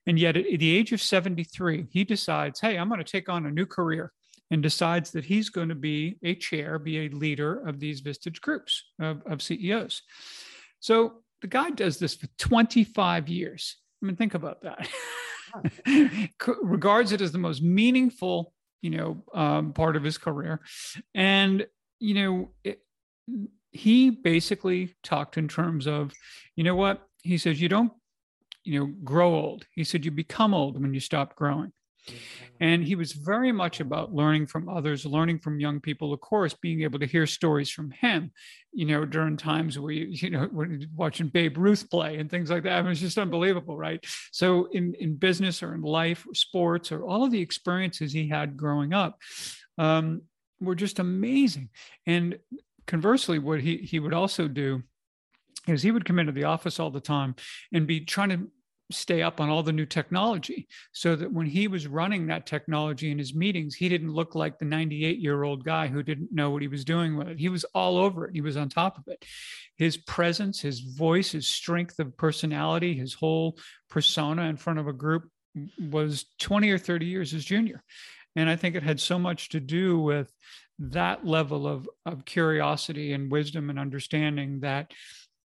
And 0.06 0.19
yet, 0.19 0.38
at 0.38 0.60
the 0.60 0.75
age 0.75 0.91
of 0.91 1.01
73, 1.01 1.88
he 1.91 2.03
decides, 2.03 2.60
hey, 2.60 2.77
I'm 2.77 2.89
going 2.89 2.99
to 2.99 3.03
take 3.03 3.30
on 3.30 3.45
a 3.45 3.51
new 3.51 3.65
career 3.65 4.12
and 4.49 4.63
decides 4.63 5.12
that 5.12 5.25
he's 5.25 5.49
going 5.49 5.69
to 5.69 5.75
be 5.75 6.17
a 6.23 6.36
chair, 6.36 6.80
be 6.80 7.06
a 7.06 7.10
leader 7.10 7.67
of 7.67 7.80
these 7.80 8.01
Vistage 8.01 8.41
groups 8.41 8.84
of, 8.99 9.21
of 9.25 9.41
CEOs. 9.41 10.01
So 10.80 11.23
the 11.41 11.47
guy 11.47 11.69
does 11.69 11.99
this 11.99 12.15
for 12.15 12.27
25 12.38 13.30
years. 13.30 13.77
I 14.01 14.06
mean, 14.06 14.15
think 14.15 14.34
about 14.34 14.62
that. 14.62 14.88
Regards 16.62 17.12
it 17.12 17.21
as 17.21 17.32
the 17.32 17.38
most 17.38 17.62
meaningful, 17.62 18.53
you 18.82 18.91
know, 18.91 19.23
um, 19.34 19.73
part 19.73 19.95
of 19.95 20.03
his 20.03 20.17
career, 20.17 20.62
and 21.15 21.65
you 21.99 22.13
know, 22.13 22.49
it, 22.63 22.82
he 23.71 24.10
basically 24.10 24.95
talked 25.03 25.38
in 25.38 25.47
terms 25.47 25.88
of, 25.88 26.13
you 26.56 26.63
know 26.63 26.75
what? 26.75 27.01
He 27.21 27.38
says 27.38 27.62
you 27.62 27.69
don't, 27.69 27.91
you 28.63 28.80
know, 28.80 28.93
grow 29.03 29.34
old. 29.34 29.65
He 29.71 29.84
said 29.84 30.06
you 30.06 30.12
become 30.12 30.53
old 30.53 30.82
when 30.82 30.93
you 30.93 30.99
stop 30.99 31.36
growing. 31.36 31.71
And 32.60 32.84
he 32.84 32.95
was 32.95 33.12
very 33.12 33.51
much 33.51 33.80
about 33.80 34.13
learning 34.13 34.47
from 34.47 34.69
others, 34.69 35.06
learning 35.06 35.39
from 35.39 35.60
young 35.60 35.80
people, 35.80 36.13
of 36.13 36.21
course, 36.21 36.53
being 36.53 36.82
able 36.82 36.99
to 36.99 37.06
hear 37.06 37.27
stories 37.27 37.69
from 37.69 37.91
him, 37.91 38.32
you 38.73 38.86
know, 38.86 39.06
during 39.06 39.38
times 39.38 39.77
where 39.77 39.91
you, 39.91 40.08
you 40.10 40.30
know, 40.30 40.49
watching 40.95 41.27
Babe 41.27 41.58
Ruth 41.58 41.89
play 41.89 42.17
and 42.17 42.30
things 42.30 42.49
like 42.49 42.63
that. 42.63 42.80
I 42.80 42.82
mean, 42.82 42.91
it's 42.91 43.01
just 43.01 43.17
unbelievable, 43.17 43.77
right? 43.77 44.03
So 44.32 44.69
in, 44.71 44.95
in 44.99 45.17
business 45.17 45.62
or 45.62 45.75
in 45.75 45.82
life 45.82 46.25
or 46.27 46.34
sports 46.34 46.91
or 46.91 47.03
all 47.03 47.23
of 47.23 47.32
the 47.32 47.41
experiences 47.41 48.12
he 48.12 48.27
had 48.27 48.58
growing 48.58 48.93
up 48.93 49.19
um, 49.77 50.23
were 50.60 50.75
just 50.75 50.99
amazing. 50.99 51.69
And 52.06 52.39
conversely, 52.88 53.38
what 53.38 53.62
he, 53.62 53.78
he 53.78 54.00
would 54.00 54.13
also 54.13 54.47
do 54.47 54.84
is 55.67 55.84
he 55.84 55.91
would 55.91 56.06
come 56.06 56.19
into 56.19 56.32
the 56.32 56.45
office 56.45 56.80
all 56.80 56.89
the 56.89 57.00
time 57.00 57.36
and 57.73 57.86
be 57.86 58.00
trying 58.00 58.30
to 58.30 58.47
stay 58.91 59.21
up 59.21 59.41
on 59.41 59.50
all 59.50 59.63
the 59.63 59.73
new 59.73 59.86
technology 59.86 60.67
so 60.93 61.15
that 61.15 61.32
when 61.32 61.45
he 61.45 61.67
was 61.67 61.88
running 61.88 62.28
that 62.28 62.45
technology 62.45 63.12
in 63.12 63.19
his 63.19 63.36
meetings 63.36 63.76
he 63.76 63.89
didn't 63.89 64.13
look 64.13 64.34
like 64.34 64.58
the 64.58 64.65
98 64.65 65.19
year 65.19 65.43
old 65.43 65.65
guy 65.65 65.88
who 65.88 66.02
didn't 66.02 66.32
know 66.32 66.50
what 66.52 66.62
he 66.62 66.69
was 66.69 66.86
doing 66.86 67.17
with 67.17 67.28
it. 67.28 67.39
He 67.39 67.50
was 67.50 67.65
all 67.76 67.97
over 67.97 68.26
it. 68.26 68.34
He 68.34 68.41
was 68.41 68.56
on 68.56 68.69
top 68.69 68.97
of 68.97 69.04
it. 69.08 69.26
His 69.78 69.97
presence 69.97 70.62
his 70.62 70.80
voice 70.80 71.32
his 71.32 71.47
strength 71.47 72.00
of 72.00 72.15
personality 72.15 72.93
his 72.93 73.13
whole 73.13 73.58
persona 73.89 74.43
in 74.43 74.56
front 74.56 74.80
of 74.80 74.88
a 74.88 74.93
group 74.93 75.30
was 75.80 76.26
20 76.39 76.69
or 76.69 76.78
30 76.78 77.06
years 77.08 77.32
his 77.32 77.43
junior. 77.43 77.84
And 78.38 78.50
i 78.50 78.56
think 78.56 78.76
it 78.76 78.84
had 78.84 79.02
so 79.02 79.19
much 79.19 79.50
to 79.50 79.60
do 79.60 80.00
with 80.00 80.32
that 80.80 81.26
level 81.26 81.68
of, 81.68 81.90
of 82.06 82.26
curiosity 82.26 83.13
and 83.13 83.32
wisdom 83.32 83.70
and 83.70 83.80
understanding 83.80 84.60
that 84.60 84.92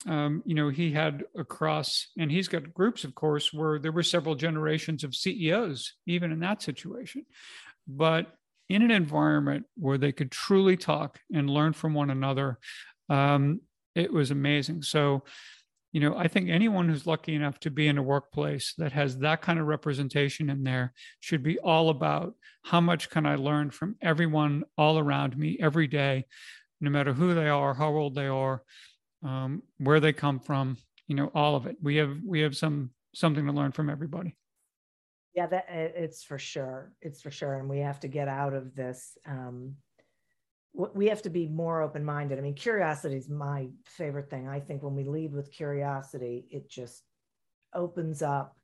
um, 0.06 0.42
you 0.46 0.54
know, 0.54 0.70
he 0.70 0.92
had 0.92 1.24
across, 1.36 2.08
and 2.18 2.30
he's 2.30 2.48
got 2.48 2.72
groups, 2.72 3.04
of 3.04 3.14
course, 3.14 3.52
where 3.52 3.78
there 3.78 3.92
were 3.92 4.02
several 4.02 4.34
generations 4.34 5.04
of 5.04 5.14
CEOs, 5.14 5.94
even 6.06 6.32
in 6.32 6.40
that 6.40 6.62
situation. 6.62 7.26
But 7.86 8.32
in 8.68 8.82
an 8.82 8.90
environment 8.90 9.66
where 9.76 9.98
they 9.98 10.12
could 10.12 10.30
truly 10.30 10.76
talk 10.76 11.18
and 11.34 11.50
learn 11.50 11.72
from 11.72 11.92
one 11.92 12.10
another, 12.10 12.58
um, 13.08 13.60
it 13.94 14.12
was 14.12 14.30
amazing. 14.30 14.82
So, 14.82 15.24
you 15.92 16.00
know, 16.00 16.16
I 16.16 16.28
think 16.28 16.48
anyone 16.48 16.88
who's 16.88 17.06
lucky 17.06 17.34
enough 17.34 17.58
to 17.60 17.70
be 17.70 17.88
in 17.88 17.98
a 17.98 18.02
workplace 18.02 18.74
that 18.78 18.92
has 18.92 19.18
that 19.18 19.42
kind 19.42 19.58
of 19.58 19.66
representation 19.66 20.48
in 20.48 20.62
there 20.62 20.92
should 21.18 21.42
be 21.42 21.58
all 21.58 21.90
about 21.90 22.34
how 22.64 22.80
much 22.80 23.10
can 23.10 23.26
I 23.26 23.34
learn 23.34 23.70
from 23.70 23.96
everyone 24.00 24.62
all 24.78 24.98
around 24.98 25.36
me 25.36 25.58
every 25.60 25.88
day, 25.88 26.26
no 26.80 26.90
matter 26.90 27.12
who 27.12 27.34
they 27.34 27.48
are, 27.48 27.74
how 27.74 27.88
old 27.88 28.14
they 28.14 28.28
are, 28.28 28.62
um, 29.24 29.62
where 29.78 29.98
they 29.98 30.12
come 30.12 30.38
from, 30.38 30.76
you 31.08 31.16
know, 31.16 31.30
all 31.34 31.56
of 31.56 31.66
it. 31.66 31.76
We 31.82 31.96
have 31.96 32.16
we 32.24 32.40
have 32.40 32.56
some 32.56 32.90
something 33.12 33.46
to 33.46 33.52
learn 33.52 33.72
from 33.72 33.90
everybody. 33.90 34.36
Yeah, 35.34 35.46
that 35.46 35.66
it's 35.70 36.22
for 36.22 36.38
sure. 36.38 36.92
It's 37.00 37.20
for 37.20 37.30
sure, 37.32 37.54
and 37.54 37.68
we 37.68 37.78
have 37.80 38.00
to 38.00 38.08
get 38.08 38.28
out 38.28 38.54
of 38.54 38.74
this. 38.76 39.18
Um, 39.26 39.74
we 40.72 41.08
have 41.08 41.22
to 41.22 41.30
be 41.30 41.48
more 41.48 41.82
open 41.82 42.04
minded. 42.04 42.38
I 42.38 42.42
mean, 42.42 42.54
curiosity 42.54 43.16
is 43.16 43.28
my 43.28 43.68
favorite 43.84 44.30
thing. 44.30 44.48
I 44.48 44.60
think 44.60 44.82
when 44.82 44.94
we 44.94 45.04
lead 45.04 45.32
with 45.32 45.52
curiosity, 45.52 46.46
it 46.50 46.70
just 46.70 47.02
opens 47.74 48.22
up 48.22 48.56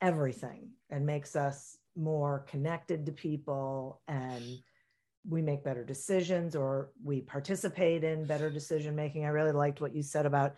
everything 0.00 0.70
and 0.90 1.06
makes 1.06 1.36
us 1.36 1.76
more 1.96 2.44
connected 2.48 3.06
to 3.06 3.12
people 3.12 4.00
and 4.08 4.44
we 5.28 5.42
make 5.42 5.62
better 5.62 5.84
decisions 5.84 6.56
or 6.56 6.90
we 7.04 7.20
participate 7.20 8.02
in 8.02 8.24
better 8.24 8.50
decision 8.50 8.96
making. 8.96 9.24
I 9.24 9.28
really 9.28 9.52
liked 9.52 9.80
what 9.80 9.94
you 9.94 10.02
said 10.02 10.26
about, 10.26 10.54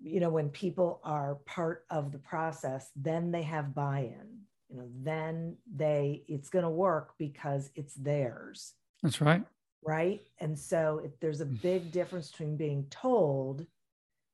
you 0.00 0.20
know, 0.20 0.30
when 0.30 0.50
people 0.50 1.00
are 1.02 1.36
part 1.46 1.86
of 1.90 2.12
the 2.12 2.18
process, 2.18 2.90
then 2.94 3.30
they 3.30 3.42
have 3.42 3.74
buy 3.74 4.00
in, 4.00 4.38
you 4.68 4.76
know, 4.76 4.88
then 5.02 5.56
they, 5.74 6.22
it's 6.28 6.50
going 6.50 6.64
to 6.64 6.70
work 6.70 7.14
because 7.18 7.70
it's 7.74 7.94
theirs. 7.94 8.74
That's 9.02 9.20
right 9.20 9.44
right? 9.84 10.20
And 10.40 10.58
so 10.58 11.00
it, 11.04 11.12
there's 11.20 11.40
a 11.40 11.46
big 11.46 11.92
difference 11.92 12.30
between 12.30 12.56
being 12.56 12.86
told 12.90 13.66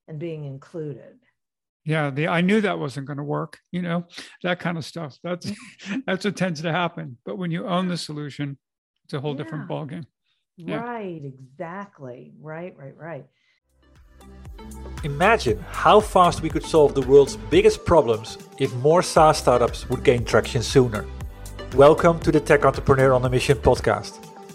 and 0.08 0.18
being 0.18 0.44
included. 0.44 1.18
Yeah, 1.84 2.10
the 2.10 2.28
I 2.28 2.40
knew 2.42 2.60
that 2.60 2.78
wasn't 2.78 3.06
going 3.06 3.16
to 3.16 3.24
work, 3.24 3.58
you 3.72 3.82
know, 3.82 4.06
that 4.42 4.60
kind 4.60 4.76
of 4.76 4.84
stuff. 4.84 5.18
That's 5.22 5.50
that's 6.06 6.24
what 6.24 6.36
tends 6.36 6.62
to 6.62 6.72
happen. 6.72 7.16
But 7.24 7.38
when 7.38 7.50
you 7.50 7.66
own 7.66 7.88
the 7.88 7.96
solution, 7.96 8.58
it's 9.04 9.14
a 9.14 9.20
whole 9.20 9.32
yeah. 9.32 9.42
different 9.42 9.68
ballgame. 9.68 10.04
Yeah. 10.56 10.76
Right, 10.76 11.22
exactly. 11.24 12.32
Right, 12.38 12.76
right, 12.76 12.96
right. 12.96 13.24
Imagine 15.04 15.58
how 15.70 16.00
fast 16.00 16.42
we 16.42 16.50
could 16.50 16.64
solve 16.64 16.94
the 16.94 17.00
world's 17.00 17.36
biggest 17.36 17.86
problems 17.86 18.36
if 18.58 18.74
more 18.74 19.02
SaaS 19.02 19.38
startups 19.38 19.88
would 19.88 20.04
gain 20.04 20.24
traction 20.24 20.62
sooner. 20.62 21.06
Welcome 21.74 22.20
to 22.20 22.30
the 22.30 22.40
Tech 22.40 22.66
Entrepreneur 22.66 23.14
on 23.14 23.24
a 23.24 23.30
Mission 23.30 23.56
podcast. 23.56 24.29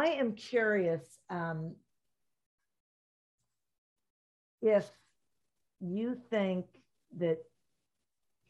I 0.00 0.12
am 0.12 0.32
curious 0.32 1.02
um, 1.28 1.74
if 4.62 4.86
you 5.78 6.16
think 6.30 6.64
that 7.18 7.36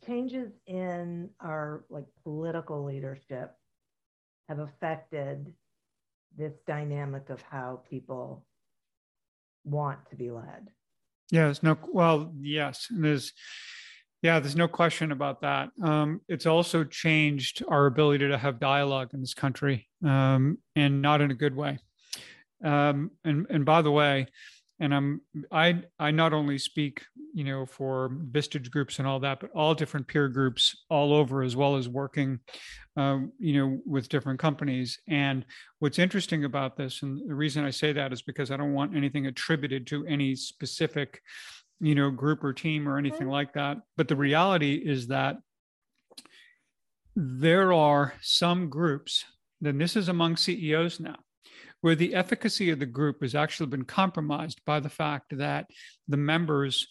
changes 0.06 0.52
in 0.68 1.28
our 1.40 1.84
like 1.90 2.04
political 2.22 2.84
leadership 2.84 3.52
have 4.48 4.60
affected 4.60 5.52
this 6.38 6.54
dynamic 6.68 7.30
of 7.30 7.42
how 7.42 7.80
people 7.90 8.46
want 9.64 9.98
to 10.10 10.14
be 10.14 10.30
led. 10.30 10.68
Yes, 11.32 11.64
no, 11.64 11.76
well, 11.92 12.32
yes, 12.40 12.86
And 12.90 13.04
there's 13.04 13.32
yeah, 14.22 14.38
there's 14.38 14.56
no 14.56 14.68
question 14.68 15.12
about 15.12 15.40
that. 15.40 15.70
Um, 15.82 16.20
it's 16.28 16.46
also 16.46 16.84
changed 16.84 17.62
our 17.68 17.86
ability 17.86 18.28
to 18.28 18.36
have 18.36 18.60
dialogue 18.60 19.10
in 19.14 19.20
this 19.20 19.34
country, 19.34 19.88
um, 20.04 20.58
and 20.76 21.00
not 21.00 21.22
in 21.22 21.30
a 21.30 21.34
good 21.34 21.56
way. 21.56 21.78
Um, 22.62 23.12
and 23.24 23.46
and 23.48 23.64
by 23.64 23.80
the 23.80 23.90
way, 23.90 24.26
and 24.78 24.94
I'm 24.94 25.20
I 25.50 25.82
I 25.98 26.10
not 26.10 26.34
only 26.34 26.58
speak 26.58 27.02
you 27.32 27.44
know 27.44 27.64
for 27.64 28.10
Vistage 28.30 28.70
groups 28.70 28.98
and 28.98 29.08
all 29.08 29.20
that, 29.20 29.40
but 29.40 29.50
all 29.54 29.74
different 29.74 30.06
peer 30.06 30.28
groups 30.28 30.84
all 30.90 31.14
over, 31.14 31.42
as 31.42 31.56
well 31.56 31.76
as 31.76 31.88
working 31.88 32.40
um, 32.96 33.32
you 33.38 33.54
know 33.54 33.80
with 33.86 34.10
different 34.10 34.38
companies. 34.38 34.98
And 35.08 35.46
what's 35.78 35.98
interesting 35.98 36.44
about 36.44 36.76
this, 36.76 37.00
and 37.00 37.26
the 37.26 37.34
reason 37.34 37.64
I 37.64 37.70
say 37.70 37.94
that 37.94 38.12
is 38.12 38.20
because 38.20 38.50
I 38.50 38.58
don't 38.58 38.74
want 38.74 38.94
anything 38.94 39.26
attributed 39.26 39.86
to 39.86 40.04
any 40.06 40.34
specific 40.34 41.22
you 41.80 41.94
know 41.94 42.10
group 42.10 42.44
or 42.44 42.52
team 42.52 42.88
or 42.88 42.98
anything 42.98 43.22
mm-hmm. 43.22 43.30
like 43.30 43.52
that 43.54 43.78
but 43.96 44.08
the 44.08 44.16
reality 44.16 44.74
is 44.74 45.08
that 45.08 45.36
there 47.16 47.72
are 47.72 48.14
some 48.20 48.68
groups 48.68 49.24
then 49.60 49.78
this 49.78 49.96
is 49.96 50.08
among 50.08 50.36
ceos 50.36 51.00
now 51.00 51.16
where 51.80 51.94
the 51.94 52.14
efficacy 52.14 52.70
of 52.70 52.78
the 52.78 52.86
group 52.86 53.22
has 53.22 53.34
actually 53.34 53.66
been 53.66 53.84
compromised 53.84 54.60
by 54.66 54.80
the 54.80 54.88
fact 54.88 55.36
that 55.36 55.66
the 56.08 56.16
members 56.16 56.86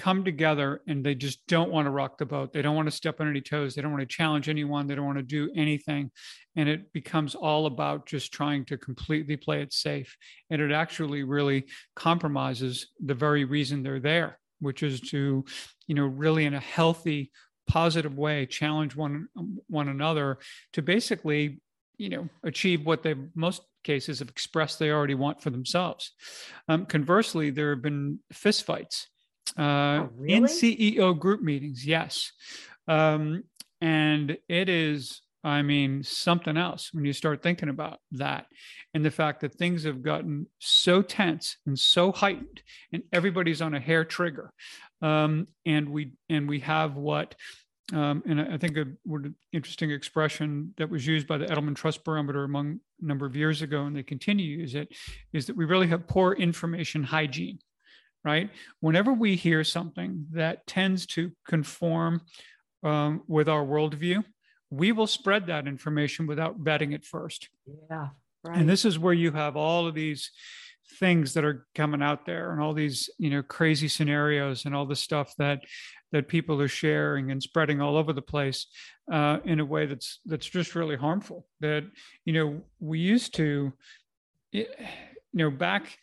come 0.00 0.24
together 0.24 0.80
and 0.86 1.04
they 1.04 1.14
just 1.14 1.46
don't 1.46 1.70
want 1.70 1.84
to 1.84 1.90
rock 1.90 2.16
the 2.16 2.24
boat. 2.24 2.54
They 2.54 2.62
don't 2.62 2.74
want 2.74 2.86
to 2.86 2.96
step 2.96 3.20
on 3.20 3.28
any 3.28 3.42
toes. 3.42 3.74
They 3.74 3.82
don't 3.82 3.92
want 3.92 4.00
to 4.00 4.16
challenge 4.16 4.48
anyone. 4.48 4.86
They 4.86 4.94
don't 4.94 5.04
want 5.04 5.18
to 5.18 5.22
do 5.22 5.50
anything. 5.54 6.10
And 6.56 6.70
it 6.70 6.90
becomes 6.94 7.34
all 7.34 7.66
about 7.66 8.06
just 8.06 8.32
trying 8.32 8.64
to 8.66 8.78
completely 8.78 9.36
play 9.36 9.60
it 9.60 9.74
safe. 9.74 10.16
And 10.48 10.62
it 10.62 10.72
actually 10.72 11.22
really 11.22 11.66
compromises 11.94 12.88
the 12.98 13.12
very 13.12 13.44
reason 13.44 13.82
they're 13.82 14.00
there, 14.00 14.38
which 14.60 14.82
is 14.82 15.02
to, 15.10 15.44
you 15.86 15.94
know, 15.94 16.06
really 16.06 16.46
in 16.46 16.54
a 16.54 16.60
healthy, 16.60 17.30
positive 17.68 18.16
way 18.16 18.46
challenge 18.46 18.96
one 18.96 19.28
one 19.68 19.88
another 19.88 20.38
to 20.72 20.82
basically 20.82 21.60
you 21.98 22.08
know 22.08 22.28
achieve 22.42 22.84
what 22.84 23.04
they 23.04 23.14
most 23.36 23.62
cases 23.84 24.18
have 24.18 24.28
expressed 24.28 24.80
they 24.80 24.90
already 24.90 25.14
want 25.14 25.40
for 25.40 25.50
themselves 25.50 26.10
um, 26.68 26.84
conversely 26.84 27.50
there 27.50 27.70
have 27.70 27.82
been 27.82 28.18
fistfights 28.34 29.04
uh, 29.58 29.62
oh, 29.62 30.10
really? 30.16 30.34
in 30.34 30.44
CEO 30.44 31.18
group 31.18 31.42
meetings. 31.42 31.84
Yes. 31.86 32.32
Um, 32.88 33.44
and 33.80 34.36
it 34.48 34.68
is, 34.68 35.22
I 35.42 35.62
mean, 35.62 36.02
something 36.02 36.56
else 36.56 36.90
when 36.92 37.04
you 37.04 37.12
start 37.12 37.42
thinking 37.42 37.68
about 37.68 37.98
that 38.12 38.46
and 38.92 39.04
the 39.04 39.10
fact 39.10 39.40
that 39.40 39.54
things 39.54 39.84
have 39.84 40.02
gotten 40.02 40.46
so 40.58 41.02
tense 41.02 41.56
and 41.66 41.78
so 41.78 42.12
heightened 42.12 42.62
and 42.92 43.02
everybody's 43.12 43.62
on 43.62 43.74
a 43.74 43.80
hair 43.80 44.04
trigger. 44.04 44.52
Um, 45.00 45.46
and 45.64 45.88
we, 45.88 46.12
and 46.28 46.48
we 46.48 46.60
have 46.60 46.96
what, 46.96 47.34
um, 47.92 48.22
and 48.26 48.40
I 48.40 48.56
think 48.56 48.76
a 48.76 48.86
interesting 49.52 49.90
expression 49.90 50.74
that 50.76 50.90
was 50.90 51.06
used 51.06 51.26
by 51.26 51.38
the 51.38 51.46
Edelman 51.46 51.74
Trust 51.74 52.04
Barometer 52.04 52.44
among 52.44 52.78
a 53.02 53.04
number 53.04 53.26
of 53.26 53.34
years 53.34 53.62
ago, 53.62 53.84
and 53.84 53.96
they 53.96 54.02
continue 54.02 54.56
to 54.56 54.62
use 54.62 54.74
it, 54.74 54.94
is 55.32 55.46
that 55.46 55.56
we 55.56 55.64
really 55.64 55.88
have 55.88 56.06
poor 56.06 56.34
information 56.34 57.02
hygiene 57.02 57.58
right? 58.24 58.50
Whenever 58.80 59.12
we 59.12 59.36
hear 59.36 59.64
something 59.64 60.26
that 60.32 60.66
tends 60.66 61.06
to 61.06 61.32
conform 61.46 62.22
um, 62.82 63.22
with 63.26 63.48
our 63.48 63.64
worldview, 63.64 64.24
we 64.70 64.92
will 64.92 65.06
spread 65.06 65.46
that 65.46 65.66
information 65.66 66.26
without 66.26 66.62
vetting 66.62 66.94
it 66.94 67.04
first. 67.04 67.48
Yeah. 67.90 68.08
Right. 68.42 68.56
And 68.56 68.68
this 68.68 68.84
is 68.84 68.98
where 68.98 69.12
you 69.12 69.32
have 69.32 69.56
all 69.56 69.86
of 69.86 69.94
these 69.94 70.30
things 70.98 71.34
that 71.34 71.44
are 71.44 71.66
coming 71.74 72.02
out 72.02 72.26
there 72.26 72.52
and 72.52 72.60
all 72.60 72.72
these 72.72 73.08
you 73.18 73.30
know 73.30 73.42
crazy 73.42 73.88
scenarios 73.88 74.64
and 74.64 74.74
all 74.74 74.86
the 74.86 74.96
stuff 74.96 75.34
that 75.38 75.60
that 76.12 76.28
people 76.28 76.60
are 76.60 76.68
sharing 76.68 77.30
and 77.30 77.42
spreading 77.42 77.80
all 77.80 77.96
over 77.96 78.12
the 78.12 78.22
place 78.22 78.66
uh, 79.12 79.38
in 79.44 79.60
a 79.60 79.64
way 79.64 79.86
that's 79.86 80.20
that's 80.26 80.46
just 80.46 80.74
really 80.74 80.96
harmful 80.96 81.46
that 81.60 81.84
you 82.24 82.32
know 82.32 82.60
we 82.80 82.98
used 82.98 83.34
to 83.34 83.72
you 84.52 84.66
know 85.32 85.50
back 85.50 85.96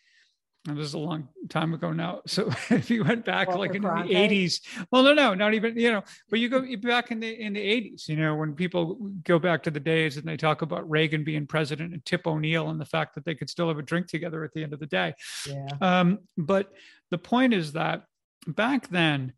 this 0.75 0.87
is 0.87 0.93
a 0.93 0.99
long 0.99 1.27
time 1.49 1.73
ago 1.73 1.91
now. 1.91 2.21
So 2.27 2.49
if 2.69 2.89
you 2.89 3.03
went 3.03 3.25
back 3.25 3.47
Walter 3.47 3.61
like 3.61 3.75
in 3.75 3.83
Cronkite. 3.83 4.07
the 4.07 4.13
80s, 4.13 4.61
well, 4.91 5.03
no, 5.03 5.13
no, 5.13 5.33
not 5.33 5.53
even, 5.53 5.77
you 5.77 5.91
know, 5.91 6.03
but 6.29 6.39
you 6.39 6.49
go 6.49 6.63
back 6.77 7.11
in 7.11 7.19
the 7.19 7.39
in 7.39 7.53
the 7.53 7.59
80s, 7.59 8.07
you 8.07 8.15
know, 8.15 8.35
when 8.35 8.53
people 8.53 8.95
go 9.23 9.39
back 9.39 9.63
to 9.63 9.71
the 9.71 9.79
days 9.79 10.17
and 10.17 10.27
they 10.27 10.37
talk 10.37 10.61
about 10.61 10.89
Reagan 10.89 11.23
being 11.23 11.47
president 11.47 11.93
and 11.93 12.03
Tip 12.05 12.27
O'Neill 12.27 12.69
and 12.69 12.79
the 12.79 12.85
fact 12.85 13.15
that 13.15 13.25
they 13.25 13.35
could 13.35 13.49
still 13.49 13.67
have 13.69 13.79
a 13.79 13.81
drink 13.81 14.07
together 14.07 14.43
at 14.43 14.53
the 14.53 14.63
end 14.63 14.73
of 14.73 14.79
the 14.79 14.85
day. 14.85 15.13
Yeah. 15.47 15.67
Um, 15.81 16.19
but 16.37 16.71
the 17.09 17.17
point 17.17 17.53
is 17.53 17.73
that 17.73 18.03
back 18.45 18.89
then, 18.89 19.33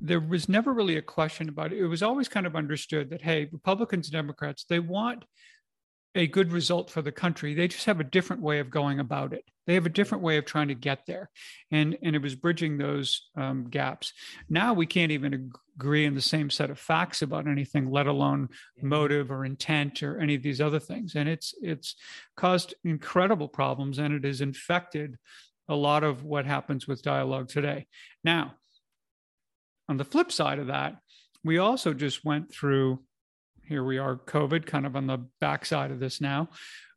there 0.00 0.20
was 0.20 0.48
never 0.48 0.72
really 0.72 0.96
a 0.96 1.02
question 1.02 1.48
about 1.48 1.72
it. 1.72 1.78
It 1.78 1.86
was 1.86 2.02
always 2.02 2.28
kind 2.28 2.46
of 2.46 2.56
understood 2.56 3.10
that, 3.10 3.22
hey, 3.22 3.48
Republicans, 3.52 4.08
Democrats, 4.08 4.64
they 4.64 4.78
want 4.78 5.24
a 6.14 6.26
good 6.26 6.52
result 6.52 6.90
for 6.90 7.00
the 7.00 7.12
country. 7.12 7.54
They 7.54 7.68
just 7.68 7.86
have 7.86 8.00
a 8.00 8.04
different 8.04 8.42
way 8.42 8.58
of 8.58 8.70
going 8.70 9.00
about 9.00 9.32
it. 9.32 9.44
They 9.66 9.74
have 9.74 9.86
a 9.86 9.90
different 9.90 10.22
way 10.22 10.36
of 10.36 10.44
trying 10.44 10.68
to 10.68 10.74
get 10.74 11.06
there, 11.06 11.30
and 11.70 11.96
and 12.02 12.16
it 12.16 12.22
was 12.22 12.34
bridging 12.34 12.76
those 12.76 13.28
um, 13.36 13.68
gaps. 13.70 14.12
Now 14.48 14.74
we 14.74 14.86
can't 14.86 15.12
even 15.12 15.52
agree 15.76 16.04
in 16.04 16.14
the 16.14 16.20
same 16.20 16.50
set 16.50 16.70
of 16.70 16.78
facts 16.78 17.22
about 17.22 17.46
anything, 17.46 17.90
let 17.90 18.06
alone 18.06 18.48
motive 18.82 19.30
or 19.30 19.44
intent 19.44 20.02
or 20.02 20.18
any 20.18 20.34
of 20.34 20.42
these 20.42 20.60
other 20.60 20.80
things. 20.80 21.14
And 21.14 21.28
it's 21.28 21.54
it's 21.62 21.94
caused 22.36 22.74
incredible 22.84 23.48
problems, 23.48 23.98
and 23.98 24.12
it 24.12 24.24
has 24.24 24.40
infected 24.40 25.16
a 25.68 25.76
lot 25.76 26.02
of 26.02 26.24
what 26.24 26.44
happens 26.44 26.88
with 26.88 27.02
dialogue 27.02 27.48
today. 27.48 27.86
Now, 28.24 28.54
on 29.88 29.96
the 29.96 30.04
flip 30.04 30.32
side 30.32 30.58
of 30.58 30.66
that, 30.66 30.96
we 31.44 31.58
also 31.58 31.94
just 31.94 32.24
went 32.24 32.52
through 32.52 33.00
here 33.66 33.84
we 33.84 33.98
are, 33.98 34.16
COVID, 34.16 34.66
kind 34.66 34.86
of 34.86 34.96
on 34.96 35.06
the 35.06 35.18
backside 35.40 35.90
of 35.90 36.00
this 36.00 36.20
now, 36.20 36.48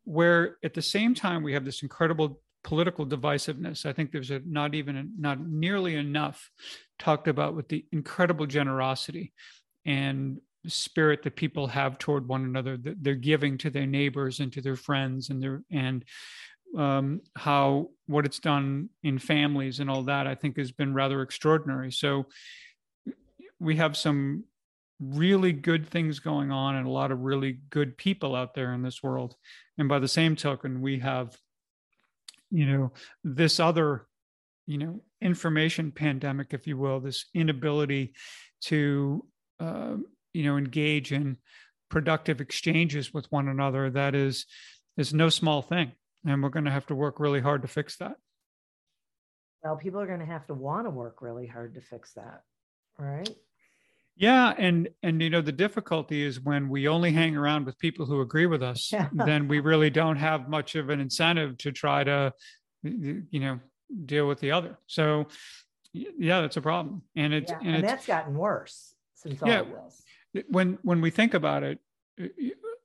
where 0.03 0.57
at 0.63 0.73
the 0.73 0.81
same 0.81 1.15
time 1.15 1.43
we 1.43 1.53
have 1.53 1.65
this 1.65 1.83
incredible 1.83 2.41
political 2.63 3.05
divisiveness. 3.05 3.85
I 3.85 3.93
think 3.93 4.11
there's 4.11 4.31
a, 4.31 4.41
not 4.45 4.73
even 4.73 5.13
not 5.19 5.39
nearly 5.39 5.95
enough 5.95 6.49
talked 6.97 7.27
about 7.27 7.55
with 7.55 7.67
the 7.67 7.85
incredible 7.91 8.47
generosity 8.47 9.33
and 9.85 10.41
spirit 10.67 11.21
that 11.23 11.35
people 11.35 11.67
have 11.67 11.99
toward 11.99 12.27
one 12.27 12.43
another 12.43 12.75
that 12.75 13.03
they're 13.03 13.13
giving 13.13 13.57
to 13.59 13.69
their 13.69 13.85
neighbors 13.85 14.39
and 14.39 14.51
to 14.53 14.61
their 14.61 14.75
friends 14.75 15.29
and 15.29 15.43
their 15.43 15.61
and 15.71 16.03
um, 16.75 17.21
how 17.35 17.89
what 18.07 18.25
it's 18.25 18.39
done 18.39 18.89
in 19.03 19.19
families 19.19 19.79
and 19.79 19.89
all 19.89 20.03
that 20.03 20.25
I 20.25 20.35
think 20.35 20.57
has 20.57 20.71
been 20.71 20.93
rather 20.93 21.21
extraordinary. 21.21 21.91
So 21.91 22.25
we 23.59 23.75
have 23.77 23.95
some 23.95 24.43
really 24.99 25.51
good 25.51 25.87
things 25.87 26.19
going 26.19 26.51
on 26.51 26.75
and 26.75 26.87
a 26.87 26.91
lot 26.91 27.11
of 27.11 27.21
really 27.21 27.59
good 27.69 27.97
people 27.97 28.35
out 28.35 28.53
there 28.53 28.73
in 28.73 28.81
this 28.81 29.03
world. 29.03 29.35
And 29.77 29.89
by 29.89 29.99
the 29.99 30.07
same 30.07 30.35
token, 30.35 30.81
we 30.81 30.99
have, 30.99 31.35
you 32.49 32.65
know, 32.65 32.91
this 33.23 33.59
other, 33.59 34.07
you 34.67 34.77
know, 34.77 35.01
information 35.21 35.91
pandemic, 35.91 36.53
if 36.53 36.65
you 36.65 36.77
will, 36.77 36.99
this 36.99 37.25
inability 37.33 38.13
to, 38.61 39.25
uh, 39.59 39.95
you 40.33 40.43
know, 40.43 40.57
engage 40.57 41.11
in 41.11 41.37
productive 41.89 42.39
exchanges 42.39 43.13
with 43.13 43.31
one 43.31 43.49
another. 43.49 43.89
That 43.89 44.15
is, 44.15 44.45
is 44.97 45.13
no 45.13 45.29
small 45.29 45.61
thing. 45.61 45.91
And 46.25 46.41
we're 46.41 46.49
going 46.49 46.65
to 46.65 46.71
have 46.71 46.87
to 46.87 46.95
work 46.95 47.19
really 47.19 47.41
hard 47.41 47.61
to 47.63 47.67
fix 47.67 47.97
that. 47.97 48.15
Well, 49.63 49.75
people 49.75 49.99
are 49.99 50.07
going 50.07 50.19
to 50.19 50.25
have 50.25 50.47
to 50.47 50.53
want 50.53 50.85
to 50.85 50.89
work 50.89 51.21
really 51.21 51.47
hard 51.47 51.75
to 51.75 51.81
fix 51.81 52.13
that. 52.13 52.41
Right 52.97 53.29
yeah, 54.15 54.53
and 54.57 54.87
and 55.03 55.21
you 55.21 55.29
know 55.29 55.41
the 55.41 55.51
difficulty 55.51 56.23
is 56.23 56.39
when 56.39 56.69
we 56.69 56.87
only 56.87 57.11
hang 57.11 57.35
around 57.35 57.65
with 57.65 57.77
people 57.77 58.05
who 58.05 58.21
agree 58.21 58.45
with 58.45 58.63
us, 58.63 58.89
yeah. 58.91 59.09
then 59.13 59.47
we 59.47 59.59
really 59.59 59.89
don't 59.89 60.15
have 60.15 60.47
much 60.47 60.75
of 60.75 60.89
an 60.89 60.99
incentive 60.99 61.57
to 61.59 61.71
try 61.71 62.03
to 62.03 62.33
you 62.83 63.25
know 63.33 63.59
deal 64.05 64.27
with 64.27 64.39
the 64.39 64.51
other. 64.51 64.77
So 64.87 65.27
yeah, 65.91 66.41
that's 66.41 66.57
a 66.57 66.61
problem. 66.61 67.01
And 67.15 67.33
it's 67.33 67.51
yeah, 67.51 67.57
and, 67.59 67.67
and 67.67 67.77
it's, 67.77 67.87
that's 67.87 68.07
gotten 68.07 68.35
worse 68.35 68.93
since 69.15 69.41
yeah, 69.45 69.59
all 69.59 69.83
this. 70.33 70.45
When 70.47 70.77
when 70.81 71.01
we 71.01 71.09
think 71.09 71.33
about 71.33 71.63
it, 71.63 71.79
a 72.19 72.33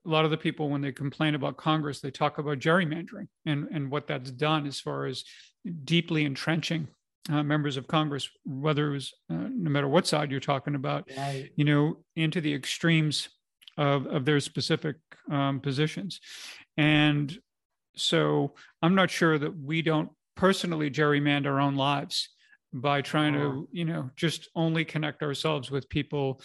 lot 0.05 0.25
of 0.25 0.33
the 0.33 0.37
people 0.37 0.69
when 0.69 0.81
they 0.81 0.93
complain 0.93 1.37
about 1.37 1.57
Congress, 1.57 2.01
they 2.01 2.11
talk 2.11 2.39
about 2.39 2.59
gerrymandering 2.59 3.29
and 3.47 3.69
and 3.73 3.91
what 3.91 4.09
that's 4.09 4.33
done 4.33 4.67
as 4.67 4.81
far 4.81 5.07
as 5.07 5.23
deeply 5.85 6.25
entrenching 6.25 6.89
uh, 7.29 7.43
members 7.43 7.77
of 7.77 7.87
Congress, 7.87 8.29
whether 8.45 8.89
it 8.89 8.93
was 8.93 9.13
uh, 9.31 9.49
no 9.51 9.71
matter 9.71 9.89
what 9.89 10.07
side 10.07 10.31
you're 10.31 10.41
talking 10.41 10.75
about, 10.75 11.09
right. 11.17 11.51
you 11.57 11.65
know, 11.65 11.99
into 12.17 12.41
the 12.41 12.55
extremes 12.55 13.29
of, 13.77 14.07
of 14.07 14.25
their 14.25 14.41
specific 14.41 14.97
um, 15.31 15.61
positions. 15.61 16.21
And 16.77 17.37
so 17.97 18.55
I'm 18.83 18.95
not 18.95 19.11
sure 19.11 19.39
that 19.39 19.57
we 19.57 19.83
don't 19.83 20.11
personally 20.35 20.91
gerrymander 20.91 21.47
our 21.47 21.61
own 21.61 21.77
lives 21.77 22.31
by 22.73 23.03
trying 23.03 23.35
to, 23.35 23.69
you 23.73 23.85
know, 23.85 24.11
just 24.17 24.49
only 24.55 24.85
connect 24.85 25.23
ourselves 25.23 25.71
with 25.71 25.89
people 25.89 26.41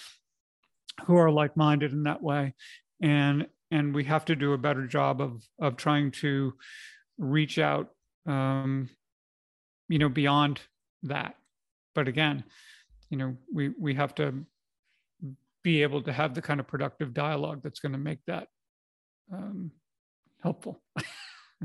who 1.06 1.16
are 1.16 1.32
like-minded 1.32 1.92
in 1.92 2.04
that 2.04 2.22
way. 2.22 2.54
And 3.02 3.48
and 3.72 3.96
we 3.96 4.04
have 4.06 4.26
to 4.26 4.36
do 4.36 4.54
a 4.54 4.58
better 4.58 4.88
job 4.88 5.22
of 5.22 5.44
of 5.60 5.78
trying 5.78 6.12
to 6.12 6.54
reach 7.18 7.60
out 7.60 7.90
um, 8.26 8.90
you 9.89 10.00
know 10.00 10.10
beyond 10.10 10.62
that. 11.04 11.36
But 11.93 12.08
again 12.08 12.43
you 13.10 13.17
know 13.17 13.38
we 13.54 13.69
we 13.80 13.93
have 13.93 14.15
to 14.15 14.45
be 15.63 15.82
able 15.82 16.02
to 16.04 16.13
have 16.13 16.34
the 16.34 16.41
kind 16.41 16.60
of 16.60 16.67
productive 16.67 17.13
dialogue 17.13 17.62
that's 17.63 17.80
going 17.80 17.91
to 17.91 17.98
make 17.98 18.19
that 18.28 18.48
um, 19.32 19.71
helpful. 20.41 20.82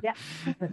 Yeah. 0.04 0.14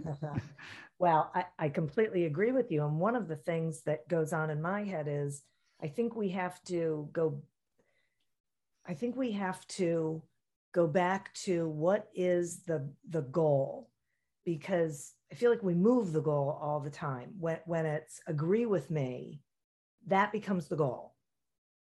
Well 1.00 1.30
I, 1.34 1.44
I 1.58 1.68
completely 1.68 2.24
agree 2.24 2.50
with 2.50 2.72
you. 2.72 2.84
And 2.84 2.98
one 2.98 3.14
of 3.14 3.28
the 3.28 3.36
things 3.36 3.82
that 3.82 4.08
goes 4.08 4.32
on 4.32 4.48
in 4.50 4.62
my 4.62 4.84
head 4.84 5.06
is 5.08 5.42
i 5.82 5.86
think 5.86 6.16
we 6.16 6.28
have 6.30 6.62
to 6.64 7.08
go 7.12 7.40
i 8.86 8.94
think 8.94 9.16
we 9.16 9.32
have 9.32 9.64
to 9.68 10.22
go 10.72 10.86
back 10.86 11.32
to 11.34 11.68
what 11.68 12.08
is 12.14 12.60
the 12.60 12.88
the 13.08 13.22
goal? 13.22 13.90
Because 14.44 15.14
I 15.30 15.34
feel 15.34 15.50
like 15.50 15.62
we 15.62 15.74
move 15.74 16.12
the 16.12 16.22
goal 16.22 16.58
all 16.60 16.80
the 16.80 16.90
time. 16.90 17.34
When 17.38 17.58
when 17.66 17.86
it's 17.86 18.20
agree 18.26 18.66
with 18.66 18.90
me, 18.90 19.42
that 20.06 20.32
becomes 20.32 20.68
the 20.68 20.76
goal. 20.76 21.14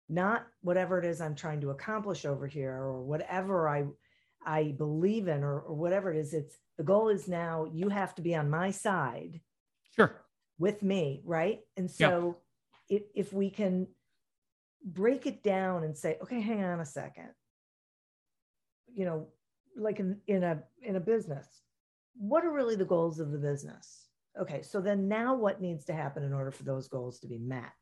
Not 0.09 0.47
whatever 0.63 0.99
it 0.99 1.05
is 1.05 1.21
I'm 1.21 1.35
trying 1.35 1.61
to 1.63 1.71
accomplish 1.71 2.25
over 2.25 2.47
here 2.47 2.73
or 2.73 3.03
whatever 3.03 3.69
I 3.69 3.87
I 4.45 4.75
believe 4.79 5.29
in 5.29 5.43
or, 5.43 5.61
or 5.61 5.75
whatever 5.75 6.13
it 6.13 6.19
is. 6.19 6.33
It's 6.33 6.57
the 6.79 6.85
goal 6.85 7.09
is 7.09 7.29
now 7.29 7.67
you 7.73 7.89
have 7.89 8.15
to 8.15 8.23
be 8.23 8.35
on 8.35 8.49
my 8.49 8.71
side. 8.71 9.41
Sure. 9.95 10.15
With 10.59 10.83
me, 10.83 11.23
right? 11.25 11.61
And 11.77 11.91
so 11.91 12.37
yeah. 12.89 12.99
if, 12.99 13.03
if 13.15 13.33
we 13.33 13.51
can 13.51 13.89
break 14.85 15.27
it 15.27 15.43
down 15.43 15.85
and 15.85 15.97
say, 15.97 16.17
okay, 16.23 16.41
hang 16.41 16.63
on 16.65 16.81
a 16.81 16.87
second. 16.87 17.31
You 18.95 19.05
know, 19.05 19.27
like 19.77 20.01
in, 20.01 20.21
in 20.27 20.43
a 20.43 20.63
in 20.83 20.97
a 20.97 21.01
business, 21.01 21.47
what 22.19 22.45
are 22.45 22.53
really 22.53 22.77
the 22.77 22.85
goals 22.85 23.21
of 23.21 23.31
the 23.31 23.39
business? 23.39 24.07
Okay, 24.41 24.63
so 24.63 24.81
then 24.81 25.09
now 25.09 25.35
what 25.35 25.61
needs 25.61 25.85
to 25.87 25.95
happen 25.95 26.23
in 26.23 26.33
order 26.33 26.51
for 26.51 26.65
those 26.65 26.89
goals 26.89 27.21
to 27.21 27.27
be 27.27 27.39
met? 27.39 27.73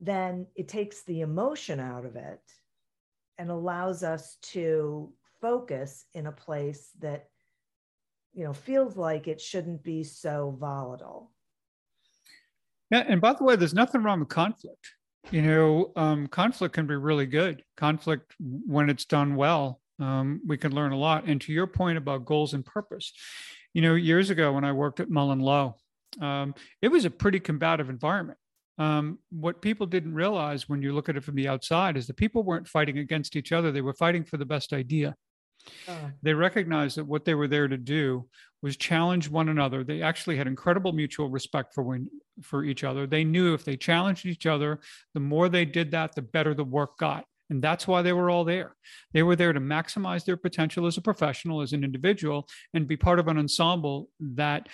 Then 0.00 0.46
it 0.54 0.68
takes 0.68 1.02
the 1.02 1.20
emotion 1.20 1.80
out 1.80 2.04
of 2.04 2.16
it 2.16 2.40
and 3.38 3.50
allows 3.50 4.02
us 4.02 4.36
to 4.42 5.12
focus 5.40 6.04
in 6.14 6.26
a 6.26 6.32
place 6.32 6.90
that 7.00 7.28
you 8.34 8.44
know 8.44 8.52
feels 8.52 8.96
like 8.96 9.28
it 9.28 9.40
shouldn't 9.40 9.82
be 9.82 10.02
so 10.02 10.56
volatile 10.58 11.30
yeah 12.90 13.04
and 13.08 13.20
by 13.20 13.32
the 13.32 13.44
way 13.44 13.56
there's 13.56 13.74
nothing 13.74 14.02
wrong 14.02 14.20
with 14.20 14.28
conflict 14.28 14.90
you 15.30 15.42
know 15.42 15.92
um, 15.96 16.26
conflict 16.26 16.74
can 16.74 16.86
be 16.86 16.96
really 16.96 17.26
good 17.26 17.62
conflict 17.76 18.34
when 18.38 18.90
it's 18.90 19.04
done 19.04 19.36
well 19.36 19.80
um, 19.98 20.40
we 20.46 20.56
can 20.56 20.74
learn 20.74 20.92
a 20.92 20.98
lot. 20.98 21.24
And 21.24 21.40
to 21.42 21.52
your 21.52 21.66
point 21.66 21.98
about 21.98 22.24
goals 22.24 22.54
and 22.54 22.64
purpose, 22.64 23.12
you 23.74 23.82
know, 23.82 23.94
years 23.94 24.30
ago 24.30 24.52
when 24.52 24.64
I 24.64 24.72
worked 24.72 25.00
at 25.00 25.08
MullenLowe, 25.08 25.74
um, 26.20 26.54
it 26.82 26.88
was 26.88 27.04
a 27.04 27.10
pretty 27.10 27.40
combative 27.40 27.90
environment. 27.90 28.38
Um, 28.78 29.18
what 29.30 29.60
people 29.60 29.86
didn't 29.86 30.14
realize 30.14 30.68
when 30.68 30.82
you 30.82 30.92
look 30.92 31.08
at 31.08 31.16
it 31.16 31.24
from 31.24 31.34
the 31.34 31.48
outside 31.48 31.96
is 31.96 32.06
that 32.06 32.16
people 32.16 32.44
weren't 32.44 32.68
fighting 32.68 32.98
against 32.98 33.34
each 33.34 33.50
other; 33.50 33.72
they 33.72 33.80
were 33.80 33.94
fighting 33.94 34.24
for 34.24 34.36
the 34.36 34.46
best 34.46 34.72
idea. 34.72 35.16
Uh. 35.88 36.10
They 36.22 36.32
recognized 36.32 36.96
that 36.96 37.04
what 37.04 37.24
they 37.24 37.34
were 37.34 37.48
there 37.48 37.66
to 37.66 37.76
do 37.76 38.28
was 38.62 38.76
challenge 38.76 39.28
one 39.28 39.48
another. 39.48 39.82
They 39.82 40.00
actually 40.00 40.36
had 40.36 40.46
incredible 40.46 40.92
mutual 40.92 41.28
respect 41.28 41.74
for 41.74 41.82
when, 41.82 42.08
for 42.42 42.64
each 42.64 42.84
other. 42.84 43.06
They 43.06 43.24
knew 43.24 43.52
if 43.54 43.64
they 43.64 43.76
challenged 43.76 44.26
each 44.26 44.46
other, 44.46 44.80
the 45.12 45.20
more 45.20 45.48
they 45.48 45.64
did 45.64 45.90
that, 45.90 46.14
the 46.14 46.22
better 46.22 46.54
the 46.54 46.64
work 46.64 46.98
got. 46.98 47.24
And 47.50 47.62
that's 47.62 47.88
why 47.88 48.02
they 48.02 48.12
were 48.12 48.28
all 48.30 48.44
there. 48.44 48.76
They 49.12 49.22
were 49.22 49.36
there 49.36 49.52
to 49.52 49.60
maximize 49.60 50.24
their 50.24 50.36
potential 50.36 50.86
as 50.86 50.96
a 50.98 51.02
professional, 51.02 51.62
as 51.62 51.72
an 51.72 51.82
individual, 51.82 52.48
and 52.74 52.86
be 52.86 52.96
part 52.96 53.18
of 53.18 53.28
an 53.28 53.38
ensemble 53.38 54.10
that, 54.20 54.68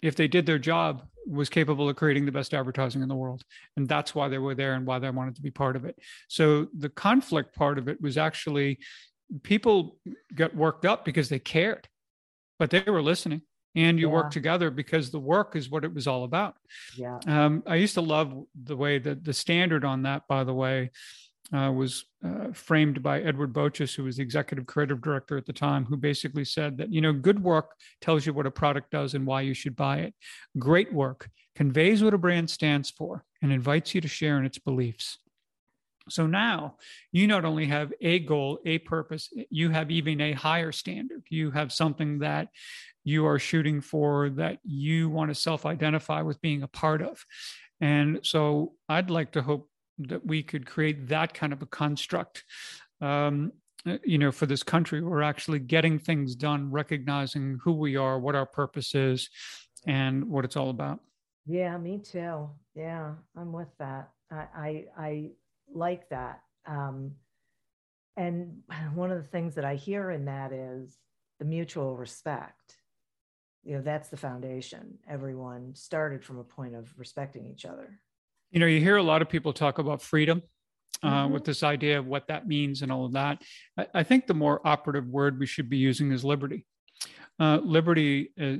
if 0.00 0.14
they 0.14 0.28
did 0.28 0.46
their 0.46 0.60
job, 0.60 1.08
was 1.26 1.48
capable 1.48 1.88
of 1.88 1.96
creating 1.96 2.24
the 2.24 2.32
best 2.32 2.54
advertising 2.54 3.02
in 3.02 3.08
the 3.08 3.16
world. 3.16 3.42
And 3.76 3.88
that's 3.88 4.14
why 4.14 4.28
they 4.28 4.38
were 4.38 4.54
there 4.54 4.74
and 4.74 4.86
why 4.86 5.00
they 5.00 5.10
wanted 5.10 5.34
to 5.36 5.42
be 5.42 5.50
part 5.50 5.74
of 5.74 5.84
it. 5.84 5.98
So 6.28 6.68
the 6.76 6.88
conflict 6.88 7.54
part 7.56 7.78
of 7.78 7.88
it 7.88 8.00
was 8.00 8.16
actually 8.16 8.78
people 9.42 9.98
got 10.34 10.54
worked 10.54 10.86
up 10.86 11.04
because 11.04 11.28
they 11.28 11.40
cared, 11.40 11.88
but 12.60 12.70
they 12.70 12.84
were 12.86 13.02
listening 13.02 13.42
and 13.74 13.98
you 13.98 14.06
Yeah. 14.06 14.14
work 14.14 14.30
together 14.30 14.70
because 14.70 15.10
the 15.10 15.18
work 15.20 15.56
is 15.56 15.68
what 15.68 15.84
it 15.84 15.92
was 15.92 16.06
all 16.06 16.24
about. 16.24 16.56
Yeah. 16.96 17.18
Um, 17.26 17.62
I 17.66 17.74
used 17.74 17.94
to 17.94 18.00
love 18.00 18.32
the 18.54 18.76
way 18.76 18.98
that 19.00 19.24
the 19.24 19.34
standard 19.34 19.84
on 19.84 20.02
that, 20.02 20.28
by 20.28 20.44
the 20.44 20.54
way, 20.54 20.90
uh, 21.54 21.72
was 21.72 22.04
uh, 22.24 22.52
framed 22.52 23.02
by 23.02 23.20
Edward 23.20 23.52
Boches, 23.52 23.94
who 23.94 24.04
was 24.04 24.16
the 24.16 24.22
executive 24.22 24.66
creative 24.66 25.00
director 25.00 25.36
at 25.36 25.46
the 25.46 25.52
time, 25.52 25.84
who 25.84 25.96
basically 25.96 26.44
said 26.44 26.76
that, 26.78 26.92
you 26.92 27.00
know, 27.00 27.12
good 27.12 27.42
work 27.42 27.72
tells 28.00 28.26
you 28.26 28.32
what 28.32 28.46
a 28.46 28.50
product 28.50 28.90
does 28.90 29.14
and 29.14 29.26
why 29.26 29.40
you 29.40 29.54
should 29.54 29.74
buy 29.74 29.98
it. 29.98 30.14
Great 30.58 30.92
work 30.92 31.30
conveys 31.56 32.02
what 32.02 32.14
a 32.14 32.18
brand 32.18 32.50
stands 32.50 32.90
for 32.90 33.24
and 33.42 33.52
invites 33.52 33.94
you 33.94 34.00
to 34.00 34.08
share 34.08 34.38
in 34.38 34.44
its 34.44 34.58
beliefs. 34.58 35.18
So 36.10 36.26
now 36.26 36.76
you 37.12 37.26
not 37.26 37.44
only 37.44 37.66
have 37.66 37.92
a 38.00 38.18
goal, 38.20 38.60
a 38.64 38.78
purpose, 38.78 39.28
you 39.50 39.70
have 39.70 39.90
even 39.90 40.20
a 40.20 40.32
higher 40.32 40.72
standard. 40.72 41.22
You 41.28 41.50
have 41.50 41.72
something 41.72 42.20
that 42.20 42.48
you 43.04 43.26
are 43.26 43.38
shooting 43.38 43.80
for 43.80 44.30
that 44.30 44.58
you 44.64 45.08
want 45.10 45.30
to 45.30 45.34
self 45.34 45.66
identify 45.66 46.22
with 46.22 46.40
being 46.40 46.62
a 46.62 46.68
part 46.68 47.02
of. 47.02 47.24
And 47.80 48.20
so 48.22 48.72
I'd 48.88 49.10
like 49.10 49.32
to 49.32 49.42
hope 49.42 49.68
that 49.98 50.24
we 50.24 50.42
could 50.42 50.66
create 50.66 51.08
that 51.08 51.34
kind 51.34 51.52
of 51.52 51.62
a 51.62 51.66
construct. 51.66 52.44
Um, 53.00 53.52
uh, 53.86 53.98
you 54.04 54.18
know, 54.18 54.32
for 54.32 54.46
this 54.46 54.62
country, 54.62 55.02
we're 55.02 55.22
actually 55.22 55.60
getting 55.60 55.98
things 55.98 56.34
done, 56.34 56.70
recognizing 56.70 57.58
who 57.62 57.72
we 57.72 57.96
are, 57.96 58.18
what 58.18 58.34
our 58.34 58.46
purpose 58.46 58.94
is, 58.94 59.30
and 59.86 60.24
what 60.24 60.44
it's 60.44 60.56
all 60.56 60.70
about. 60.70 61.00
Yeah, 61.46 61.76
me 61.78 61.98
too. 61.98 62.48
Yeah, 62.74 63.14
I'm 63.36 63.52
with 63.52 63.68
that. 63.78 64.10
I 64.30 64.46
I, 64.54 64.84
I 64.96 65.30
like 65.72 66.08
that. 66.10 66.40
Um, 66.66 67.12
and 68.16 68.58
one 68.94 69.10
of 69.10 69.18
the 69.18 69.28
things 69.28 69.54
that 69.54 69.64
I 69.64 69.76
hear 69.76 70.10
in 70.10 70.26
that 70.26 70.52
is 70.52 70.98
the 71.38 71.44
mutual 71.44 71.96
respect. 71.96 72.76
You 73.64 73.76
know, 73.76 73.82
that's 73.82 74.08
the 74.08 74.16
foundation. 74.16 74.98
Everyone 75.08 75.74
started 75.74 76.24
from 76.24 76.38
a 76.38 76.44
point 76.44 76.74
of 76.74 76.92
respecting 76.96 77.46
each 77.46 77.64
other. 77.64 77.98
You 78.50 78.60
know, 78.60 78.66
you 78.66 78.80
hear 78.80 78.96
a 78.96 79.02
lot 79.02 79.22
of 79.22 79.28
people 79.28 79.52
talk 79.52 79.78
about 79.78 80.02
freedom. 80.02 80.42
Uh, 81.02 81.26
Mhm. 81.26 81.30
With 81.30 81.44
this 81.44 81.62
idea 81.62 81.98
of 82.00 82.06
what 82.06 82.26
that 82.26 82.48
means 82.48 82.82
and 82.82 82.90
all 82.90 83.04
of 83.04 83.12
that, 83.12 83.40
I, 83.76 83.86
I 83.94 84.02
think 84.02 84.26
the 84.26 84.34
more 84.34 84.60
operative 84.66 85.06
word 85.06 85.38
we 85.38 85.46
should 85.46 85.68
be 85.68 85.76
using 85.76 86.10
is 86.10 86.24
liberty. 86.24 86.66
Uh, 87.38 87.58
liberty, 87.62 88.32
uh, 88.40 88.56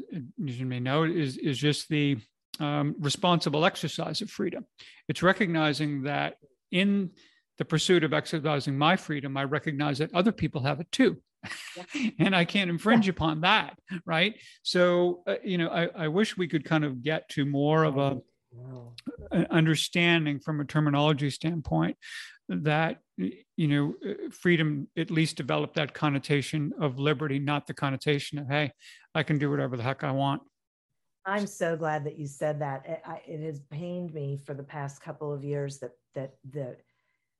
as 0.46 0.60
you 0.60 0.66
may 0.66 0.78
know, 0.78 1.02
is 1.02 1.36
is 1.36 1.58
just 1.58 1.88
the 1.88 2.18
um, 2.60 2.94
responsible 3.00 3.64
exercise 3.64 4.20
of 4.22 4.30
freedom. 4.30 4.66
It's 5.08 5.22
recognizing 5.22 6.02
that 6.04 6.36
in 6.70 7.10
the 7.56 7.64
pursuit 7.64 8.04
of 8.04 8.12
exercising 8.12 8.78
my 8.78 8.94
freedom, 8.94 9.36
I 9.36 9.44
recognize 9.44 9.98
that 9.98 10.14
other 10.14 10.30
people 10.32 10.62
have 10.62 10.78
it 10.80 10.92
too. 10.92 11.20
and 12.20 12.36
I 12.36 12.44
can't 12.44 12.70
infringe 12.70 13.08
upon 13.08 13.40
that. 13.40 13.76
Right. 14.04 14.36
So, 14.62 15.22
uh, 15.26 15.36
you 15.42 15.58
know, 15.58 15.68
I, 15.68 15.88
I 16.04 16.08
wish 16.08 16.36
we 16.36 16.46
could 16.46 16.64
kind 16.64 16.84
of 16.84 17.02
get 17.02 17.28
to 17.30 17.44
more 17.44 17.82
of 17.84 17.96
a, 17.96 18.18
understanding 19.50 20.40
from 20.40 20.60
a 20.60 20.64
terminology 20.64 21.30
standpoint 21.30 21.96
that 22.48 22.98
you 23.18 23.68
know 23.68 23.94
uh, 24.08 24.14
freedom 24.30 24.88
at 24.96 25.10
least 25.10 25.36
develop 25.36 25.74
that 25.74 25.92
connotation 25.92 26.72
of 26.80 26.98
liberty 26.98 27.38
not 27.38 27.66
the 27.66 27.74
connotation 27.74 28.38
of 28.38 28.48
hey 28.48 28.72
i 29.14 29.22
can 29.22 29.36
do 29.38 29.50
whatever 29.50 29.76
the 29.76 29.82
heck 29.82 30.02
i 30.02 30.10
want 30.10 30.40
I'm 31.26 31.46
so 31.46 31.76
glad 31.76 32.04
that 32.04 32.18
you 32.18 32.26
said 32.26 32.62
that. 32.62 32.86
It, 32.86 33.02
I, 33.04 33.20
it 33.26 33.44
has 33.44 33.60
pained 33.70 34.14
me 34.14 34.38
for 34.46 34.54
the 34.54 34.62
past 34.62 35.02
couple 35.02 35.30
of 35.30 35.44
years 35.44 35.78
that 35.80 35.90
that 36.14 36.32
that 36.52 36.78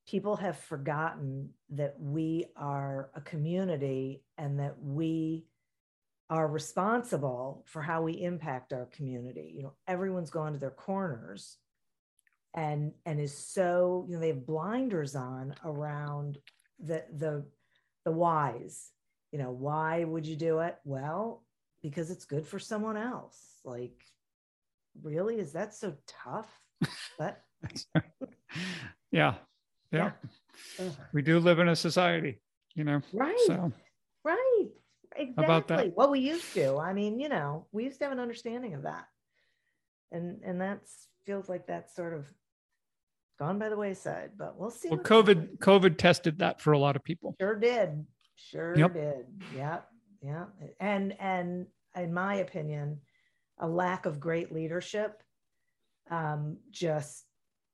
people 0.07 0.37
have 0.37 0.59
forgotten 0.59 1.51
that 1.71 1.95
we 1.99 2.47
are 2.55 3.11
a 3.15 3.21
community 3.23 4.23
and 4.37 4.61
that 4.61 4.75
we 4.79 5.47
are 6.31 6.47
responsible 6.47 7.65
for 7.67 7.81
how 7.81 8.03
we 8.03 8.23
impact 8.23 8.73
our 8.73 8.87
community. 8.87 9.53
You 9.57 9.63
know, 9.63 9.75
everyone's 9.87 10.31
gone 10.31 10.53
to 10.53 10.59
their 10.59 10.71
corners 10.71 11.57
and 12.55 12.93
and 13.07 13.21
is 13.21 13.37
so, 13.37 14.07
you 14.09 14.15
know, 14.15 14.21
they 14.21 14.29
have 14.29 14.47
blinders 14.47 15.15
on 15.15 15.55
around 15.65 16.39
the 16.79 17.05
the 17.17 17.45
the 18.05 18.13
whys. 18.13 18.91
You 19.33 19.39
know, 19.39 19.51
why 19.51 20.05
would 20.05 20.27
you 20.27 20.37
do 20.37 20.61
it? 20.61 20.77
Well, 20.85 21.45
because 21.83 22.11
it's 22.11 22.25
good 22.25 22.47
for 22.47 22.59
someone 22.59 22.97
else. 22.97 23.39
Like, 23.65 24.03
really? 25.03 25.39
Is 25.39 25.53
that 25.53 25.75
so 25.75 25.95
tough? 26.07 26.49
But 27.19 27.43
yeah 29.11 29.35
yeah 29.93 30.13
ugh. 30.81 30.93
we 31.13 31.23
do 31.23 31.39
live 31.39 31.59
in 31.59 31.69
a 31.69 31.77
society 31.77 32.41
you 32.75 32.85
know 32.85 33.01
right, 33.13 33.39
so 33.47 33.73
right, 34.25 34.69
exactly. 35.19 35.45
about 35.45 35.69
that? 35.69 35.97
What 35.97 36.11
we 36.11 36.21
used 36.21 36.53
to. 36.55 36.79
I 36.79 36.93
mean, 36.93 37.19
you 37.19 37.29
know, 37.29 37.67
we 37.73 37.85
used 37.85 37.99
to 37.99 38.05
have 38.05 38.13
an 38.13 38.21
understanding 38.21 38.75
of 38.75 38.83
that, 38.83 39.07
and 40.13 40.41
and 40.45 40.61
that 40.61 40.81
feels 41.25 41.49
like 41.49 41.67
that's 41.67 41.95
sort 41.95 42.15
of 42.15 42.27
gone 43.39 43.59
by 43.59 43.69
the 43.69 43.77
wayside. 43.77 44.31
But 44.37 44.59
we'll 44.59 44.71
see. 44.71 44.89
well 44.89 44.99
covid 44.99 45.41
happens. 45.41 45.59
covid 45.59 45.99
tested 45.99 46.39
that 46.39 46.61
for 46.61 46.73
a 46.73 46.79
lot 46.79 46.97
of 46.97 47.05
people 47.05 47.37
Sure 47.41 47.57
did. 47.57 48.05
Sure 48.37 48.77
Yep. 48.77 48.95
did. 48.95 49.27
Yeah. 49.57 49.81
Yeah. 50.23 50.47
And 50.81 51.15
and 51.21 51.67
in 51.97 52.13
my 52.13 52.37
opinion, 52.37 53.01
a 53.59 53.69
lack 53.69 54.07
of 54.07 54.21
great 54.21 54.53
leadership 54.53 55.23
um, 56.11 56.59
just, 56.71 57.25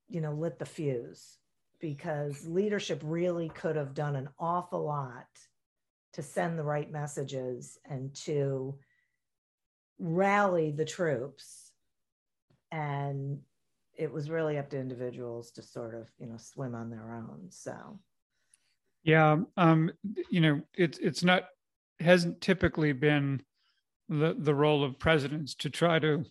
you 0.08 0.20
know, 0.20 0.32
lit 0.32 0.58
the 0.58 0.66
fuse 0.66 1.38
because 1.80 2.46
leadership 2.46 3.00
really 3.04 3.48
could 3.50 3.76
have 3.76 3.94
done 3.94 4.16
an 4.16 4.28
awful 4.38 4.84
lot 4.84 5.28
to 6.14 6.22
send 6.22 6.58
the 6.58 6.62
right 6.62 6.90
messages 6.90 7.78
and 7.88 8.14
to 8.14 8.76
rally 9.98 10.70
the 10.70 10.84
troops. 10.84 11.72
And 12.72 13.40
it 13.96 14.12
was 14.12 14.30
really 14.30 14.58
up 14.58 14.70
to 14.70 14.78
individuals 14.78 15.50
to 15.52 15.62
sort 15.62 15.94
of, 15.94 16.08
you 16.18 16.26
know, 16.26 16.36
swim 16.36 16.74
on 16.74 16.90
their 16.90 17.12
own. 17.12 17.46
So 17.50 18.00
Yeah, 19.02 19.38
um, 19.56 19.90
you 20.30 20.40
know, 20.40 20.62
it's 20.74 20.98
it's 20.98 21.22
not 21.22 21.44
hasn't 22.00 22.40
typically 22.40 22.92
been 22.92 23.42
the 24.08 24.34
the 24.38 24.54
role 24.54 24.84
of 24.84 24.98
presidents 24.98 25.54
to 25.54 25.70
try 25.70 25.98
to 25.98 26.24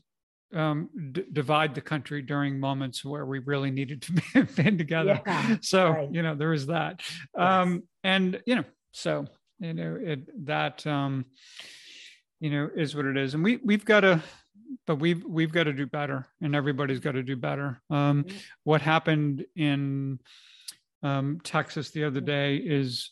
um, 0.53 0.89
d- 1.11 1.25
divide 1.31 1.73
the 1.73 1.81
country 1.81 2.21
during 2.21 2.59
moments 2.59 3.03
where 3.03 3.25
we 3.25 3.39
really 3.39 3.71
needed 3.71 4.01
to 4.03 4.43
be 4.43 4.77
together. 4.77 5.21
Yeah, 5.25 5.57
so 5.61 5.89
right. 5.89 6.13
you 6.13 6.21
know 6.21 6.35
there 6.35 6.53
is 6.53 6.67
that, 6.67 7.01
um, 7.37 7.83
and 8.03 8.41
you 8.45 8.55
know, 8.55 8.65
so 8.91 9.25
you 9.59 9.73
know 9.73 9.97
it 10.01 10.45
that 10.45 10.85
um, 10.87 11.25
you 12.39 12.49
know 12.49 12.69
is 12.75 12.95
what 12.95 13.05
it 13.05 13.17
is, 13.17 13.33
and 13.33 13.43
we 13.43 13.57
we've 13.57 13.85
got 13.85 14.01
to. 14.01 14.21
But 14.87 14.95
we've 14.95 15.23
we've 15.23 15.51
got 15.51 15.65
to 15.65 15.73
do 15.73 15.85
better, 15.85 16.27
and 16.41 16.55
everybody's 16.55 16.99
got 16.99 17.11
to 17.11 17.21
do 17.21 17.35
better. 17.35 17.79
Um, 17.91 18.25
what 18.63 18.81
happened 18.81 19.45
in 19.55 20.19
um, 21.03 21.39
Texas 21.43 21.91
the 21.91 22.05
other 22.05 22.21
day 22.21 22.55
is 22.57 23.11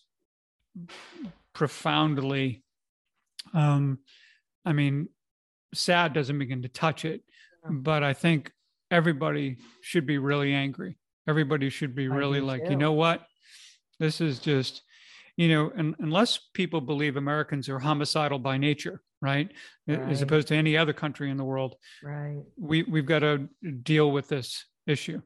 profoundly, 1.53 2.63
um, 3.53 3.99
I 4.65 4.73
mean, 4.73 5.09
sad 5.73 6.13
doesn't 6.13 6.39
begin 6.39 6.61
to 6.63 6.69
touch 6.69 7.05
it, 7.05 7.21
but 7.69 8.03
I 8.03 8.13
think 8.13 8.51
everybody 8.89 9.57
should 9.81 10.05
be 10.05 10.17
really 10.17 10.53
angry. 10.53 10.97
Everybody 11.27 11.69
should 11.69 11.95
be 11.95 12.07
really 12.07 12.41
like, 12.41 12.63
too. 12.63 12.71
you 12.71 12.75
know 12.77 12.93
what? 12.93 13.25
This 13.99 14.21
is 14.21 14.39
just, 14.39 14.81
you 15.37 15.49
know, 15.49 15.71
and 15.75 15.95
unless 15.99 16.37
people 16.53 16.81
believe 16.81 17.15
Americans 17.17 17.69
are 17.69 17.79
homicidal 17.79 18.39
by 18.39 18.57
nature, 18.57 19.01
right? 19.21 19.49
A- 19.87 19.93
As 19.93 20.21
opposed 20.21 20.47
to 20.49 20.55
any 20.55 20.77
other 20.77 20.93
country 20.93 21.29
in 21.29 21.37
the 21.37 21.43
world, 21.45 21.75
right. 22.03 22.41
we 22.57 22.83
we've 22.83 23.05
got 23.05 23.19
to 23.19 23.47
deal 23.83 24.11
with 24.11 24.27
this 24.27 24.65
issue 24.87 25.21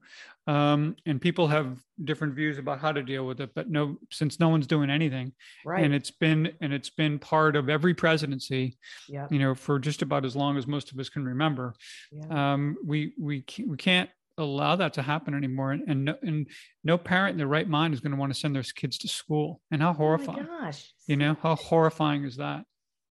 um, 0.48 0.98
and 1.06 1.22
people 1.22 1.48
have 1.48 1.80
different 2.04 2.36
views 2.36 2.58
about 2.58 2.78
how 2.78 2.91
to 2.91 3.02
deal 3.02 3.26
with 3.26 3.39
it 3.39 3.52
but 3.56 3.70
no 3.70 3.96
since 4.12 4.38
no 4.38 4.50
one's 4.50 4.68
doing 4.68 4.89
anything 4.89 5.32
Right. 5.65 5.82
and 5.86 5.94
it's 5.94 6.12
been 6.12 6.52
and 6.60 6.74
it's 6.74 6.89
been 6.89 7.18
part 7.20 7.56
of 7.56 7.70
every 7.70 7.94
presidency 7.94 8.78
Yep. 9.08 9.32
you 9.32 9.39
know 9.39 9.56
for 9.56 9.80
just 9.80 10.02
about 10.02 10.26
as 10.26 10.36
long 10.36 10.58
as 10.58 10.68
most 10.68 10.91
of 10.91 11.00
us 11.00 11.08
can 11.08 11.24
remember 11.24 11.74
Yeah. 12.12 12.54
um, 12.54 12.76
we 12.86 13.13
we 13.18 13.46
we 13.65 13.78
can't 13.78 14.10
allow 14.38 14.76
that 14.76 14.93
to 14.93 15.02
happen 15.02 15.34
anymore 15.34 15.71
and 15.71 15.84
and 15.88 16.06
no, 16.06 16.15
and 16.21 16.48
no 16.84 16.98
parent 16.98 17.32
in 17.34 17.38
their 17.38 17.48
right 17.48 17.67
mind 17.69 17.93
is 17.93 18.02
going 18.02 18.12
to 18.12 18.17
want 18.17 18.34
to 18.34 18.39
send 18.39 18.54
their 18.56 18.63
kids 18.63 18.98
to 18.98 19.08
school 19.08 19.62
and 19.71 19.82
how 19.82 19.89
Oh 19.89 19.93
my 19.93 19.98
horrifying 19.98 20.45
gosh. 20.45 20.93
you 21.08 21.15
know 21.15 21.38
how 21.41 21.56
horrifying 21.56 22.24
is 22.26 22.36
that 22.38 22.65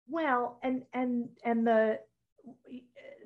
Well, 0.08 0.58
and 0.62 0.82
and 0.92 1.28
and 1.44 1.66
the 1.66 2.00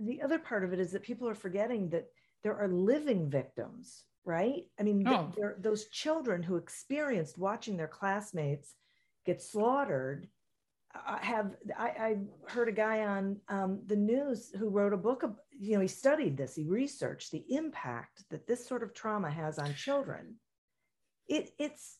the 0.00 0.20
other 0.22 0.38
part 0.38 0.62
of 0.64 0.72
it 0.72 0.80
is 0.80 0.92
that 0.92 1.02
people 1.02 1.28
are 1.28 1.34
forgetting 1.34 1.88
that 1.90 2.06
there 2.42 2.56
are 2.56 2.68
living 2.68 3.30
victims, 3.30 4.04
right? 4.24 4.64
I 4.78 4.82
mean, 4.82 5.06
Oh. 5.08 5.32
there, 5.36 5.56
those 5.58 5.88
children 5.88 6.42
who 6.42 6.56
experienced 6.56 7.38
watching 7.38 7.76
their 7.78 7.88
classmates 7.88 8.74
get 9.24 9.40
slaughtered. 9.40 10.28
I 10.94 11.18
have 11.24 11.56
I, 11.76 11.88
I 11.88 12.16
heard 12.46 12.68
a 12.68 12.72
guy 12.72 13.00
on 13.06 13.40
um, 13.48 13.80
the 13.86 13.96
news 13.96 14.52
who 14.58 14.68
wrote 14.68 14.92
a 14.92 14.96
book. 14.98 15.24
You 15.58 15.74
know, 15.74 15.80
he 15.80 15.88
studied 15.88 16.36
this. 16.36 16.54
He 16.54 16.64
researched 16.64 17.32
the 17.32 17.44
impact 17.48 18.24
that 18.30 18.46
this 18.46 18.66
sort 18.66 18.82
of 18.82 18.94
trauma 18.94 19.30
has 19.30 19.58
on 19.58 19.74
children. 19.74 20.36
It 21.28 21.50
it's 21.58 21.96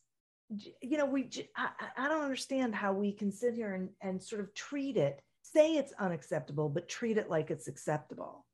you 0.81 0.97
know 0.97 1.07
we 1.07 1.29
I, 1.57 1.69
I 1.97 2.09
don't 2.09 2.23
understand 2.23 2.75
how 2.75 2.93
we 2.93 3.13
can 3.13 3.33
sit 3.33 3.55
here 3.55 3.75
and, 3.75 3.89
and 4.01 4.23
sort 4.23 4.41
of 4.41 4.55
treat 4.55 4.97
it 4.97 5.21
say 5.53 5.75
it's 5.75 5.93
unacceptable, 5.99 6.69
but 6.69 6.89
treat 6.89 7.19
it 7.19 7.31
like 7.31 7.51
it's 7.51 7.69
acceptable. 7.69 8.45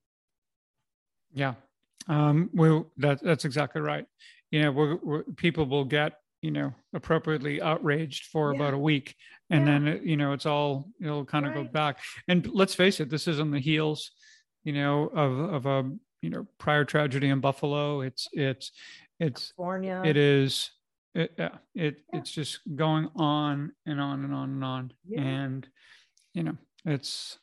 Yeah. 1.32 1.54
Um, 2.08 2.50
well, 2.52 2.90
that, 2.98 3.22
that's 3.22 3.44
exactly 3.44 3.80
right. 3.80 4.06
You 4.50 4.62
know, 4.62 4.72
we're, 4.72 4.96
we're, 5.02 5.22
people 5.36 5.66
will 5.66 5.84
get, 5.84 6.14
you 6.42 6.50
know, 6.50 6.72
appropriately 6.94 7.62
outraged 7.62 8.26
for 8.26 8.52
yeah. 8.52 8.56
about 8.56 8.74
a 8.74 8.78
week. 8.78 9.14
And 9.50 9.66
yeah. 9.66 9.78
then, 9.78 10.00
you 10.04 10.16
know, 10.16 10.32
it's 10.32 10.46
all, 10.46 10.88
it'll 11.00 11.24
kind 11.24 11.46
of 11.46 11.54
right. 11.54 11.64
go 11.64 11.72
back. 11.72 12.00
And 12.28 12.46
let's 12.52 12.74
face 12.74 13.00
it, 13.00 13.08
this 13.08 13.28
is 13.28 13.40
on 13.40 13.50
the 13.50 13.60
heels, 13.60 14.10
you 14.64 14.72
know, 14.72 15.08
of, 15.14 15.38
of 15.38 15.66
a, 15.66 15.90
you 16.20 16.30
know, 16.30 16.46
prior 16.58 16.84
tragedy 16.84 17.28
in 17.28 17.40
Buffalo. 17.40 18.00
It's, 18.00 18.28
it's, 18.32 18.72
it's, 19.18 19.52
California. 19.56 20.02
it 20.04 20.16
is, 20.16 20.70
it, 21.14 21.32
yeah, 21.38 21.48
it, 21.74 21.96
yeah. 22.12 22.18
it's 22.18 22.30
just 22.30 22.60
going 22.76 23.08
on 23.16 23.72
and 23.86 24.00
on 24.00 24.24
and 24.24 24.34
on 24.34 24.50
and 24.50 24.64
on. 24.64 24.92
And, 25.16 25.68
you 26.34 26.42
know, 26.44 26.56
it's, 26.84 27.38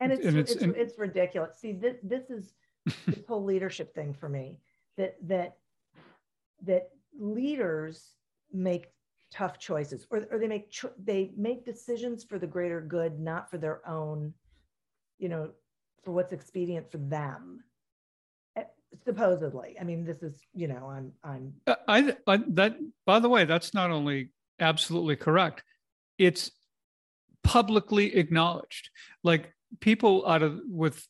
and 0.00 0.12
it's, 0.12 0.26
and 0.26 0.38
it's, 0.38 0.52
it's, 0.52 0.62
and, 0.62 0.76
it's 0.76 0.98
ridiculous. 0.98 1.58
See, 1.58 1.72
this, 1.72 1.96
this 2.02 2.30
is, 2.30 2.52
this 3.06 3.20
whole 3.26 3.44
leadership 3.44 3.94
thing 3.94 4.12
for 4.12 4.28
me 4.28 4.58
that 4.96 5.16
that 5.26 5.56
that 6.62 6.90
leaders 7.18 8.14
make 8.52 8.88
tough 9.32 9.58
choices 9.58 10.06
or, 10.10 10.26
or 10.30 10.38
they 10.38 10.46
make 10.46 10.70
cho- 10.70 10.92
they 11.02 11.32
make 11.36 11.64
decisions 11.64 12.22
for 12.22 12.38
the 12.38 12.46
greater 12.46 12.80
good 12.80 13.18
not 13.18 13.50
for 13.50 13.58
their 13.58 13.86
own 13.88 14.32
you 15.18 15.28
know 15.28 15.50
for 16.04 16.12
what's 16.12 16.32
expedient 16.32 16.90
for 16.90 16.98
them 16.98 17.62
eh, 18.56 18.64
supposedly 19.04 19.76
i 19.80 19.84
mean 19.84 20.04
this 20.04 20.22
is 20.22 20.40
you 20.54 20.68
know 20.68 20.88
i'm 20.90 21.12
i'm 21.22 21.52
uh, 21.66 21.74
I, 21.88 22.16
I 22.26 22.40
that 22.48 22.76
by 23.06 23.18
the 23.18 23.28
way 23.28 23.44
that's 23.44 23.74
not 23.74 23.90
only 23.90 24.30
absolutely 24.60 25.16
correct 25.16 25.62
it's 26.18 26.50
publicly 27.42 28.16
acknowledged 28.16 28.90
like 29.22 29.52
people 29.80 30.26
out 30.26 30.42
of 30.42 30.60
with 30.66 31.06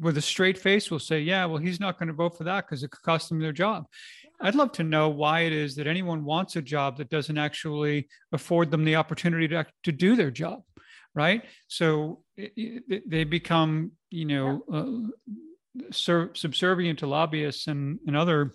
with 0.00 0.16
a 0.16 0.22
straight 0.22 0.58
face 0.58 0.90
will 0.90 0.98
say, 0.98 1.20
yeah, 1.20 1.44
well, 1.44 1.58
he's 1.58 1.80
not 1.80 1.98
going 1.98 2.08
to 2.08 2.14
vote 2.14 2.36
for 2.36 2.44
that 2.44 2.66
because 2.66 2.82
it 2.82 2.90
could 2.90 3.02
cost 3.02 3.28
them 3.28 3.40
their 3.40 3.52
job. 3.52 3.86
I'd 4.40 4.54
love 4.54 4.72
to 4.72 4.82
know 4.82 5.08
why 5.08 5.40
it 5.40 5.52
is 5.52 5.76
that 5.76 5.86
anyone 5.86 6.24
wants 6.24 6.56
a 6.56 6.62
job 6.62 6.98
that 6.98 7.10
doesn't 7.10 7.38
actually 7.38 8.08
afford 8.32 8.70
them 8.70 8.84
the 8.84 8.96
opportunity 8.96 9.48
to, 9.48 9.66
to 9.84 9.92
do 9.92 10.16
their 10.16 10.30
job, 10.30 10.62
right? 11.14 11.42
So 11.68 12.22
it, 12.36 13.08
they 13.08 13.24
become, 13.24 13.92
you 14.14 14.24
know, 14.24 14.62
uh, 14.72 15.90
subservient 15.90 17.00
to 17.00 17.06
lobbyists 17.06 17.66
and, 17.66 17.98
and 18.06 18.16
other, 18.16 18.52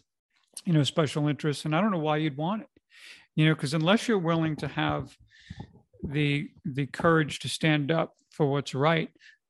you 0.66 0.72
know, 0.72 0.84
special 0.84 1.28
interests. 1.28 1.66
And 1.66 1.76
I 1.76 1.82
don't 1.82 1.92
know 1.92 2.00
why 2.00 2.18
you'd 2.18 2.38
want 2.38 2.62
it, 2.62 2.70
you 3.36 3.46
know, 3.46 3.54
because 3.54 3.74
unless 3.74 4.08
you're 4.08 4.18
willing 4.18 4.56
to 4.58 4.68
have 4.68 5.16
the 6.02 6.50
the 6.64 6.86
courage 6.86 7.40
to 7.40 7.50
stand 7.50 7.92
up 7.92 8.16
for 8.32 8.50
what's 8.50 8.74
right 8.74 9.10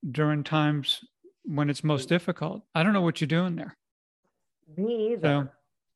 during 0.09 0.43
times 0.43 1.01
when 1.43 1.69
it's 1.69 1.83
most 1.83 2.09
difficult. 2.09 2.63
I 2.73 2.81
don't 2.81 2.93
know 2.93 3.01
what 3.01 3.21
you're 3.21 3.27
doing 3.27 3.55
there. 3.55 3.77
Me 4.75 5.13
either. 5.13 5.21
So, 5.21 5.47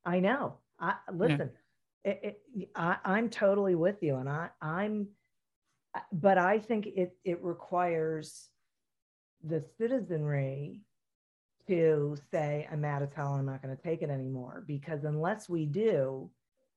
I 0.06 0.20
know. 0.20 0.58
I 0.80 0.94
listen. 1.12 1.50
Yeah. 2.06 2.12
It, 2.12 2.42
it, 2.56 2.70
I, 2.76 2.98
I'm 3.04 3.30
totally 3.30 3.76
with 3.76 4.04
you, 4.04 4.18
and 4.18 4.30
I, 4.30 4.50
I'm. 4.62 5.08
But 6.12 6.38
I 6.38 6.60
think 6.60 6.86
it 6.88 7.16
it 7.24 7.44
requires 7.44 8.50
the 9.44 9.64
citizenry 9.78 10.82
to 11.68 12.18
say, 12.32 12.68
"I'm 12.72 12.82
mad 12.82 13.04
as 13.04 13.14
hell. 13.16 13.34
I'm 13.34 13.46
not 13.46 13.62
going 13.62 13.76
to 13.76 13.82
take 13.82 14.02
it 14.02 14.10
anymore." 14.10 14.64
Because 14.66 15.04
unless 15.04 15.48
we 15.50 15.66
do, 15.66 16.30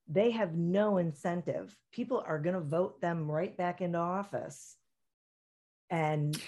they 0.09 0.31
have 0.31 0.55
no 0.55 0.99
incentive. 0.99 1.77
People 1.93 2.23
are 2.27 2.39
going 2.39 2.55
to 2.55 2.61
vote 2.61 3.01
them 3.01 3.31
right 3.31 3.57
back 3.57 3.81
into 3.81 3.99
office, 3.99 4.77
and 5.91 6.41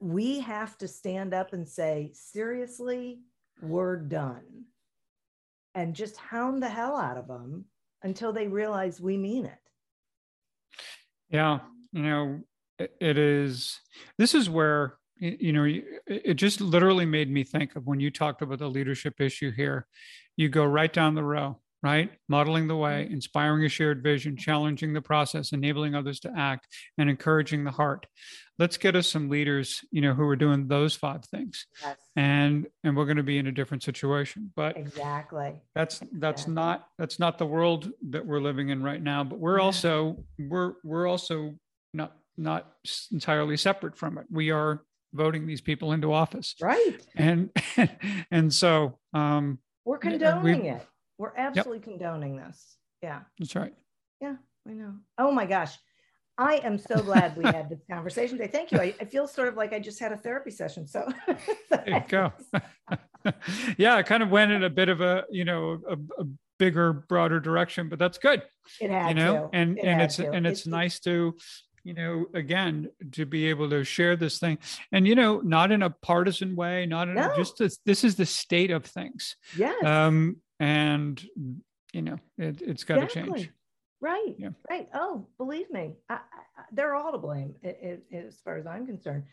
we 0.00 0.40
have 0.40 0.78
to 0.78 0.86
stand 0.86 1.34
up 1.34 1.52
and 1.52 1.68
say, 1.68 2.12
seriously, 2.14 3.20
we're 3.60 3.96
done. 3.96 4.64
And 5.74 5.94
just 5.94 6.16
hound 6.16 6.62
the 6.62 6.68
hell 6.68 6.96
out 6.96 7.16
of 7.16 7.26
them 7.26 7.64
until 8.02 8.32
they 8.32 8.46
realize 8.46 9.00
we 9.00 9.16
mean 9.16 9.46
it. 9.46 9.58
Yeah. 11.30 11.58
You 11.92 12.02
know, 12.02 12.40
it 12.78 13.18
is, 13.18 13.80
this 14.18 14.34
is 14.34 14.48
where, 14.48 14.97
you 15.18 15.52
know, 15.52 15.64
it 16.06 16.34
just 16.34 16.60
literally 16.60 17.06
made 17.06 17.30
me 17.30 17.44
think 17.44 17.76
of 17.76 17.86
when 17.86 18.00
you 18.00 18.10
talked 18.10 18.42
about 18.42 18.58
the 18.58 18.68
leadership 18.68 19.20
issue 19.20 19.50
here. 19.50 19.86
You 20.36 20.48
go 20.48 20.64
right 20.64 20.92
down 20.92 21.14
the 21.14 21.24
row 21.24 21.58
right? 21.82 22.10
Modeling 22.28 22.66
the 22.66 22.76
way, 22.76 23.04
mm-hmm. 23.04 23.14
inspiring 23.14 23.64
a 23.64 23.68
shared 23.68 24.02
vision, 24.02 24.36
challenging 24.36 24.92
the 24.92 25.00
process, 25.00 25.52
enabling 25.52 25.94
others 25.94 26.20
to 26.20 26.32
act, 26.36 26.66
and 26.96 27.08
encouraging 27.08 27.64
the 27.64 27.70
heart. 27.70 28.06
Let's 28.58 28.76
get 28.76 28.96
us 28.96 29.06
some 29.06 29.28
leaders, 29.28 29.84
you 29.92 30.00
know, 30.00 30.14
who 30.14 30.24
are 30.24 30.36
doing 30.36 30.66
those 30.66 30.96
five 30.96 31.24
things. 31.26 31.66
Yes. 31.82 31.96
And 32.16 32.66
and 32.82 32.96
we're 32.96 33.04
going 33.04 33.18
to 33.18 33.22
be 33.22 33.38
in 33.38 33.46
a 33.46 33.52
different 33.52 33.84
situation. 33.84 34.52
But 34.56 34.76
exactly. 34.76 35.62
That's 35.74 36.00
that's 36.12 36.42
exactly. 36.42 36.54
not 36.54 36.88
that's 36.98 37.18
not 37.20 37.38
the 37.38 37.46
world 37.46 37.90
that 38.10 38.26
we're 38.26 38.40
living 38.40 38.70
in 38.70 38.82
right 38.82 39.02
now. 39.02 39.22
But 39.22 39.38
we're 39.38 39.58
yeah. 39.58 39.64
also 39.64 40.24
we're 40.38 40.74
we're 40.82 41.06
also 41.06 41.54
not 41.94 42.16
not 42.36 42.72
entirely 43.12 43.56
separate 43.56 43.96
from 43.96 44.18
it. 44.18 44.26
We 44.30 44.50
are 44.50 44.82
voting 45.12 45.46
these 45.46 45.60
people 45.60 45.92
into 45.92 46.12
office. 46.12 46.54
Right. 46.60 46.98
And 47.16 47.50
and 48.30 48.52
so 48.52 48.98
um 49.14 49.58
we're 49.84 49.98
condoning 49.98 50.66
it 50.66 50.86
we're 51.18 51.36
absolutely 51.36 51.78
yep. 51.78 51.84
condoning 51.84 52.36
this. 52.36 52.76
Yeah. 53.02 53.20
That's 53.38 53.54
right. 53.56 53.74
Yeah, 54.20 54.36
I 54.66 54.72
know. 54.72 54.94
Oh 55.18 55.32
my 55.32 55.44
gosh. 55.44 55.76
I 56.40 56.60
am 56.62 56.78
so 56.78 57.02
glad 57.02 57.36
we 57.36 57.44
had 57.44 57.68
this 57.68 57.80
conversation 57.90 58.38
today. 58.38 58.50
Thank 58.50 58.70
you. 58.70 58.78
I, 58.78 58.94
I, 59.00 59.04
feel 59.04 59.26
sort 59.26 59.48
of 59.48 59.56
like 59.56 59.72
I 59.72 59.80
just 59.80 59.98
had 59.98 60.12
a 60.12 60.16
therapy 60.16 60.52
session. 60.52 60.86
So 60.86 61.08
there 61.70 61.84
you 61.88 62.02
go. 62.06 62.32
yeah, 63.76 63.96
I 63.96 64.04
kind 64.04 64.22
of 64.22 64.30
went 64.30 64.52
in 64.52 64.62
a 64.62 64.70
bit 64.70 64.88
of 64.88 65.00
a, 65.00 65.24
you 65.30 65.44
know, 65.44 65.80
a, 65.88 65.94
a 66.22 66.26
bigger, 66.60 66.92
broader 66.92 67.40
direction, 67.40 67.88
but 67.88 67.98
that's 67.98 68.18
good. 68.18 68.44
It 68.80 68.88
had 68.88 69.08
you 69.08 69.14
know, 69.16 69.48
to. 69.52 69.58
and 69.58 69.78
it 69.78 69.84
and 69.84 70.00
it's 70.00 70.16
to. 70.16 70.30
and 70.30 70.46
it's, 70.46 70.60
it's 70.60 70.68
nice 70.68 71.00
to, 71.00 71.34
you 71.84 71.94
know, 71.94 72.26
again, 72.34 72.88
to 73.12 73.26
be 73.26 73.46
able 73.46 73.70
to 73.70 73.84
share 73.84 74.16
this 74.16 74.38
thing, 74.38 74.58
and 74.92 75.06
you 75.06 75.14
know, 75.14 75.40
not 75.40 75.72
in 75.72 75.82
a 75.82 75.90
partisan 75.90 76.56
way, 76.56 76.86
not 76.86 77.08
in 77.08 77.14
no. 77.14 77.32
just 77.36 77.58
this. 77.58 77.78
This 77.84 78.04
is 78.04 78.16
the 78.16 78.26
state 78.26 78.70
of 78.70 78.84
things. 78.84 79.36
Yes. 79.56 79.84
Um, 79.84 80.36
and 80.60 81.22
you 81.92 82.02
know 82.02 82.18
it, 82.36 82.60
has 82.66 82.84
got 82.84 83.02
exactly. 83.02 83.22
to 83.22 83.36
change 83.36 83.50
right 84.00 84.34
yeah. 84.38 84.50
right 84.70 84.88
oh 84.94 85.26
believe 85.38 85.70
me 85.70 85.94
I, 86.08 86.14
I, 86.14 86.62
they're 86.72 86.94
all 86.94 87.12
to 87.12 87.18
blame 87.18 87.54
it, 87.62 88.04
it, 88.10 88.16
as 88.16 88.40
far 88.40 88.56
as 88.56 88.66
i'm 88.66 88.86
concerned 88.86 89.24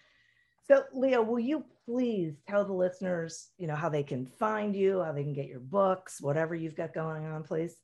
so 0.67 0.83
leo 0.93 1.21
will 1.21 1.39
you 1.39 1.63
please 1.85 2.33
tell 2.47 2.65
the 2.65 2.73
listeners 2.73 3.49
you 3.57 3.67
know 3.67 3.75
how 3.75 3.89
they 3.89 4.03
can 4.03 4.25
find 4.25 4.75
you 4.75 5.01
how 5.01 5.11
they 5.11 5.23
can 5.23 5.33
get 5.33 5.47
your 5.47 5.59
books 5.59 6.21
whatever 6.21 6.55
you've 6.55 6.75
got 6.75 6.93
going 6.93 7.25
on 7.25 7.43
please 7.43 7.75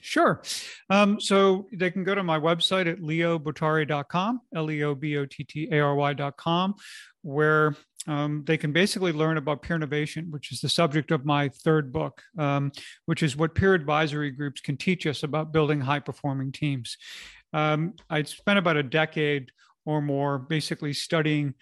Sure. 0.00 0.42
Um, 0.88 1.20
so 1.20 1.68
they 1.72 1.90
can 1.90 2.04
go 2.04 2.14
to 2.14 2.22
my 2.22 2.38
website 2.38 2.90
at 2.90 3.00
leobottary.com, 3.00 4.40
L 4.54 4.70
E 4.70 4.82
O 4.82 4.94
B 4.94 5.16
O 5.16 5.26
T 5.26 5.44
T 5.44 5.68
A 5.72 5.80
R 5.80 5.94
Y.com, 5.94 6.74
where 7.22 7.76
um, 8.06 8.44
they 8.46 8.56
can 8.56 8.72
basically 8.72 9.12
learn 9.12 9.36
about 9.36 9.62
Peernovation, 9.62 10.30
which 10.30 10.52
is 10.52 10.60
the 10.60 10.68
subject 10.68 11.10
of 11.10 11.24
my 11.24 11.48
third 11.48 11.92
book, 11.92 12.22
um, 12.38 12.72
which 13.06 13.22
is 13.22 13.36
what 13.36 13.54
peer 13.54 13.74
advisory 13.74 14.30
groups 14.30 14.60
can 14.60 14.76
teach 14.76 15.06
us 15.06 15.22
about 15.22 15.52
building 15.52 15.80
high 15.80 16.00
performing 16.00 16.50
teams. 16.50 16.96
Um, 17.52 17.94
I 18.08 18.22
spent 18.22 18.58
about 18.58 18.76
a 18.76 18.82
decade 18.82 19.50
or 19.84 20.00
more 20.00 20.38
basically 20.38 20.92
studying 20.92 21.54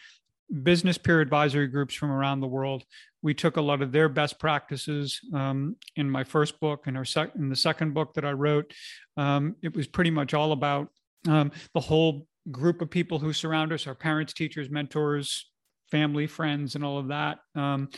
business 0.62 0.96
peer 0.96 1.20
advisory 1.20 1.66
groups 1.66 1.94
from 1.94 2.10
around 2.10 2.40
the 2.40 2.46
world. 2.46 2.84
We 3.22 3.34
took 3.34 3.56
a 3.56 3.62
lot 3.62 3.82
of 3.82 3.92
their 3.92 4.08
best 4.08 4.38
practices 4.38 5.20
um, 5.34 5.76
in 5.96 6.08
my 6.08 6.24
first 6.24 6.60
book 6.60 6.86
and 6.86 6.96
our 6.96 7.04
sec- 7.04 7.34
in 7.36 7.48
the 7.48 7.56
second 7.56 7.94
book 7.94 8.14
that 8.14 8.24
I 8.24 8.32
wrote. 8.32 8.72
Um, 9.16 9.56
it 9.62 9.74
was 9.74 9.86
pretty 9.86 10.10
much 10.10 10.34
all 10.34 10.52
about 10.52 10.88
um, 11.26 11.50
the 11.74 11.80
whole 11.80 12.26
group 12.50 12.80
of 12.80 12.90
people 12.90 13.18
who 13.18 13.32
surround 13.32 13.72
us 13.72 13.86
our 13.86 13.94
parents 13.94 14.32
teachers 14.32 14.70
mentors 14.70 15.50
family 15.90 16.26
friends 16.26 16.74
and 16.74 16.84
all 16.84 16.98
of 16.98 17.08
that 17.08 17.38
um, 17.54 17.88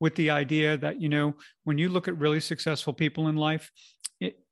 with 0.00 0.14
the 0.14 0.30
idea 0.30 0.76
that 0.76 1.00
you 1.00 1.08
know 1.08 1.34
when 1.64 1.78
you 1.78 1.88
look 1.88 2.08
at 2.08 2.18
really 2.18 2.40
successful 2.40 2.92
people 2.92 3.28
in 3.28 3.36
life 3.36 3.70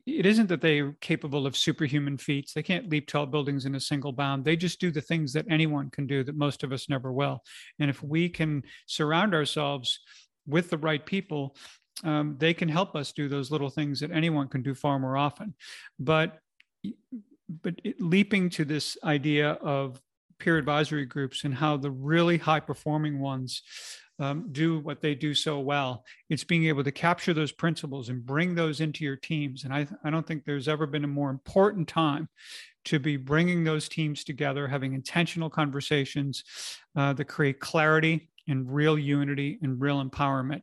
it, 0.07 0.27
isn't 0.27 0.49
that 0.49 0.61
they're 0.61 0.93
capable 1.01 1.47
of 1.47 1.57
superhuman 1.57 2.19
feats. 2.19 2.53
They 2.53 2.63
can't 2.63 2.89
leap 2.89 3.07
tall 3.07 3.27
buildings 3.27 3.67
in 3.67 3.75
a 3.75 3.81
single 3.81 4.13
bound. 4.13 4.45
They 4.45 4.57
just 4.57 4.81
do 4.81 4.91
the 4.91 5.01
things 5.01 5.33
that 5.33 5.47
anyone 5.51 5.91
can 5.91 6.07
do 6.07 6.25
that 6.25 6.37
most 6.37 6.63
of 6.63 6.73
us 6.73 6.89
never 6.89 7.13
will. 7.13 7.43
And 7.79 7.89
if 7.89 8.03
we 8.03 8.29
can 8.29 8.63
surround 8.87 9.35
ourselves 9.35 10.01
with 10.47 10.71
the 10.71 10.79
right 10.79 11.05
people 11.05 11.57
um, 12.05 12.37
they 12.39 12.55
can 12.55 12.69
help 12.69 12.97
us 12.97 13.13
do 13.13 13.29
those 13.29 13.51
little 13.51 13.71
things 13.71 14.01
that 14.01 14.11
anyone 14.11 14.49
can 14.49 14.63
do 14.63 14.75
far 14.75 14.99
more 14.99 15.17
often. 15.17 15.55
But 15.99 16.39
but 17.63 17.75
leaping 17.99 18.49
to 18.51 18.65
this 18.65 18.97
idea 19.05 19.53
of 19.53 20.01
peer 20.43 20.59
advisory 20.59 21.07
groups 21.07 21.45
and 21.45 21.55
how 21.55 21.77
the 21.77 21.91
really 21.91 22.37
high 22.37 22.59
performing 22.59 23.21
ones 23.21 23.63
um, 24.19 24.49
do 24.51 24.81
what 24.81 25.01
they 25.01 25.15
do 25.15 25.35
so 25.35 25.61
well. 25.61 26.05
It's 26.29 26.45
being 26.45 26.67
able 26.67 26.83
to 26.83 26.91
capture 26.91 27.33
those 27.33 27.53
principles 27.53 28.09
and 28.09 28.27
bring 28.27 28.55
those 28.55 28.81
into 28.81 29.05
your 29.05 29.17
teams. 29.17 29.63
And 29.65 29.73
I, 29.73 29.87
I 30.05 30.11
don't 30.11 30.27
think 30.27 30.45
there's 30.45 30.69
ever 30.69 30.87
been 30.87 31.05
a 31.05 31.09
more 31.09 31.31
important 31.31 31.87
time 31.87 32.29
to 32.87 32.99
be 32.99 33.17
bringing 33.17 33.63
those 33.63 33.89
teams 33.89 34.25
together, 34.25 34.67
having 34.67 34.95
intentional 34.95 35.49
conversations 35.49 36.43
uh, 36.97 37.13
that 37.13 37.27
create 37.27 37.61
clarity 37.61 38.29
and 38.49 38.69
real 38.69 38.99
unity 38.99 39.61
and 39.63 39.81
real 39.81 40.05
empowerment. 40.05 40.63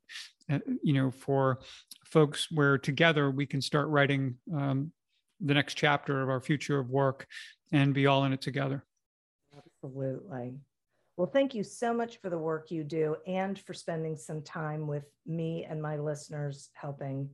Uh, 0.51 0.59
you 0.83 0.93
know, 0.93 1.09
for 1.09 1.59
folks 2.05 2.47
where 2.51 2.77
together 2.77 3.31
we 3.31 3.45
can 3.45 3.61
start 3.61 3.87
writing 3.87 4.35
um, 4.53 4.91
the 5.39 5.53
next 5.53 5.75
chapter 5.75 6.21
of 6.21 6.29
our 6.29 6.41
future 6.41 6.79
of 6.79 6.89
work 6.89 7.25
and 7.71 7.93
be 7.93 8.07
all 8.07 8.25
in 8.25 8.33
it 8.33 8.41
together. 8.41 8.83
Absolutely. 9.83 10.55
Well, 11.17 11.27
thank 11.27 11.53
you 11.53 11.63
so 11.63 11.93
much 11.93 12.17
for 12.21 12.29
the 12.29 12.37
work 12.37 12.71
you 12.71 12.83
do 12.83 13.17
and 13.27 13.59
for 13.59 13.73
spending 13.73 14.15
some 14.15 14.41
time 14.41 14.87
with 14.87 15.05
me 15.25 15.65
and 15.69 15.81
my 15.81 15.97
listeners 15.97 16.69
helping 16.73 17.29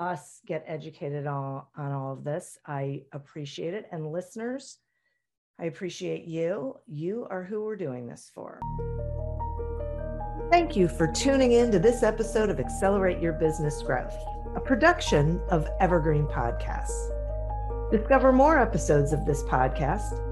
us 0.00 0.40
get 0.46 0.64
educated 0.66 1.26
on, 1.26 1.62
on 1.76 1.92
all 1.92 2.12
of 2.12 2.24
this. 2.24 2.58
I 2.66 3.02
appreciate 3.12 3.74
it. 3.74 3.86
And 3.92 4.10
listeners, 4.10 4.78
I 5.60 5.66
appreciate 5.66 6.24
you. 6.24 6.76
You 6.86 7.26
are 7.30 7.44
who 7.44 7.62
we're 7.62 7.76
doing 7.76 8.08
this 8.08 8.30
for. 8.34 8.60
Thank 10.50 10.76
you 10.76 10.88
for 10.88 11.06
tuning 11.06 11.52
in 11.52 11.70
to 11.70 11.78
this 11.78 12.02
episode 12.02 12.50
of 12.50 12.58
Accelerate 12.58 13.20
Your 13.20 13.32
Business 13.32 13.82
Growth, 13.82 14.16
a 14.56 14.60
production 14.60 15.40
of 15.48 15.68
Evergreen 15.80 16.26
Podcasts. 16.26 17.10
Discover 17.90 18.32
more 18.32 18.58
episodes 18.58 19.12
of 19.12 19.24
this 19.26 19.42
podcast 19.44 20.31